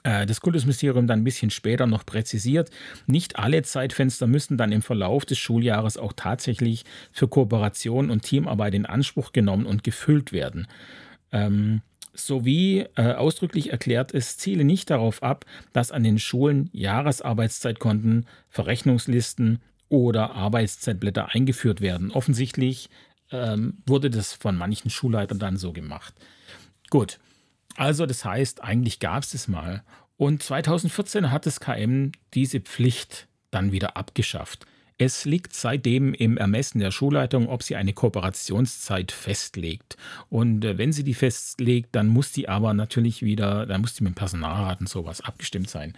das 0.05 0.41
Kultusministerium 0.41 1.07
dann 1.07 1.21
ein 1.21 1.25
bisschen 1.25 1.51
später 1.51 1.87
noch 1.87 2.05
präzisiert. 2.05 2.71
Nicht 3.07 3.39
alle 3.39 3.63
Zeitfenster 3.63 4.27
müssen 4.27 4.57
dann 4.57 4.73
im 4.73 4.83
Verlauf 4.83 5.25
des 5.25 5.39
Schuljahres 5.39 5.97
auch 5.97 6.13
tatsächlich 6.15 6.85
für 7.13 7.29
Kooperation 7.29 8.11
und 8.11 8.23
Teamarbeit 8.23 8.75
in 8.75 8.85
Anspruch 8.85 9.31
genommen 9.33 9.65
und 9.65 9.85
gefüllt 9.85 10.33
werden. 10.33 10.67
Ähm, 11.31 11.83
sowie 12.15 12.87
äh, 12.97 13.13
ausdrücklich 13.13 13.71
erklärt 13.71 14.13
es 14.13 14.37
ziele 14.37 14.65
nicht 14.65 14.91
darauf 14.91 15.23
ab, 15.23 15.45
dass 15.73 15.93
an 15.93 16.03
den 16.03 16.19
Schulen 16.19 16.69
Jahresarbeitszeitkonten, 16.73 18.27
Verrechnungslisten 18.49 19.61
oder 19.89 20.35
Arbeitszeitblätter 20.35 21.35
eingeführt 21.35 21.81
werden. 21.81 22.11
Offensichtlich 22.11 22.91
ähm, 23.31 23.79
wurde 23.87 24.11
das 24.11 24.33
von 24.33 24.57
manchen 24.57 24.91
Schulleitern 24.91 25.39
dann 25.39 25.57
so 25.57 25.73
gemacht. 25.73 26.15
Gut, 26.91 27.19
also 27.77 28.07
das 28.07 28.25
heißt, 28.25 28.63
eigentlich 28.63 29.01
gab 29.01 29.23
es 29.23 29.35
es 29.35 29.49
mal. 29.49 29.83
Und 30.17 30.43
2014 30.43 31.31
hat 31.31 31.47
das 31.47 31.61
KM 31.61 32.13
diese 32.35 32.61
Pflicht 32.61 33.29
dann 33.51 33.73
wieder 33.73 33.97
abgeschafft. 33.97 34.67
Es 34.99 35.25
liegt 35.25 35.53
seitdem 35.55 36.15
im 36.15 36.37
Ermessen 36.37 36.79
der 36.79 36.93
Schulleitung, 36.93 37.49
ob 37.49 37.63
sie 37.63 37.75
eine 37.75 37.93
Kooperationszeit 37.93 39.11
festlegt. 39.11 39.97
Und 40.29 40.65
äh, 40.65 40.79
wenn 40.79 40.93
sie 40.93 41.03
die 41.03 41.15
festlegt, 41.15 41.97
dann 41.97 42.07
muss 42.07 42.31
die 42.31 42.49
aber 42.49 42.73
natürlich 42.73 43.23
wieder, 43.23 43.67
dann 43.67 43.81
muss 43.81 43.95
die 43.95 44.05
mit 44.05 44.13
dem 44.13 44.15
Personalrat 44.15 44.81
und 44.81 44.89
sowas 44.89 45.21
abgestimmt 45.21 45.69
sein. 45.69 45.95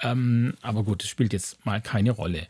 Ähm, 0.00 0.54
aber 0.62 0.82
gut, 0.82 1.02
das 1.02 1.10
spielt 1.10 1.32
jetzt 1.32 1.64
mal 1.64 1.80
keine 1.80 2.10
Rolle. 2.10 2.48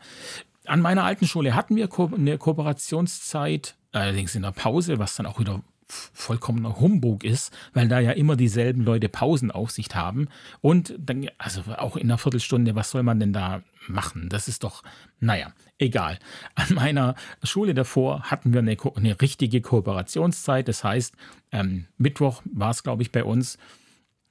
An 0.65 0.81
meiner 0.81 1.03
alten 1.03 1.27
Schule 1.27 1.53
hatten 1.53 1.75
wir 1.75 1.89
eine 2.15 2.37
Kooperationszeit, 2.37 3.75
allerdings 3.91 4.33
in 4.33 4.41
der 4.43 4.51
Pause, 4.51 4.97
was 4.97 5.15
dann 5.15 5.25
auch 5.25 5.39
wieder 5.39 5.61
vollkommener 5.91 6.79
Humbug 6.79 7.23
ist, 7.23 7.53
weil 7.73 7.87
da 7.87 7.99
ja 7.99 8.11
immer 8.11 8.35
dieselben 8.35 8.83
Leute 8.83 9.09
Pausenaufsicht 9.09 9.95
haben. 9.95 10.27
Und 10.61 10.95
dann, 10.97 11.27
also 11.37 11.61
auch 11.77 11.95
in 11.95 12.03
einer 12.03 12.17
Viertelstunde, 12.17 12.75
was 12.75 12.91
soll 12.91 13.03
man 13.03 13.19
denn 13.19 13.33
da 13.33 13.61
machen? 13.87 14.29
Das 14.29 14.47
ist 14.47 14.63
doch, 14.63 14.83
naja, 15.19 15.53
egal. 15.77 16.19
An 16.55 16.73
meiner 16.73 17.15
Schule 17.43 17.73
davor 17.73 18.23
hatten 18.23 18.53
wir 18.53 18.59
eine, 18.59 18.77
eine 18.95 19.21
richtige 19.21 19.61
Kooperationszeit. 19.61 20.67
Das 20.67 20.83
heißt, 20.83 21.15
ähm, 21.51 21.87
Mittwoch 21.97 22.41
war 22.45 22.71
es, 22.71 22.83
glaube 22.83 23.03
ich, 23.03 23.11
bei 23.11 23.23
uns. 23.23 23.57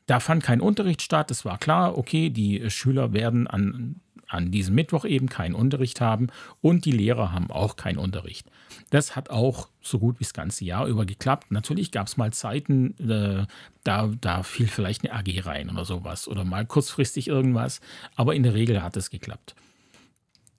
Da 0.06 0.18
fand 0.18 0.42
kein 0.42 0.61
Unterricht 0.61 1.02
statt. 1.02 1.30
Es 1.30 1.44
war 1.44 1.58
klar, 1.58 1.96
okay, 1.96 2.30
die 2.30 2.68
Schüler 2.70 3.12
werden 3.12 3.46
an 3.46 4.00
an 4.30 4.52
diesem 4.52 4.76
Mittwoch 4.76 5.04
eben 5.04 5.28
keinen 5.28 5.54
Unterricht 5.54 6.00
haben 6.00 6.28
und 6.60 6.84
die 6.84 6.92
Lehrer 6.92 7.32
haben 7.32 7.50
auch 7.50 7.76
keinen 7.76 7.98
Unterricht. 7.98 8.46
Das 8.90 9.16
hat 9.16 9.28
auch 9.28 9.68
so 9.82 9.98
gut 9.98 10.20
wie 10.20 10.24
das 10.24 10.32
ganze 10.32 10.64
Jahr 10.64 10.86
über 10.86 11.04
geklappt. 11.04 11.50
Natürlich 11.50 11.90
gab 11.90 12.06
es 12.06 12.16
mal 12.16 12.32
Zeiten, 12.32 12.94
äh, 12.98 13.46
da, 13.84 14.10
da 14.20 14.42
fiel 14.44 14.68
vielleicht 14.68 15.04
eine 15.04 15.14
AG 15.14 15.46
rein 15.46 15.68
oder 15.70 15.84
sowas 15.84 16.28
oder 16.28 16.44
mal 16.44 16.64
kurzfristig 16.64 17.26
irgendwas, 17.26 17.80
aber 18.14 18.34
in 18.34 18.44
der 18.44 18.54
Regel 18.54 18.82
hat 18.82 18.96
es 18.96 19.10
geklappt. 19.10 19.56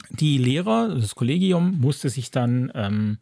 Die 0.10 0.38
Lehrer, 0.38 0.94
das 0.94 1.16
Kollegium, 1.16 1.80
musste 1.80 2.10
sich 2.10 2.30
dann 2.32 2.72
ähm, 2.76 3.20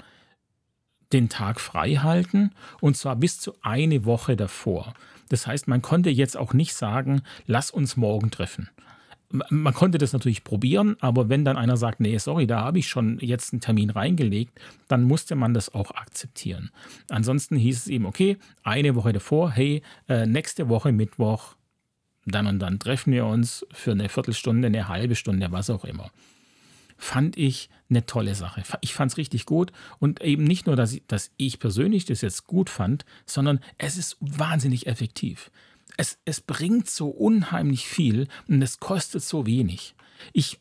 den 1.14 1.30
Tag 1.30 1.60
frei 1.60 1.96
halten 1.96 2.52
und 2.82 2.98
zwar 2.98 3.16
bis 3.16 3.40
zu 3.40 3.54
eine 3.62 4.06
Woche 4.06 4.36
davor. 4.36 4.96
Das 5.30 5.46
heißt, 5.46 5.68
man 5.68 5.84
konnte 5.84 6.10
jetzt 6.10 6.36
auch 6.36 6.54
nicht 6.54 6.74
sagen, 6.74 7.22
lass 7.46 7.70
uns 7.70 7.98
morgen 7.98 8.32
treffen 8.32 8.70
man 9.32 9.74
konnte 9.74 10.00
das 10.00 10.14
natürlich 10.14 10.44
probieren, 10.44 10.98
aber 11.02 11.30
wenn 11.30 11.46
dann 11.46 11.58
einer 11.58 11.78
sagt, 11.78 12.00
nee, 12.00 12.18
sorry, 12.18 12.48
da 12.48 12.62
habe 12.62 12.80
ich 12.80 12.88
schon 12.88 13.20
jetzt 13.20 13.54
einen 13.54 13.62
Termin 13.62 13.92
reingelegt, 13.92 14.60
dann 14.88 15.04
musste 15.04 15.36
man 15.36 15.54
das 15.54 15.74
auch 15.74 15.92
akzeptieren. 15.92 16.72
Ansonsten 17.10 17.56
hieß 17.56 17.78
es 17.78 17.88
eben, 17.88 18.06
okay, 18.06 18.38
eine 18.64 18.96
Woche 18.96 19.14
davor, 19.14 19.52
hey, 19.52 19.84
äh, 20.08 20.26
nächste 20.26 20.68
Woche 20.68 20.92
Mittwoch, 20.92 21.56
dann 22.26 22.48
und 22.48 22.60
dann 22.60 22.80
treffen 22.80 23.14
wir 23.14 23.26
uns 23.26 23.66
für 23.72 23.92
eine 23.92 24.10
Viertelstunde, 24.10 24.68
eine 24.68 24.88
halbe 24.88 25.16
Stunde, 25.16 25.52
was 25.52 25.70
auch 25.70 25.86
immer. 25.86 26.12
Fand 26.98 27.38
ich 27.38 27.70
eine 27.90 28.06
tolle 28.06 28.36
Sache. 28.36 28.64
Ich 28.82 28.94
fand 28.94 29.12
es 29.12 29.18
richtig 29.18 29.46
gut 29.46 29.72
und 30.00 30.22
eben 30.22 30.44
nicht 30.44 30.68
nur, 30.68 30.76
dass 30.76 30.94
ich, 30.94 31.04
dass 31.08 31.32
ich 31.38 31.60
persönlich 31.60 32.06
das 32.06 32.22
jetzt 32.22 32.46
gut 32.46 32.70
fand, 32.70 33.06
sondern 33.26 33.60
es 33.78 33.96
ist 33.98 34.18
wahnsinnig 34.20 34.86
effektiv 34.88 35.50
es, 36.00 36.18
es 36.24 36.40
bringt 36.40 36.90
so 36.90 37.10
unheimlich 37.10 37.86
viel 37.86 38.30
und 38.48 38.62
es 38.62 38.80
kostet 38.80 39.22
so 39.22 39.46
wenig. 39.46 39.96
Ich, 40.32 40.58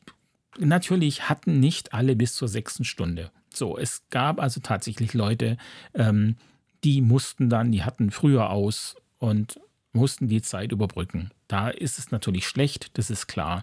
natürlich 0.59 1.29
hatten 1.29 1.61
nicht 1.61 1.95
alle 1.95 2.17
bis 2.17 2.35
zur 2.35 2.49
sechsten 2.49 2.85
Stunde. 2.85 3.31
So, 3.55 3.79
es 3.79 4.03
gab 4.11 4.41
also 4.41 4.59
tatsächlich 4.61 5.15
Leute, 5.15 5.57
ähm, 5.95 6.35
die 6.83 7.01
mussten 7.01 7.49
dann, 7.49 7.71
die 7.71 7.85
hatten 7.85 8.11
früher 8.11 8.51
aus 8.51 8.97
und 9.19 9.61
mussten 9.93 10.27
die 10.27 10.43
Zeit 10.43 10.73
überbrücken. 10.73 11.31
Da 11.47 11.69
ist 11.69 12.01
es 12.01 12.11
natürlich 12.11 12.49
schlecht, 12.49 12.99
das 12.99 13.09
ist 13.09 13.29
klar. 13.29 13.63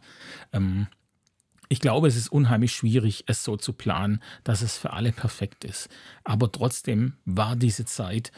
Ähm, 0.53 0.87
ich 1.67 1.81
glaube, 1.81 2.07
es 2.07 2.15
ist 2.15 2.29
unheimlich 2.29 2.71
schwierig, 2.71 3.25
es 3.27 3.43
so 3.43 3.57
zu 3.57 3.73
planen, 3.73 4.21
dass 4.45 4.61
es 4.61 4.77
für 4.77 4.93
alle 4.93 5.11
perfekt 5.11 5.65
ist. 5.65 5.89
Aber 6.23 6.49
trotzdem 6.49 7.17
war 7.25 7.57
diese 7.57 7.83
Zeit 7.83 8.31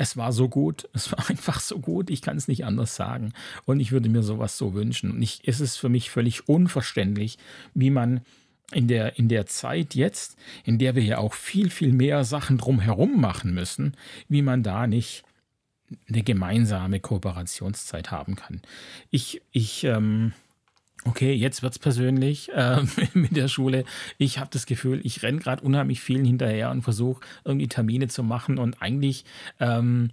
es 0.00 0.16
war 0.16 0.32
so 0.32 0.48
gut, 0.48 0.88
es 0.94 1.12
war 1.12 1.28
einfach 1.28 1.60
so 1.60 1.78
gut, 1.78 2.08
ich 2.10 2.22
kann 2.22 2.36
es 2.36 2.48
nicht 2.48 2.64
anders 2.64 2.96
sagen. 2.96 3.32
Und 3.66 3.80
ich 3.80 3.92
würde 3.92 4.08
mir 4.08 4.22
sowas 4.22 4.56
so 4.56 4.72
wünschen. 4.72 5.10
Und 5.10 5.22
ich, 5.22 5.42
es 5.44 5.60
ist 5.60 5.76
für 5.76 5.90
mich 5.90 6.10
völlig 6.10 6.48
unverständlich, 6.48 7.36
wie 7.74 7.90
man 7.90 8.22
in 8.72 8.88
der, 8.88 9.18
in 9.18 9.28
der 9.28 9.46
Zeit 9.46 9.94
jetzt, 9.94 10.38
in 10.64 10.78
der 10.78 10.94
wir 10.94 11.02
ja 11.02 11.18
auch 11.18 11.34
viel, 11.34 11.70
viel 11.70 11.92
mehr 11.92 12.24
Sachen 12.24 12.56
drumherum 12.56 13.20
machen 13.20 13.52
müssen, 13.52 13.94
wie 14.28 14.42
man 14.42 14.62
da 14.62 14.86
nicht 14.86 15.24
eine 16.08 16.22
gemeinsame 16.22 17.00
Kooperationszeit 17.00 18.10
haben 18.10 18.36
kann. 18.36 18.62
Ich, 19.10 19.42
ich, 19.50 19.84
ähm, 19.84 20.32
Okay, 21.04 21.32
jetzt 21.32 21.62
wird 21.62 21.72
es 21.72 21.78
persönlich 21.78 22.50
äh, 22.52 22.82
mit 23.14 23.34
der 23.34 23.48
Schule. 23.48 23.84
Ich 24.18 24.38
habe 24.38 24.50
das 24.52 24.66
Gefühl, 24.66 25.00
ich 25.04 25.22
renne 25.22 25.38
gerade 25.38 25.62
unheimlich 25.62 26.00
vielen 26.00 26.24
hinterher 26.24 26.70
und 26.70 26.82
versuche 26.82 27.22
irgendwie 27.44 27.68
Termine 27.68 28.08
zu 28.08 28.22
machen 28.22 28.58
und 28.58 28.82
eigentlich 28.82 29.24
ähm, 29.60 30.10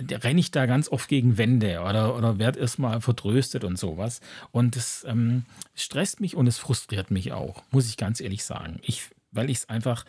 renne 0.00 0.40
ich 0.40 0.50
da 0.50 0.66
ganz 0.66 0.88
oft 0.88 1.08
gegen 1.08 1.38
Wände 1.38 1.80
oder, 1.80 2.16
oder 2.16 2.38
werde 2.38 2.60
erstmal 2.60 3.00
vertröstet 3.00 3.64
und 3.64 3.78
sowas. 3.78 4.20
Und 4.52 4.76
das 4.76 5.04
ähm, 5.08 5.44
stresst 5.74 6.20
mich 6.20 6.34
und 6.36 6.46
es 6.46 6.58
frustriert 6.58 7.10
mich 7.10 7.32
auch, 7.32 7.62
muss 7.70 7.88
ich 7.88 7.96
ganz 7.96 8.20
ehrlich 8.20 8.44
sagen. 8.44 8.78
Ich, 8.82 9.10
weil 9.32 9.50
ich 9.50 9.58
es 9.58 9.68
einfach 9.68 10.04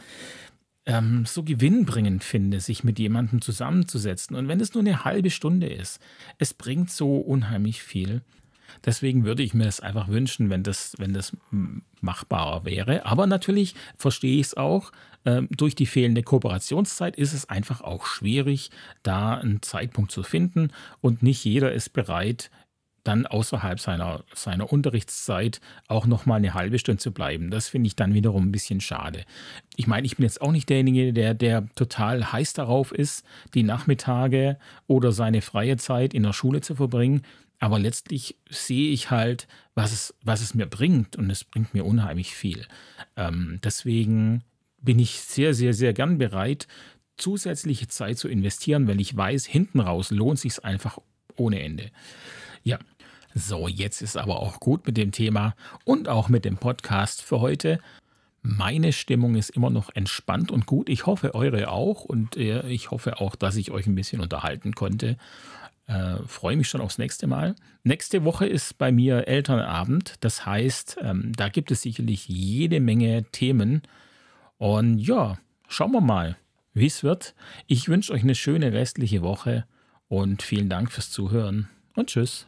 ähm, 0.86 1.26
so 1.26 1.44
gewinnbringend 1.44 2.24
finde, 2.24 2.60
sich 2.60 2.84
mit 2.84 3.00
jemandem 3.00 3.42
zusammenzusetzen. 3.42 4.36
Und 4.36 4.48
wenn 4.48 4.60
es 4.60 4.74
nur 4.74 4.82
eine 4.82 5.06
halbe 5.06 5.30
Stunde 5.30 5.68
ist, 5.68 6.00
es 6.38 6.54
bringt 6.54 6.92
so 6.92 7.18
unheimlich 7.18 7.82
viel. 7.82 8.22
Deswegen 8.86 9.26
würde 9.26 9.44
ich 9.44 9.54
mir 9.54 9.68
es 9.68 9.80
einfach 9.80 10.08
wünschen, 10.08 10.50
wenn 10.50 10.64
das, 10.64 10.96
wenn 10.98 11.14
das 11.14 11.36
machbarer 12.02 12.66
wäre. 12.66 13.06
Aber 13.06 13.28
natürlich 13.28 13.76
verstehe 13.98 14.40
ich 14.40 14.48
es 14.48 14.58
auch. 14.58 14.92
Ähm, 15.26 15.48
durch 15.52 15.76
die 15.76 15.86
fehlende 15.86 16.24
Kooperationszeit 16.24 17.16
ist 17.16 17.34
es 17.34 17.50
einfach 17.50 17.82
auch 17.82 18.06
schwierig, 18.06 18.72
da 19.04 19.36
einen 19.36 19.62
Zeitpunkt 19.62 20.12
zu 20.12 20.24
finden. 20.24 20.72
Und 21.02 21.24
nicht 21.24 21.44
jeder 21.44 21.72
ist 21.72 21.94
bereit, 21.94 22.50
dann 23.08 23.26
außerhalb 23.26 23.80
seiner, 23.80 24.24
seiner 24.36 24.72
Unterrichtszeit 24.72 25.62
auch 25.88 26.06
noch 26.06 26.26
mal 26.26 26.36
eine 26.36 26.54
halbe 26.54 26.78
Stunde 26.78 27.00
zu 27.00 27.12
bleiben. 27.14 27.52
Das 27.52 27.70
finde 27.70 27.88
ich 27.88 27.96
dann 27.96 28.14
wiederum 28.14 28.48
ein 28.48 28.52
bisschen 28.52 28.82
schade. 28.82 29.24
Ich 29.76 29.88
meine, 29.88 30.06
ich 30.06 30.18
bin 30.18 30.24
jetzt 30.24 30.42
auch 30.42 30.52
nicht 30.52 30.70
derjenige, 30.70 31.14
der, 31.14 31.34
der 31.34 31.68
total 31.76 32.32
heiß 32.32 32.54
darauf 32.54 32.92
ist, 32.92 33.26
die 33.54 33.64
Nachmittage 33.64 34.58
oder 34.88 35.12
seine 35.14 35.42
freie 35.42 35.78
Zeit 35.78 36.14
in 36.14 36.24
der 36.24 36.34
Schule 36.34 36.62
zu 36.62 36.76
verbringen. 36.76 37.22
Aber 37.60 37.80
letztlich 37.80 38.38
sehe 38.50 38.92
ich 38.92 39.10
halt, 39.10 39.48
was 39.74 39.92
es, 39.92 40.14
was 40.24 40.42
es 40.42 40.54
mir 40.54 40.68
bringt 40.68 41.16
und 41.16 41.30
es 41.30 41.44
bringt 41.44 41.74
mir 41.74 41.86
unheimlich 41.86 42.36
viel. 42.36 42.68
Ähm, 43.16 43.60
deswegen 43.64 44.44
bin 44.80 45.00
ich 45.00 45.22
sehr, 45.22 45.54
sehr, 45.54 45.74
sehr 45.74 45.94
gern 45.94 46.18
bereit, 46.18 46.68
zusätzliche 47.18 47.88
Zeit 47.88 48.20
zu 48.20 48.28
investieren, 48.28 48.88
weil 48.88 49.02
ich 49.02 49.16
weiß, 49.16 49.46
hinten 49.46 49.80
raus 49.80 50.12
lohnt 50.12 50.40
sich 50.40 50.64
einfach 50.64 51.00
ohne 51.36 51.62
Ende. 51.62 51.90
Ja, 52.64 52.78
so, 53.34 53.68
jetzt 53.68 54.02
ist 54.02 54.18
aber 54.18 54.40
auch 54.40 54.60
gut 54.60 54.86
mit 54.86 54.98
dem 54.98 55.12
Thema 55.12 55.56
und 55.84 56.08
auch 56.10 56.30
mit 56.30 56.46
dem 56.46 56.58
Podcast 56.58 57.22
für 57.22 57.40
heute. 57.40 57.80
Meine 58.42 58.94
Stimmung 58.94 59.36
ist 59.36 59.50
immer 59.50 59.70
noch 59.70 59.94
entspannt 59.94 60.52
und 60.52 60.66
gut. 60.66 60.90
Ich 60.90 61.06
hoffe, 61.06 61.36
eure 61.36 61.70
auch. 61.70 62.06
Und 62.06 62.38
äh, 62.38 62.68
ich 62.70 62.92
hoffe 62.92 63.20
auch, 63.20 63.36
dass 63.36 63.56
ich 63.58 63.72
euch 63.72 63.88
ein 63.88 63.96
bisschen 63.96 64.22
unterhalten 64.22 64.74
konnte. 64.74 65.18
Äh, 65.88 66.18
freue 66.28 66.58
mich 66.58 66.68
schon 66.68 66.82
aufs 66.82 66.98
nächste 66.98 67.28
Mal. 67.28 67.56
Nächste 67.84 68.26
Woche 68.26 68.46
ist 68.46 68.78
bei 68.78 68.92
mir 68.92 69.28
Elternabend. 69.28 70.16
Das 70.20 70.46
heißt, 70.46 70.98
ähm, 71.02 71.32
da 71.36 71.48
gibt 71.50 71.72
es 71.72 71.82
sicherlich 71.82 72.28
jede 72.28 72.80
Menge 72.82 73.24
Themen. 73.32 73.82
Und 74.58 75.00
ja, 75.00 75.38
schauen 75.68 75.92
wir 75.94 76.02
mal, 76.02 76.38
wie 76.74 76.88
es 76.88 77.04
wird. 77.04 77.36
Ich 77.68 77.88
wünsche 77.88 78.12
euch 78.12 78.24
eine 78.24 78.36
schöne 78.36 78.74
restliche 78.74 79.22
Woche 79.22 79.66
und 80.10 80.44
vielen 80.44 80.70
Dank 80.70 80.92
fürs 80.92 81.10
Zuhören 81.10 81.70
und 81.96 82.08
tschüss. 82.10 82.48